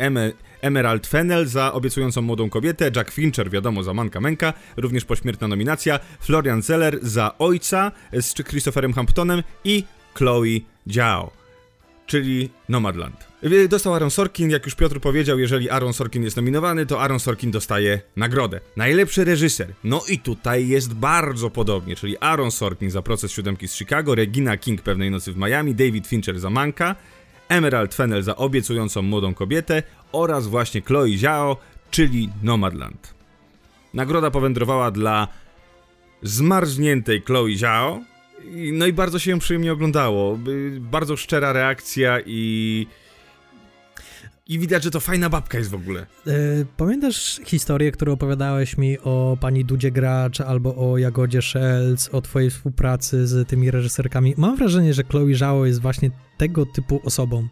Emerald 0.62 1.08
Fennel 1.08 1.48
za 1.48 1.74
obiecującą 1.74 2.22
młodą 2.22 2.50
kobietę, 2.50 2.92
Jack 2.96 3.12
Fincher, 3.12 3.50
wiadomo, 3.50 3.84
za 3.84 3.94
Manka 3.94 4.22
Menka, 4.22 4.54
również 4.78 5.06
pośmiertna 5.06 5.48
nominacja, 5.48 6.00
Florian 6.20 6.62
Zeller 6.62 7.00
za 7.02 7.38
Ojca 7.38 7.92
z 8.14 8.34
Christopherem 8.34 8.94
Hamptonem 8.94 9.44
i 9.64 9.84
Chloe 10.14 10.60
Zhao, 10.88 11.32
czyli 12.08 12.50
Nomadland. 12.70 13.33
Dostał 13.70 13.94
Aaron 13.94 14.12
Sorkin, 14.12 14.50
jak 14.50 14.66
już 14.66 14.76
Piotr 14.76 15.00
powiedział, 15.00 15.40
jeżeli 15.40 15.70
Aaron 15.70 15.94
Sorkin 15.94 16.24
jest 16.24 16.38
nominowany, 16.38 16.86
to 16.86 17.02
Aaron 17.02 17.20
Sorkin 17.20 17.52
dostaje 17.52 18.02
nagrodę. 18.16 18.60
Najlepszy 18.78 19.24
reżyser. 19.24 19.74
No 19.84 20.02
i 20.10 20.20
tutaj 20.20 20.68
jest 20.68 20.94
bardzo 20.94 21.50
podobnie, 21.50 21.96
czyli 21.96 22.18
Aaron 22.18 22.52
Sorkin 22.52 22.92
za 22.92 23.02
Proces 23.02 23.32
Siódemki 23.32 23.68
z 23.68 23.74
Chicago, 23.74 24.16
Regina 24.16 24.58
King 24.58 24.82
Pewnej 24.82 25.12
Nocy 25.12 25.34
w 25.34 25.38
Miami, 25.38 25.76
David 25.76 26.08
Fincher 26.08 26.40
za 26.40 26.50
Manka, 26.50 26.96
Emerald 27.50 27.96
Fennel 27.96 28.24
za 28.24 28.36
Obiecującą 28.36 29.02
Młodą 29.02 29.34
Kobietę 29.34 29.84
oraz 30.12 30.48
właśnie 30.48 30.82
Chloe 30.82 31.18
Zhao, 31.18 31.58
czyli 31.92 32.30
Nomadland. 32.44 33.14
Nagroda 33.94 34.32
powędrowała 34.32 34.92
dla 34.92 35.28
zmarzniętej 36.22 37.22
Chloe 37.22 37.56
Zhao, 37.56 38.02
no 38.74 38.86
i 38.86 38.94
bardzo 38.94 39.20
się 39.20 39.32
ją 39.32 39.40
przyjemnie 39.40 39.74
oglądało. 39.74 40.40
Bardzo 40.80 41.18
szczera 41.18 41.54
reakcja 41.54 42.20
i 42.26 42.88
i 44.48 44.60
widać, 44.60 44.84
że 44.84 44.92
to 44.92 45.00
fajna 45.00 45.30
babka 45.30 45.58
jest 45.58 45.70
w 45.70 45.76
ogóle. 45.76 46.06
E, 46.28 46.32
pamiętasz 46.78 47.42
historię, 47.46 47.92
którą 47.92 48.14
opowiadałeś 48.14 48.78
mi 48.78 49.00
o 49.00 49.38
pani 49.42 49.66
Dudzie 49.66 49.92
Gracz 49.92 50.42
albo 50.42 50.92
o 50.92 50.98
Jagodzie 50.98 51.42
Szelc, 51.42 52.10
o 52.12 52.22
twojej 52.22 52.50
współpracy 52.50 53.28
z 53.28 53.48
tymi 53.48 53.72
reżyserkami? 53.72 54.34
Mam 54.38 54.56
wrażenie, 54.56 54.94
że 54.94 55.04
Chloe 55.04 55.36
Zhao 55.36 55.66
jest 55.66 55.82
właśnie 55.82 56.12
tego 56.38 56.66
typu 56.66 57.02
osobą 57.04 57.48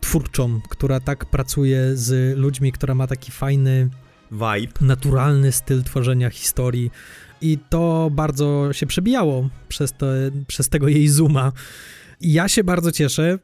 twórczą, 0.00 0.60
która 0.68 1.00
tak 1.00 1.24
pracuje 1.24 1.96
z 1.96 2.38
ludźmi, 2.38 2.72
która 2.72 2.94
ma 2.94 3.06
taki 3.06 3.32
fajny 3.32 3.88
vibe, 4.32 4.72
naturalny 4.80 5.52
styl 5.52 5.82
tworzenia 5.82 6.30
historii 6.30 6.90
i 7.40 7.58
to 7.68 8.10
bardzo 8.12 8.72
się 8.72 8.86
przebijało 8.86 9.48
przez, 9.68 9.92
to, 9.92 10.06
przez 10.46 10.68
tego 10.68 10.88
jej 10.88 11.08
zooma. 11.08 11.52
Ja 12.20 12.48
się 12.48 12.64
bardzo 12.64 12.92
cieszę, 12.92 13.38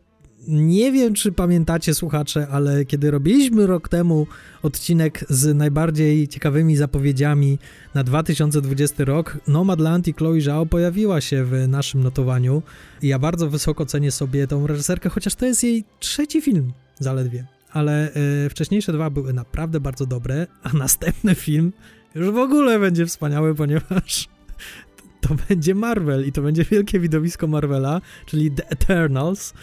nie 0.49 0.93
wiem, 0.93 1.15
czy 1.15 1.33
pamiętacie, 1.33 1.95
słuchacze, 1.95 2.49
ale 2.51 2.85
kiedy 2.85 3.11
robiliśmy 3.11 3.67
rok 3.67 3.89
temu 3.89 4.27
odcinek 4.63 5.25
z 5.29 5.57
najbardziej 5.57 6.29
ciekawymi 6.29 6.77
zapowiedziami 6.77 7.59
na 7.95 8.05
2020 8.05 9.05
rok, 9.05 9.39
Nomadland 9.49 10.09
i 10.09 10.13
Chloe 10.13 10.41
Zhao 10.41 10.67
pojawiła 10.67 11.21
się 11.21 11.45
w 11.45 11.69
naszym 11.69 12.03
notowaniu. 12.03 12.63
I 13.03 13.09
ja 13.09 13.19
bardzo 13.19 13.51
wysoko 13.51 13.87
cenię 13.87 14.13
sobie 14.13 14.47
tą 14.47 14.67
reżyserkę, 14.67 15.09
chociaż 15.09 15.35
to 15.35 15.47
jest 15.47 15.65
jej 15.65 15.85
trzeci 15.99 16.43
film 16.43 16.73
zaledwie. 16.99 17.47
Ale 17.73 18.11
y, 18.47 18.51
wcześniejsze 18.51 18.93
dwa 18.93 19.11
były 19.11 19.33
naprawdę 19.33 19.81
bardzo 19.81 20.07
dobre, 20.07 20.47
a 20.63 20.73
następny 20.73 21.35
film 21.35 21.73
Już 22.15 22.31
w 22.31 22.39
ogóle 22.39 22.79
będzie 22.79 23.07
wspaniały, 23.07 23.55
ponieważ 23.55 24.29
to 25.21 25.35
będzie 25.49 25.75
Marvel 25.75 26.27
i 26.27 26.33
to 26.33 26.43
będzie 26.43 26.65
wielkie 26.65 27.01
widowisko 27.01 27.47
Marvela, 27.47 28.01
czyli 28.27 28.51
The 28.51 28.69
Eternals. 28.69 29.55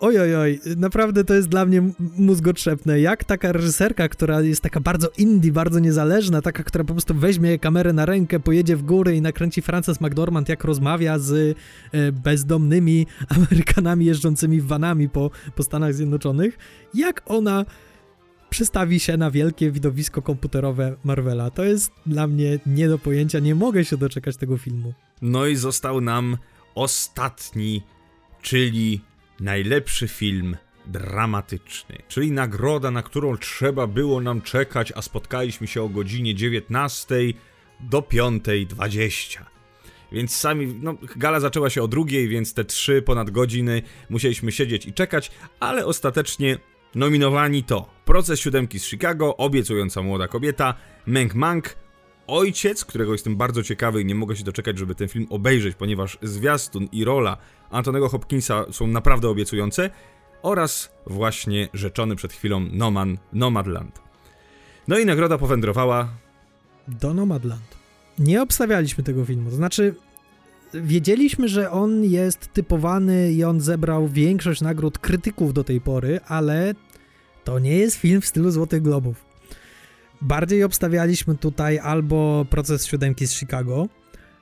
Oj, 0.00 0.34
oj, 0.34 0.60
naprawdę 0.76 1.24
to 1.24 1.34
jest 1.34 1.48
dla 1.48 1.66
mnie 1.66 1.82
mózgotrzepne. 2.18 3.00
Jak 3.00 3.24
taka 3.24 3.52
reżyserka, 3.52 4.08
która 4.08 4.40
jest 4.40 4.62
taka 4.62 4.80
bardzo 4.80 5.08
indie, 5.18 5.52
bardzo 5.52 5.78
niezależna, 5.78 6.42
taka, 6.42 6.62
która 6.62 6.84
po 6.84 6.92
prostu 6.92 7.14
weźmie 7.14 7.58
kamerę 7.58 7.92
na 7.92 8.06
rękę, 8.06 8.40
pojedzie 8.40 8.76
w 8.76 8.82
góry 8.82 9.16
i 9.16 9.20
nakręci 9.20 9.62
Frances 9.62 10.00
McDormand, 10.00 10.48
jak 10.48 10.64
rozmawia 10.64 11.18
z 11.18 11.56
e, 11.92 12.12
bezdomnymi 12.12 13.06
Amerykanami 13.36 14.06
jeżdżącymi 14.06 14.60
vanami 14.60 15.08
po, 15.08 15.30
po 15.54 15.62
Stanach 15.62 15.94
Zjednoczonych, 15.94 16.58
jak 16.94 17.22
ona 17.26 17.64
przestawi 18.50 19.00
się 19.00 19.16
na 19.16 19.30
wielkie 19.30 19.70
widowisko 19.70 20.22
komputerowe 20.22 20.96
Marvela. 21.04 21.50
To 21.50 21.64
jest 21.64 21.92
dla 22.06 22.26
mnie 22.26 22.58
nie 22.66 22.88
do 22.88 22.98
pojęcia, 22.98 23.38
nie 23.38 23.54
mogę 23.54 23.84
się 23.84 23.96
doczekać 23.96 24.36
tego 24.36 24.58
filmu. 24.58 24.92
No 25.22 25.46
i 25.46 25.56
został 25.56 26.00
nam 26.00 26.36
ostatni, 26.74 27.82
czyli 28.42 29.00
najlepszy 29.40 30.08
film 30.08 30.56
dramatyczny, 30.86 31.98
czyli 32.08 32.32
nagroda, 32.32 32.90
na 32.90 33.02
którą 33.02 33.36
trzeba 33.36 33.86
było 33.86 34.20
nam 34.20 34.42
czekać, 34.42 34.92
a 34.96 35.02
spotkaliśmy 35.02 35.66
się 35.66 35.82
o 35.82 35.88
godzinie 35.88 36.34
19 36.34 37.14
do 37.80 38.00
5.20. 38.00 39.40
Więc 40.12 40.36
sami, 40.36 40.78
no, 40.82 40.94
gala 41.16 41.40
zaczęła 41.40 41.70
się 41.70 41.82
o 41.82 41.88
drugiej, 41.88 42.28
więc 42.28 42.54
te 42.54 42.64
trzy 42.64 43.02
ponad 43.02 43.30
godziny 43.30 43.82
musieliśmy 44.10 44.52
siedzieć 44.52 44.86
i 44.86 44.92
czekać, 44.92 45.30
ale 45.60 45.86
ostatecznie 45.86 46.58
nominowani 46.94 47.64
to 47.64 47.88
Proces 48.04 48.40
siódemki 48.40 48.78
z 48.78 48.84
Chicago, 48.84 49.36
Obiecująca 49.36 50.02
młoda 50.02 50.28
kobieta, 50.28 50.74
Mank 51.06 51.34
Mank, 51.34 51.76
Ojciec, 52.26 52.84
którego 52.84 53.12
jestem 53.12 53.36
bardzo 53.36 53.62
ciekawy 53.62 54.02
i 54.02 54.04
nie 54.04 54.14
mogę 54.14 54.36
się 54.36 54.44
doczekać, 54.44 54.78
żeby 54.78 54.94
ten 54.94 55.08
film 55.08 55.26
obejrzeć, 55.30 55.76
ponieważ 55.76 56.18
zwiastun 56.22 56.88
i 56.92 57.04
rola 57.04 57.36
Antonego 57.70 58.08
Hopkinsa 58.08 58.64
są 58.70 58.86
naprawdę 58.86 59.28
obiecujące, 59.28 59.90
oraz 60.42 60.90
właśnie 61.06 61.68
rzeczony 61.74 62.16
przed 62.16 62.32
chwilą 62.32 62.60
Noman, 62.60 63.18
Nomadland. 63.32 64.00
No 64.88 64.98
i 64.98 65.06
nagroda 65.06 65.38
powędrowała 65.38 66.08
Do 66.88 67.14
Nomadland. 67.14 67.76
Nie 68.18 68.42
obstawialiśmy 68.42 69.04
tego 69.04 69.24
filmu, 69.24 69.50
to 69.50 69.56
znaczy 69.56 69.94
wiedzieliśmy, 70.74 71.48
że 71.48 71.70
on 71.70 72.04
jest 72.04 72.52
typowany 72.52 73.32
i 73.32 73.44
on 73.44 73.60
zebrał 73.60 74.08
większość 74.08 74.60
nagród 74.60 74.98
krytyków 74.98 75.52
do 75.52 75.64
tej 75.64 75.80
pory, 75.80 76.20
ale 76.26 76.74
to 77.44 77.58
nie 77.58 77.76
jest 77.76 77.96
film 77.96 78.20
w 78.20 78.26
stylu 78.26 78.50
Złotych 78.50 78.82
Globów. 78.82 79.24
Bardziej 80.22 80.64
obstawialiśmy 80.64 81.36
tutaj 81.36 81.78
albo 81.78 82.46
Proces 82.50 82.86
Siódemki 82.86 83.26
z 83.26 83.32
Chicago, 83.32 83.88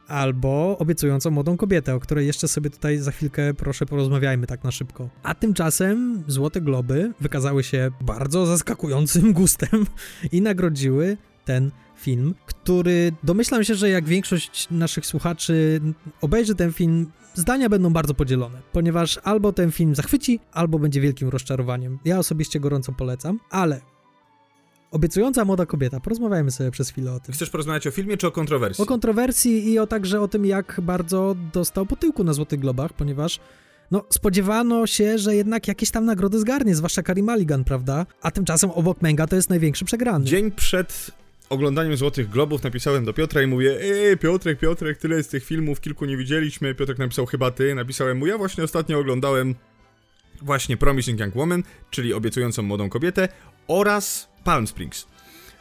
albo 0.08 0.78
Obiecującą 0.78 1.30
Młodą 1.30 1.56
Kobietę, 1.56 1.94
o 1.94 2.00
której 2.00 2.26
jeszcze 2.26 2.48
sobie 2.48 2.70
tutaj 2.70 2.98
za 2.98 3.10
chwilkę 3.10 3.54
proszę 3.54 3.86
porozmawiajmy 3.86 4.46
tak 4.46 4.64
na 4.64 4.70
szybko. 4.70 5.08
A 5.22 5.34
tymczasem 5.34 6.24
Złote 6.26 6.60
Globy 6.60 7.12
wykazały 7.20 7.64
się 7.64 7.90
bardzo 8.00 8.46
zaskakującym 8.46 9.32
gustem 9.40 9.86
i 10.32 10.42
nagrodziły 10.42 11.16
ten 11.44 11.70
film, 11.96 12.34
który 12.46 13.12
domyślam 13.22 13.64
się, 13.64 13.74
że 13.74 13.90
jak 13.90 14.04
większość 14.04 14.68
naszych 14.70 15.06
słuchaczy 15.06 15.80
obejrzy 16.20 16.54
ten 16.54 16.72
film, 16.72 17.10
zdania 17.34 17.68
będą 17.68 17.92
bardzo 17.92 18.14
podzielone, 18.14 18.58
ponieważ 18.72 19.20
albo 19.24 19.52
ten 19.52 19.72
film 19.72 19.94
zachwyci, 19.94 20.40
albo 20.52 20.78
będzie 20.78 21.00
wielkim 21.00 21.28
rozczarowaniem. 21.28 21.98
Ja 22.04 22.18
osobiście 22.18 22.60
gorąco 22.60 22.92
polecam, 22.92 23.40
ale 23.50 23.80
obiecująca 24.94 25.44
młoda 25.44 25.66
kobieta, 25.66 26.00
porozmawiajmy 26.00 26.50
sobie 26.50 26.70
przez 26.70 26.90
chwilę 26.90 27.12
o 27.12 27.20
tym. 27.20 27.34
Chcesz 27.34 27.50
porozmawiać 27.50 27.86
o 27.86 27.90
filmie 27.90 28.16
czy 28.16 28.26
o 28.26 28.30
kontrowersji? 28.30 28.82
O 28.82 28.86
kontrowersji 28.86 29.72
i 29.72 29.78
o 29.78 29.86
także 29.86 30.20
o 30.20 30.28
tym, 30.28 30.46
jak 30.46 30.80
bardzo 30.82 31.36
dostał 31.52 31.86
po 31.86 31.96
tyłku 31.96 32.24
na 32.24 32.32
Złotych 32.32 32.60
Globach, 32.60 32.92
ponieważ 32.92 33.40
no, 33.90 34.04
spodziewano 34.10 34.86
się, 34.86 35.18
że 35.18 35.36
jednak 35.36 35.68
jakieś 35.68 35.90
tam 35.90 36.04
nagrody 36.04 36.40
zgarnie, 36.40 36.74
zwłaszcza 36.74 37.02
Karim 37.02 37.26
Mulligan, 37.26 37.64
prawda? 37.64 38.06
A 38.22 38.30
tymczasem 38.30 38.70
obok 38.70 39.02
Menga 39.02 39.26
to 39.26 39.36
jest 39.36 39.50
największy 39.50 39.84
przegrany. 39.84 40.24
Dzień 40.24 40.50
przed 40.50 41.10
oglądaniem 41.48 41.96
Złotych 41.96 42.30
Globów 42.30 42.62
napisałem 42.62 43.04
do 43.04 43.12
Piotra 43.12 43.42
i 43.42 43.46
mówię 43.46 43.80
Ej, 43.80 44.18
Piotrek, 44.18 44.58
Piotrek, 44.58 44.98
tyle 44.98 45.16
jest 45.16 45.30
tych 45.30 45.44
filmów, 45.44 45.80
kilku 45.80 46.04
nie 46.04 46.16
widzieliśmy. 46.16 46.74
Piotrek 46.74 46.98
napisał 46.98 47.26
chyba 47.26 47.50
ty. 47.50 47.74
Napisałem 47.74 48.18
mu, 48.18 48.26
ja 48.26 48.38
właśnie 48.38 48.64
ostatnio 48.64 48.98
oglądałem 48.98 49.54
właśnie 50.42 50.76
Promising 50.76 51.20
Young 51.20 51.36
Woman, 51.36 51.62
czyli 51.90 52.14
Obiecującą 52.14 52.62
Młodą 52.62 52.88
Kobietę 52.88 53.28
oraz 53.68 54.33
Palm 54.44 54.66
Springs. 54.66 55.06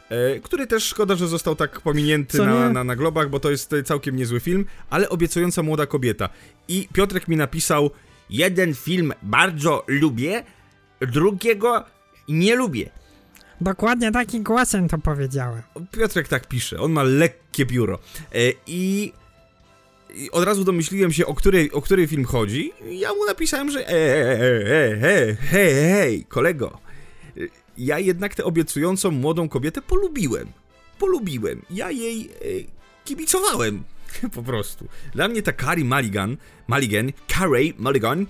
E, 0.08 0.40
który 0.40 0.66
też 0.66 0.84
szkoda, 0.84 1.14
że 1.14 1.28
został 1.28 1.56
tak 1.56 1.80
pominięty 1.80 2.38
na, 2.38 2.70
na, 2.70 2.84
na 2.84 2.96
globach, 2.96 3.30
bo 3.30 3.40
to 3.40 3.50
jest 3.50 3.72
e, 3.72 3.82
całkiem 3.82 4.16
niezły 4.16 4.40
film, 4.40 4.64
ale 4.90 5.08
obiecująca 5.08 5.62
młoda 5.62 5.86
kobieta. 5.86 6.28
I 6.68 6.88
Piotrek 6.92 7.28
mi 7.28 7.36
napisał: 7.36 7.90
Jeden 8.30 8.74
film 8.74 9.12
bardzo 9.22 9.84
lubię, 9.86 10.44
drugiego 11.00 11.84
nie 12.28 12.56
lubię. 12.56 12.90
Dokładnie 13.60 14.12
takim 14.12 14.42
głosem 14.42 14.88
to 14.88 14.98
powiedziałem. 14.98 15.62
Piotrek 15.90 16.28
tak 16.28 16.48
pisze, 16.48 16.80
on 16.80 16.92
ma 16.92 17.02
lekkie 17.02 17.66
biuro. 17.66 17.98
E, 18.34 18.38
I, 18.66 19.12
I 20.14 20.30
od 20.30 20.44
razu 20.44 20.64
domyśliłem 20.64 21.12
się, 21.12 21.26
o 21.26 21.34
który, 21.34 21.68
o 21.72 21.82
który 21.82 22.06
film 22.06 22.24
chodzi. 22.24 22.72
Ja 22.90 23.14
mu 23.14 23.26
napisałem, 23.26 23.70
że 23.70 23.88
e, 23.88 24.38
hej, 25.00 25.36
hej, 25.36 25.74
hej, 25.74 26.24
kolego. 26.24 26.78
Ja 27.78 27.98
jednak 27.98 28.34
tę 28.34 28.44
obiecującą 28.44 29.10
młodą 29.10 29.48
kobietę 29.48 29.82
polubiłem. 29.82 30.48
Polubiłem. 30.98 31.62
Ja 31.70 31.90
jej 31.90 32.30
e, 32.30 32.44
kibicowałem. 33.04 33.84
Po 34.34 34.42
prostu. 34.42 34.88
Dla 35.14 35.28
mnie 35.28 35.42
ta 35.42 35.52
Carrie 35.52 35.84
Mulligan, 35.84 36.36
Mulligan, 36.68 37.12
Carrie 37.28 37.72
Mulligan, 37.78 38.26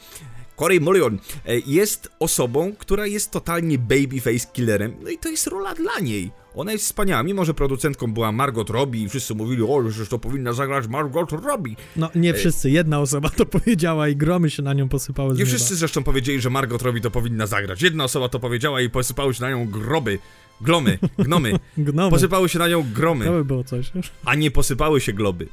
Corey 0.57 0.81
Mulligan 0.81 1.19
e, 1.47 1.59
jest 1.67 2.09
osobą, 2.19 2.73
która 2.79 3.07
jest 3.07 3.31
totalnie 3.31 3.79
babyface 3.79 4.47
killerem, 4.53 4.97
no 5.03 5.11
i 5.11 5.19
to 5.19 5.29
jest 5.29 5.47
rola 5.47 5.75
dla 5.75 5.99
niej. 5.99 6.31
Ona 6.55 6.73
jest 6.73 6.85
wspaniała, 6.85 7.23
mimo 7.23 7.45
że 7.45 7.55
producentką 7.55 8.13
była 8.15 8.33
Margot 8.33 8.71
Robbie 8.71 9.03
i 9.03 9.09
wszyscy 9.09 9.35
mówili, 9.35 9.63
o, 9.63 9.91
że 9.91 10.07
to 10.07 10.19
powinna 10.19 10.53
zagrać 10.53 10.89
Margot 10.89 11.33
Robbie. 11.33 11.77
No, 11.97 12.11
nie 12.15 12.35
wszyscy, 12.35 12.71
jedna 12.71 13.01
osoba 13.01 13.29
to 13.31 13.47
powiedziała 13.57 14.09
i 14.09 14.17
gromy 14.17 14.51
się 14.51 14.63
na 14.63 14.75
nią 14.75 14.89
posypały 14.89 15.35
z 15.35 15.39
Nie 15.39 15.45
nieba. 15.45 15.57
wszyscy 15.57 15.77
zresztą 15.77 16.03
powiedzieli, 16.05 16.41
że 16.41 16.51
Margot 16.51 16.83
Robbie 16.83 17.01
to 17.01 17.11
powinna 17.11 17.47
zagrać. 17.47 17.83
Jedna 17.83 18.05
osoba 18.05 18.29
to 18.29 18.41
powiedziała 18.41 18.81
i 18.81 18.91
posypały 18.91 19.35
się 19.35 19.43
na 19.43 19.51
nią 19.51 19.67
groby, 19.67 20.19
glomy, 20.61 20.99
gnomy. 21.19 21.59
Gnomy. 21.79 22.11
Posypały 22.11 22.49
się 22.49 22.59
na 22.59 22.69
nią 22.69 22.85
gromy. 22.95 23.25
To 23.25 23.33
by 23.33 23.45
było 23.45 23.65
coś. 23.65 23.93
a 24.25 24.35
nie 24.35 24.51
posypały 24.51 25.01
się 25.01 25.13
globy. 25.13 25.49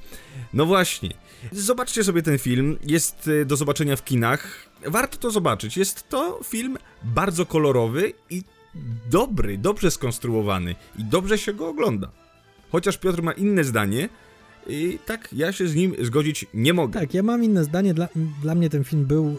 No 0.53 0.65
właśnie. 0.65 1.09
Zobaczcie 1.51 2.03
sobie 2.03 2.21
ten 2.21 2.37
film. 2.37 2.77
Jest 2.83 3.27
y, 3.27 3.45
do 3.45 3.55
zobaczenia 3.55 3.95
w 3.95 4.03
kinach. 4.03 4.69
Warto 4.87 5.17
to 5.17 5.31
zobaczyć. 5.31 5.77
Jest 5.77 6.09
to 6.09 6.39
film 6.43 6.77
bardzo 7.03 7.45
kolorowy 7.45 8.13
i 8.29 8.43
dobry, 9.09 9.57
dobrze 9.57 9.91
skonstruowany 9.91 10.75
i 10.97 11.03
dobrze 11.03 11.37
się 11.37 11.53
go 11.53 11.67
ogląda. 11.67 12.11
Chociaż 12.71 12.97
Piotr 12.97 13.21
ma 13.21 13.31
inne 13.31 13.63
zdanie, 13.63 14.09
i 14.67 14.99
tak 15.05 15.29
ja 15.33 15.51
się 15.51 15.67
z 15.67 15.75
nim 15.75 15.95
zgodzić 16.01 16.45
nie 16.53 16.73
mogę. 16.73 16.99
Tak, 16.99 17.13
ja 17.13 17.23
mam 17.23 17.43
inne 17.43 17.63
zdanie. 17.63 17.93
Dla, 17.93 18.07
dla 18.41 18.55
mnie 18.55 18.69
ten 18.69 18.83
film 18.83 19.05
był 19.05 19.37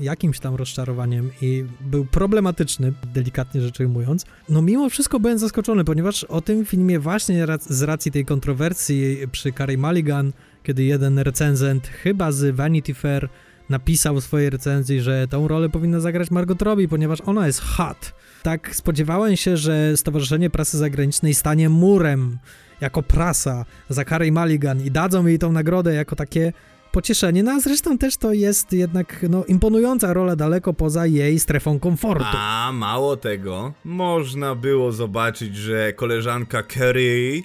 jakimś 0.00 0.40
tam 0.40 0.54
rozczarowaniem 0.54 1.30
i 1.42 1.64
był 1.80 2.04
problematyczny, 2.04 2.92
delikatnie 3.14 3.60
rzecz 3.60 3.80
ujmując. 3.80 4.24
No 4.48 4.62
mimo 4.62 4.90
wszystko 4.90 5.20
byłem 5.20 5.38
zaskoczony, 5.38 5.84
ponieważ 5.84 6.24
o 6.24 6.40
tym 6.40 6.64
filmie 6.64 6.98
właśnie 6.98 7.46
z 7.60 7.82
racji 7.82 8.12
tej 8.12 8.24
kontrowersji 8.24 9.18
przy 9.32 9.52
Carey 9.52 9.78
Mulligan, 9.78 10.32
kiedy 10.62 10.84
jeden 10.84 11.18
recenzent 11.18 11.86
chyba 11.86 12.32
z 12.32 12.56
Vanity 12.56 12.94
Fair 12.94 13.28
napisał 13.68 14.14
w 14.20 14.24
swojej 14.24 14.50
recenzji, 14.50 15.00
że 15.00 15.28
tą 15.28 15.48
rolę 15.48 15.68
powinna 15.68 16.00
zagrać 16.00 16.30
Margot 16.30 16.62
Robbie, 16.62 16.88
ponieważ 16.88 17.20
ona 17.20 17.46
jest 17.46 17.60
hot. 17.60 18.14
Tak 18.42 18.76
spodziewałem 18.76 19.36
się, 19.36 19.56
że 19.56 19.96
Stowarzyszenie 19.96 20.50
Prasy 20.50 20.78
Zagranicznej 20.78 21.34
stanie 21.34 21.68
murem 21.68 22.38
jako 22.80 23.02
prasa 23.02 23.64
za 23.88 24.04
Carey 24.04 24.32
Mulligan 24.32 24.80
i 24.80 24.90
dadzą 24.90 25.26
jej 25.26 25.38
tą 25.38 25.52
nagrodę 25.52 25.94
jako 25.94 26.16
takie 26.16 26.52
pocieszenie. 26.92 27.42
No 27.42 27.52
a 27.52 27.60
zresztą 27.60 27.98
też 27.98 28.16
to 28.16 28.32
jest 28.32 28.72
jednak 28.72 29.26
no, 29.28 29.44
imponująca 29.44 30.12
rola 30.12 30.36
daleko 30.36 30.72
poza 30.72 31.06
jej 31.06 31.38
strefą 31.38 31.78
komfortu. 31.78 32.24
A 32.36 32.70
mało 32.74 33.16
tego, 33.16 33.72
można 33.84 34.54
było 34.54 34.92
zobaczyć, 34.92 35.56
że 35.56 35.92
koleżanka 35.92 36.62
Kerry 36.62 37.42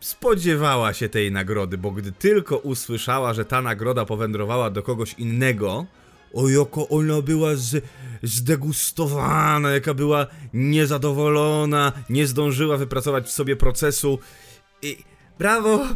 spodziewała 0.00 0.92
się 0.92 1.08
tej 1.08 1.32
nagrody, 1.32 1.78
bo 1.78 1.90
gdy 1.90 2.12
tylko 2.12 2.56
usłyszała, 2.58 3.34
że 3.34 3.44
ta 3.44 3.62
nagroda 3.62 4.04
powędrowała 4.04 4.70
do 4.70 4.82
kogoś 4.82 5.14
innego, 5.14 5.86
o 6.34 6.48
jaka 6.48 6.80
ona 6.88 7.22
była 7.22 7.56
z, 7.56 7.84
zdegustowana, 8.22 9.70
jaka 9.70 9.94
była 9.94 10.26
niezadowolona, 10.54 11.92
nie 12.10 12.26
zdążyła 12.26 12.76
wypracować 12.76 13.26
w 13.26 13.32
sobie 13.32 13.56
procesu 13.56 14.18
i 14.82 14.96
brawo, 15.38 15.86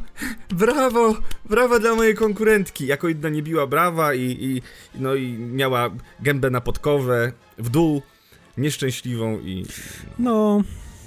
brawo, 0.51 1.15
brawo 1.51 1.81
dla 1.81 1.95
mojej 1.95 2.15
konkurentki. 2.15 2.87
Jako 2.87 3.09
inna 3.09 3.29
nie 3.29 3.43
biła 3.43 3.67
brawa 3.67 4.15
i, 4.15 4.23
i, 4.41 4.63
no 4.95 5.15
i 5.15 5.33
miała 5.33 5.91
gębę 6.21 6.51
na 6.51 6.61
podkowę 6.61 7.33
w 7.59 7.69
dół, 7.69 8.03
nieszczęśliwą 8.59 9.39
i... 9.41 9.67
No, 10.19 10.63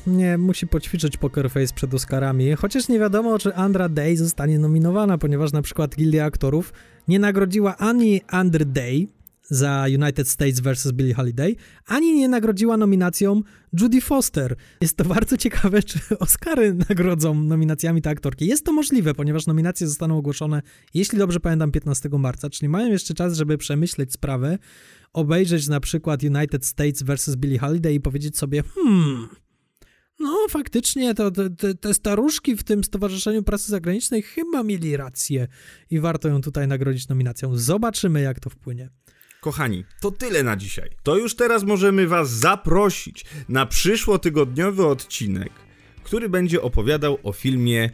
nie, 0.07 0.37
musi 0.37 0.67
poćwiczyć 0.67 1.17
Poker 1.17 1.51
Face 1.51 1.73
przed 1.73 1.93
Oscarami, 1.93 2.55
chociaż 2.55 2.87
nie 2.87 2.99
wiadomo, 2.99 3.39
czy 3.39 3.55
Andra 3.55 3.89
Day 3.89 4.17
zostanie 4.17 4.59
nominowana, 4.59 5.17
ponieważ 5.17 5.51
na 5.51 5.61
przykład 5.61 5.95
Gildia 5.95 6.25
Aktorów 6.25 6.73
nie 7.07 7.19
nagrodziła 7.19 7.77
ani 7.77 8.21
Andry 8.27 8.65
Day 8.65 9.07
za 9.49 9.85
United 10.01 10.29
States 10.29 10.59
vs. 10.59 10.91
Billie 10.91 11.13
Holiday, 11.13 11.55
ani 11.85 12.13
nie 12.13 12.27
nagrodziła 12.27 12.77
nominacją 12.77 13.41
Judy 13.79 14.01
Foster. 14.01 14.55
Jest 14.81 14.97
to 14.97 15.05
bardzo 15.05 15.37
ciekawe, 15.37 15.83
czy 15.83 15.99
Oscary 16.19 16.73
nagrodzą 16.89 17.33
nominacjami 17.33 18.01
te 18.01 18.09
aktorki. 18.09 18.47
Jest 18.47 18.65
to 18.65 18.73
możliwe, 18.73 19.13
ponieważ 19.13 19.47
nominacje 19.47 19.87
zostaną 19.87 20.17
ogłoszone, 20.17 20.61
jeśli 20.93 21.17
dobrze 21.17 21.39
pamiętam, 21.39 21.71
15 21.71 22.09
marca, 22.09 22.49
czyli 22.49 22.69
mają 22.69 22.91
jeszcze 22.91 23.13
czas, 23.13 23.37
żeby 23.37 23.57
przemyśleć 23.57 24.13
sprawę, 24.13 24.57
obejrzeć 25.13 25.67
na 25.67 25.79
przykład 25.79 26.23
United 26.23 26.65
States 26.65 27.03
vs. 27.03 27.35
Billie 27.35 27.59
Holiday 27.59 27.93
i 27.93 27.99
powiedzieć 27.99 28.37
sobie, 28.37 28.63
hmm, 28.75 29.27
no 30.19 30.47
faktycznie 30.49 31.13
to, 31.13 31.31
te, 31.31 31.73
te 31.73 31.93
staruszki 31.93 32.55
w 32.55 32.63
tym 32.63 32.83
Stowarzyszeniu 32.83 33.43
Prasy 33.43 33.71
Zagranicznej 33.71 34.21
chyba 34.21 34.63
mieli 34.63 34.97
rację 34.97 35.47
i 35.89 35.99
warto 35.99 36.27
ją 36.27 36.41
tutaj 36.41 36.67
nagrodzić 36.67 37.07
nominacją. 37.07 37.57
Zobaczymy, 37.57 38.21
jak 38.21 38.39
to 38.39 38.49
wpłynie. 38.49 38.89
Kochani, 39.41 39.85
to 40.01 40.11
tyle 40.11 40.43
na 40.43 40.55
dzisiaj. 40.55 40.89
To 41.03 41.15
już 41.17 41.35
teraz 41.35 41.63
możemy 41.63 42.07
Was 42.07 42.29
zaprosić 42.29 43.25
na 43.49 43.65
przyszłotygodniowy 43.65 44.85
odcinek, 44.85 45.51
który 46.03 46.29
będzie 46.29 46.61
opowiadał 46.61 47.17
o 47.23 47.31
filmie 47.31 47.89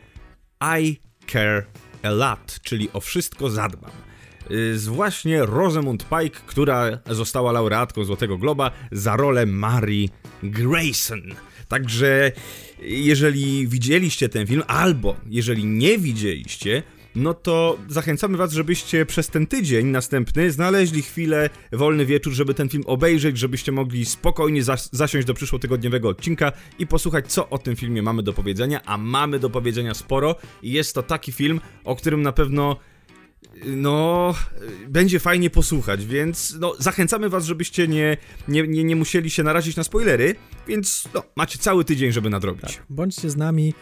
I 0.82 0.98
Care 1.32 1.66
a 2.04 2.10
Lot, 2.10 2.60
czyli 2.64 2.90
o 2.94 3.00
wszystko 3.00 3.50
zadbam. 3.50 3.92
Y, 4.52 4.80
Z 4.80 4.88
właśnie 4.88 5.46
Rosamund 5.46 6.06
Pike, 6.10 6.40
która 6.46 7.00
została 7.10 7.52
laureatką 7.52 8.04
Złotego 8.04 8.38
Globa 8.38 8.72
za 8.92 9.16
rolę 9.16 9.46
Mary 9.46 10.10
Grayson. 10.44 11.22
Także 11.68 12.32
jeżeli 12.82 13.68
widzieliście 13.68 14.30
ten 14.30 14.48
film, 14.48 14.64
albo 14.68 15.16
jeżeli 15.26 15.66
nie 15.66 15.98
widzieliście, 15.98 16.84
no 17.16 17.34
to 17.34 17.78
zachęcamy 17.88 18.38
Was, 18.38 18.54
żebyście 18.54 19.06
przez 19.06 19.28
ten 19.28 19.48
tydzień 19.48 19.88
następny 19.88 20.52
znaleźli 20.52 21.02
chwilę, 21.02 21.50
wolny 21.72 22.06
wieczór, 22.06 22.34
żeby 22.34 22.54
ten 22.54 22.70
film 22.70 22.84
obejrzeć, 22.88 23.38
żebyście 23.38 23.72
mogli 23.72 24.06
spokojnie 24.06 24.64
zas 24.64 24.90
zasiąść 24.92 25.28
do 25.28 25.34
przyszłotygodniowego 25.34 26.10
odcinka 26.10 26.52
i 26.80 26.88
posłuchać, 26.88 27.28
co 27.28 27.50
o 27.50 27.58
tym 27.58 27.76
filmie 27.76 28.02
mamy 28.02 28.24
do 28.24 28.34
powiedzenia, 28.34 28.82
a 28.86 28.98
mamy 28.98 29.40
do 29.40 29.50
powiedzenia 29.50 29.94
sporo 29.94 30.36
i 30.62 30.72
jest 30.72 30.96
to 30.96 31.04
taki 31.04 31.32
film, 31.32 31.62
o 31.84 31.96
którym 31.96 32.22
na 32.22 32.32
pewno 32.32 32.76
no, 33.66 34.34
będzie 34.88 35.20
fajnie 35.20 35.50
posłuchać, 35.50 36.06
więc 36.06 36.56
no, 36.60 36.74
zachęcamy 36.80 37.30
was, 37.30 37.46
żebyście 37.46 37.88
nie, 37.88 38.18
nie, 38.48 38.68
nie, 38.68 38.84
nie 38.84 38.96
musieli 38.96 39.30
się 39.30 39.44
narazić 39.44 39.76
na 39.76 39.84
spoilery, 39.84 40.36
więc 40.68 41.08
no, 41.14 41.24
macie 41.36 41.60
cały 41.60 41.86
tydzień, 41.86 42.12
żeby 42.12 42.30
nadrobić. 42.30 42.76
Tak, 42.76 42.86
bądźcie 42.90 43.30
z 43.30 43.38
nami. 43.38 43.74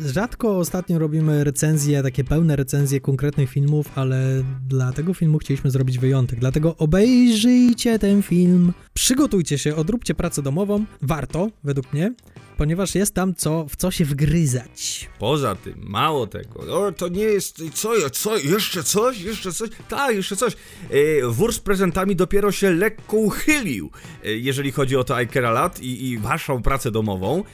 Rzadko 0.00 0.58
ostatnio 0.58 0.98
robimy 0.98 1.44
recenzje, 1.44 2.02
takie 2.02 2.24
pełne 2.24 2.56
recenzje 2.56 3.00
konkretnych 3.00 3.50
filmów, 3.50 3.86
ale 3.94 4.44
dla 4.68 4.92
tego 4.92 5.14
filmu 5.14 5.38
chcieliśmy 5.38 5.70
zrobić 5.70 5.98
wyjątek. 5.98 6.38
Dlatego 6.38 6.76
obejrzyjcie 6.76 7.98
ten 7.98 8.22
film, 8.22 8.72
przygotujcie 8.94 9.58
się, 9.58 9.76
odróbcie 9.76 10.14
pracę 10.14 10.42
domową. 10.42 10.84
Warto, 11.02 11.50
według 11.64 11.92
mnie, 11.92 12.14
ponieważ 12.56 12.94
jest 12.94 13.14
tam 13.14 13.34
co, 13.34 13.66
w 13.68 13.76
co 13.76 13.90
się 13.90 14.04
wgryzać. 14.04 15.10
Poza 15.18 15.54
tym, 15.54 15.74
mało 15.82 16.26
tego, 16.26 16.84
o, 16.86 16.92
to 16.92 17.08
nie 17.08 17.22
jest, 17.22 17.62
co, 17.74 17.90
co, 18.12 18.36
jeszcze 18.36 18.82
coś, 18.82 19.20
jeszcze 19.20 19.52
coś, 19.52 19.70
tak, 19.88 20.16
jeszcze 20.16 20.36
coś. 20.36 20.52
E, 20.90 21.26
wór 21.28 21.52
z 21.52 21.60
prezentami 21.60 22.16
dopiero 22.16 22.52
się 22.52 22.70
lekko 22.70 23.16
uchylił, 23.16 23.90
e, 24.24 24.32
jeżeli 24.32 24.72
chodzi 24.72 24.96
o 24.96 25.04
to 25.04 25.20
Ikera 25.20 25.50
Lat 25.50 25.82
i, 25.82 26.08
i 26.10 26.18
waszą 26.18 26.62
pracę 26.62 26.90
domową, 26.90 27.44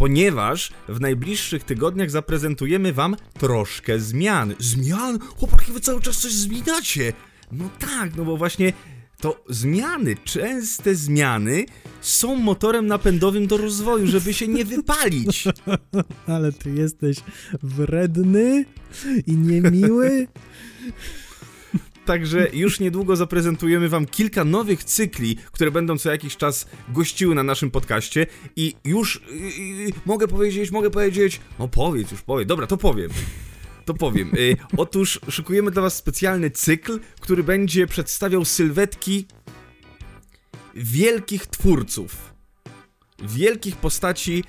ponieważ 0.00 0.72
w 0.88 1.00
najbliższych 1.00 1.64
tygodniach 1.64 2.10
zaprezentujemy 2.10 2.92
wam 2.92 3.16
troszkę 3.38 4.00
zmian. 4.00 4.54
Zmian? 4.58 5.18
Chłopaki, 5.18 5.72
wy 5.72 5.80
cały 5.80 6.00
czas 6.00 6.18
coś 6.18 6.32
zmieniacie. 6.32 7.12
No 7.52 7.70
tak, 7.78 8.16
no 8.16 8.24
bo 8.24 8.36
właśnie 8.36 8.72
to 9.20 9.44
zmiany, 9.48 10.16
częste 10.24 10.94
zmiany 10.94 11.66
są 12.00 12.36
motorem 12.36 12.86
napędowym 12.86 13.46
do 13.46 13.56
rozwoju, 13.56 14.06
żeby 14.06 14.34
się 14.34 14.48
nie 14.48 14.64
wypalić. 14.64 15.44
Ale 16.26 16.52
ty 16.52 16.70
jesteś 16.70 17.16
wredny 17.62 18.64
i 19.26 19.32
niemiły. 19.36 20.26
Także 22.04 22.48
już 22.52 22.80
niedługo 22.80 23.16
zaprezentujemy 23.16 23.88
wam 23.88 24.06
kilka 24.06 24.44
nowych 24.44 24.84
cykli, 24.84 25.36
które 25.52 25.70
będą 25.70 25.98
co 25.98 26.10
jakiś 26.10 26.36
czas 26.36 26.66
gościły 26.88 27.34
na 27.34 27.42
naszym 27.42 27.70
podcaście 27.70 28.26
i 28.56 28.74
już 28.84 29.20
mogę 30.06 30.28
powiedzieć, 30.28 30.70
mogę 30.70 30.90
powiedzieć, 30.90 31.40
no 31.58 31.68
powiedz 31.68 32.10
już, 32.10 32.22
powiedz, 32.22 32.48
dobra, 32.48 32.66
to 32.66 32.76
powiem. 32.76 33.10
To 33.84 33.94
powiem. 33.94 34.30
Yy, 34.34 34.56
otóż 34.76 35.20
szykujemy 35.28 35.70
dla 35.70 35.82
was 35.82 35.96
specjalny 35.96 36.50
cykl, 36.50 37.00
który 37.20 37.44
będzie 37.44 37.86
przedstawiał 37.86 38.44
sylwetki 38.44 39.26
wielkich 40.74 41.46
twórców, 41.46 42.34
wielkich 43.22 43.76
postaci 43.76 44.44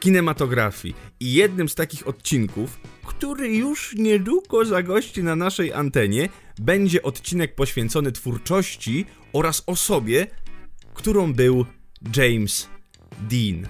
kinematografii. 0.00 0.94
I 1.20 1.32
jednym 1.32 1.68
z 1.68 1.74
takich 1.74 2.08
odcinków, 2.08 2.80
który 3.22 3.48
już 3.48 3.94
niedługo 3.94 4.64
zagości 4.64 5.22
na 5.22 5.36
naszej 5.36 5.72
antenie, 5.72 6.28
będzie 6.58 7.02
odcinek 7.02 7.54
poświęcony 7.54 8.12
twórczości 8.12 9.06
oraz 9.32 9.62
osobie, 9.66 10.26
którą 10.94 11.32
był 11.32 11.66
James 12.16 12.68
Dean. 13.30 13.66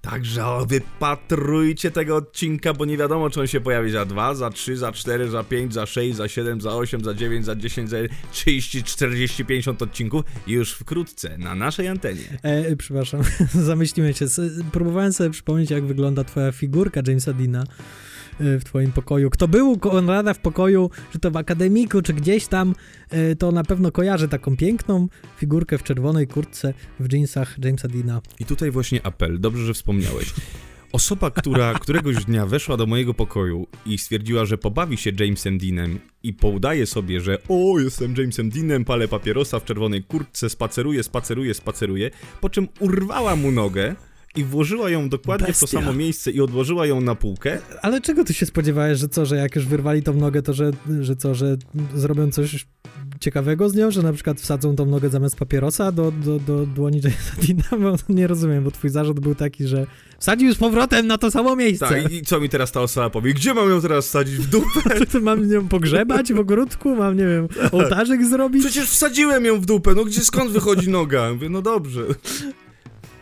Także 0.00 0.44
wypatrujcie 0.68 1.90
tego 1.90 2.16
odcinka, 2.16 2.74
bo 2.74 2.84
nie 2.84 2.96
wiadomo, 2.96 3.30
czy 3.30 3.40
on 3.40 3.46
się 3.46 3.60
pojawi 3.60 3.90
za 3.90 4.04
2, 4.04 4.34
za 4.34 4.50
3, 4.50 4.76
za 4.76 4.92
4, 4.92 5.30
za 5.30 5.44
5, 5.44 5.74
za 5.74 5.86
6, 5.86 6.16
za 6.16 6.28
7, 6.28 6.60
za 6.60 6.76
8, 6.76 7.04
za 7.04 7.14
9, 7.14 7.44
za 7.44 7.56
10, 7.56 7.90
za 7.90 7.96
30, 8.32 8.82
40, 8.82 9.44
50 9.44 9.82
odcinków 9.82 10.24
już 10.46 10.72
wkrótce 10.72 11.38
na 11.38 11.54
naszej 11.54 11.88
antenie. 11.88 12.38
E, 12.42 12.76
przepraszam, 12.76 13.22
zamyślimy 13.70 14.14
się. 14.14 14.26
Próbowałem 14.72 15.12
sobie 15.12 15.30
przypomnieć, 15.30 15.70
jak 15.70 15.86
wygląda 15.86 16.24
twoja 16.24 16.52
figurka 16.52 17.02
Jamesa 17.06 17.32
Deana 17.32 17.62
e, 17.62 18.07
w 18.40 18.64
twoim 18.64 18.92
pokoju. 18.92 19.30
Kto 19.30 19.48
był 19.48 19.72
u 19.72 19.78
Konrada 19.78 20.34
w 20.34 20.38
pokoju, 20.38 20.90
czy 21.12 21.18
to 21.18 21.30
w 21.30 21.36
akademiku, 21.36 22.02
czy 22.02 22.14
gdzieś 22.14 22.46
tam, 22.46 22.74
e, 23.10 23.36
to 23.36 23.52
na 23.52 23.64
pewno 23.64 23.92
kojarzy 23.92 24.28
taką 24.28 24.56
piękną 24.56 25.08
figurkę 25.36 25.78
w 25.78 25.82
czerwonej 25.82 26.26
kurtce, 26.26 26.74
w 27.00 27.12
jeansach 27.12 27.56
Jamesa 27.64 27.88
Deana. 27.88 28.20
I 28.40 28.44
tutaj 28.44 28.70
właśnie 28.70 29.06
apel, 29.06 29.40
dobrze, 29.40 29.66
że 29.66 29.74
wspomniałeś. 29.74 30.34
Osoba, 30.92 31.30
która 31.30 31.74
któregoś 31.82 32.24
dnia 32.24 32.46
weszła 32.46 32.76
do 32.76 32.86
mojego 32.86 33.14
pokoju 33.14 33.66
i 33.86 33.98
stwierdziła, 33.98 34.44
że 34.44 34.58
pobawi 34.58 34.96
się 34.96 35.12
Jamesem 35.20 35.58
Deanem 35.58 35.98
i 36.22 36.34
poudaje 36.34 36.86
sobie, 36.86 37.20
że 37.20 37.38
o, 37.48 37.78
jestem 37.78 38.14
Jamesem 38.18 38.50
Deanem, 38.50 38.84
palę 38.84 39.08
papierosa 39.08 39.60
w 39.60 39.64
czerwonej 39.64 40.02
kurtce, 40.02 40.50
spaceruję, 40.50 41.02
spaceruję, 41.02 41.54
spaceruję, 41.54 42.10
po 42.40 42.50
czym 42.50 42.68
urwała 42.80 43.36
mu 43.36 43.50
nogę 43.52 43.94
i 44.36 44.44
włożyła 44.44 44.90
ją 44.90 45.08
dokładnie 45.08 45.52
w 45.52 45.58
to 45.58 45.66
Bestia. 45.66 45.80
samo 45.80 45.92
miejsce 45.92 46.30
i 46.30 46.40
odłożyła 46.40 46.86
ją 46.86 47.00
na 47.00 47.14
półkę. 47.14 47.58
Ale 47.82 48.00
czego 48.00 48.24
ty 48.24 48.34
się 48.34 48.46
spodziewałeś, 48.46 48.98
że 48.98 49.08
co, 49.08 49.26
że 49.26 49.36
jak 49.36 49.56
już 49.56 49.66
wyrwali 49.66 50.02
tą 50.02 50.14
nogę, 50.14 50.42
to 50.42 50.52
że, 50.52 50.70
że 51.00 51.16
co, 51.16 51.34
że 51.34 51.56
zrobią 51.94 52.30
coś 52.30 52.66
ciekawego 53.20 53.68
z 53.68 53.74
nią, 53.74 53.90
że 53.90 54.02
na 54.02 54.12
przykład 54.12 54.40
wsadzą 54.40 54.76
tą 54.76 54.86
nogę 54.86 55.10
zamiast 55.10 55.36
papierosa 55.36 55.92
do, 55.92 56.12
do, 56.12 56.38
do 56.38 56.66
dłoni 56.66 57.00
Jamesa 57.04 57.32
Deana? 57.42 57.90
Bo 57.90 57.96
nie 58.14 58.26
rozumiem, 58.26 58.64
bo 58.64 58.70
twój 58.70 58.90
zarzut 58.90 59.20
był 59.20 59.34
taki, 59.34 59.66
że 59.66 59.86
wsadził 60.18 60.54
z 60.54 60.58
powrotem 60.58 61.06
na 61.06 61.18
to 61.18 61.30
samo 61.30 61.56
miejsce. 61.56 61.88
Tak, 61.88 62.12
i, 62.12 62.22
co 62.22 62.40
mi 62.40 62.48
teraz 62.48 62.72
ta 62.72 62.80
osoba 62.80 63.10
powie? 63.10 63.34
Gdzie 63.34 63.54
mam 63.54 63.70
ją 63.70 63.80
teraz 63.80 64.06
wsadzić? 64.06 64.36
W 64.36 64.50
dupę? 64.50 64.66
To 65.12 65.20
mam 65.20 65.50
ją 65.50 65.68
pogrzebać 65.68 66.32
w 66.32 66.38
ogródku? 66.38 66.96
Mam, 66.96 67.16
nie 67.16 67.26
wiem, 67.26 67.48
ołtarzyk 67.72 68.24
zrobić? 68.24 68.64
Przecież 68.64 68.90
wsadziłem 68.90 69.44
ją 69.44 69.60
w 69.60 69.66
dupę, 69.66 69.94
no 69.94 70.04
gdzie, 70.04 70.20
skąd 70.20 70.50
wychodzi 70.50 70.90
noga? 70.90 71.32
Mówię, 71.32 71.48
no 71.48 71.62
dobrze. 71.62 72.02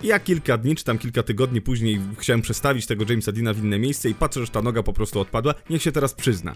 Ja 0.03 0.19
kilka 0.21 0.59
dni, 0.59 0.77
czy 0.77 0.85
tam 0.85 0.99
kilka 0.99 1.23
tygodni 1.23 1.61
później 1.61 2.01
chciałem 2.19 2.43
przestawić 2.43 2.87
tego 2.87 3.05
Jamesa 3.09 3.33
Deana 3.33 3.55
w 3.55 3.59
inne 3.59 3.79
miejsce 3.79 4.09
i 4.11 4.15
patrzę, 4.15 4.41
że 4.41 4.53
ta 4.53 4.63
noga 4.63 4.83
po 4.83 4.93
prostu 4.93 5.21
odpadła. 5.21 5.55
Niech 5.71 5.83
się 5.83 5.93
teraz 5.93 6.15
przyzna. 6.15 6.55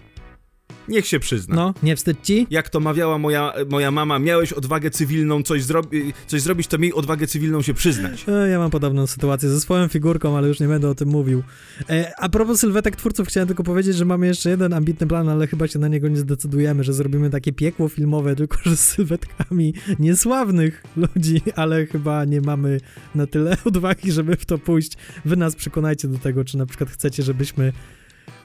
Niech 0.87 1.07
się 1.07 1.19
przyzna. 1.19 1.55
No, 1.55 1.73
nie 1.83 1.95
wstyd 1.95 2.17
ci? 2.23 2.47
Jak 2.49 2.69
to 2.69 2.79
mawiała 2.79 3.17
moja, 3.17 3.53
moja 3.69 3.91
mama, 3.91 4.19
miałeś 4.19 4.53
odwagę 4.53 4.89
cywilną 4.91 5.43
coś, 5.43 5.63
zrobi- 5.63 6.13
coś 6.27 6.41
zrobić, 6.41 6.67
to 6.67 6.77
miej 6.77 6.93
odwagę 6.93 7.27
cywilną 7.27 7.61
się 7.61 7.73
przyznać. 7.73 8.25
E, 8.27 8.49
Ja 8.49 8.59
mam 8.59 8.71
podobną 8.71 9.07
sytuację 9.07 9.49
ze 9.49 9.61
swoją 9.61 9.87
figurką, 9.87 10.37
ale 10.37 10.47
już 10.47 10.59
nie 10.59 10.67
będę 10.67 10.89
o 10.89 10.95
tym 10.95 11.09
mówił. 11.09 11.43
E, 11.89 12.11
a 12.17 12.29
propos 12.29 12.59
sylwetek 12.59 12.95
twórców, 12.95 13.27
chciałem 13.27 13.47
tylko 13.47 13.63
powiedzieć, 13.63 13.95
że 13.95 14.05
mamy 14.05 14.27
jeszcze 14.27 14.49
jeden 14.49 14.73
ambitny 14.73 15.07
plan, 15.07 15.29
ale 15.29 15.47
chyba 15.47 15.67
się 15.67 15.79
na 15.79 15.87
niego 15.87 16.07
nie 16.07 16.17
zdecydujemy, 16.17 16.83
że 16.83 16.93
zrobimy 16.93 17.29
takie 17.29 17.53
piekło 17.53 17.89
filmowe, 17.89 18.35
tylko 18.35 18.57
że 18.65 18.77
z 18.77 18.79
sylwetkami 18.79 19.73
niesławnych 19.99 20.83
ludzi, 20.95 21.41
ale 21.55 21.85
chyba 21.85 22.25
nie 22.25 22.41
mamy 22.41 22.79
na 23.15 23.27
tyle 23.27 23.57
odwagi, 23.65 24.11
żeby 24.11 24.35
w 24.35 24.45
to 24.45 24.57
pójść. 24.57 24.91
Wy 25.25 25.35
nas 25.35 25.55
przekonajcie 25.55 26.07
do 26.07 26.17
tego, 26.17 26.43
czy 26.45 26.57
na 26.57 26.65
przykład 26.65 26.89
chcecie, 26.89 27.23
żebyśmy 27.23 27.73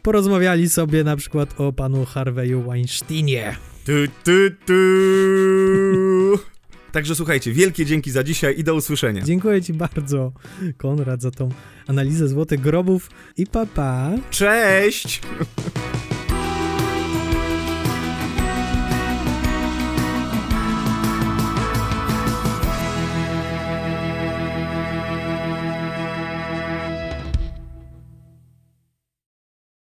porozmawiali 0.07 0.69
sobie 0.69 1.05
na 1.05 1.17
przykład 1.17 1.61
o 1.61 1.73
panu 1.73 2.05
Harveyu 2.05 2.63
Weinsteinie. 2.63 3.57
Tu, 3.87 3.93
tu, 4.25 4.33
tu. 4.67 4.73
Także 6.93 7.15
słuchajcie, 7.15 7.53
wielkie 7.53 7.87
dzięki 7.87 8.11
za 8.11 8.25
dzisiaj 8.25 8.59
i 8.59 8.65
do 8.65 8.75
usłyszenia. 8.75 9.23
Dziękuję 9.23 9.63
ci 9.63 9.73
bardzo, 9.73 10.33
Konrad, 10.77 11.23
za 11.23 11.31
tą 11.31 11.49
analizę 11.87 12.29
złotych 12.29 12.61
grobów 12.61 13.11
i 13.37 13.47
papa. 13.47 13.67
Pa. 13.75 14.11
Cześć! 14.31 15.21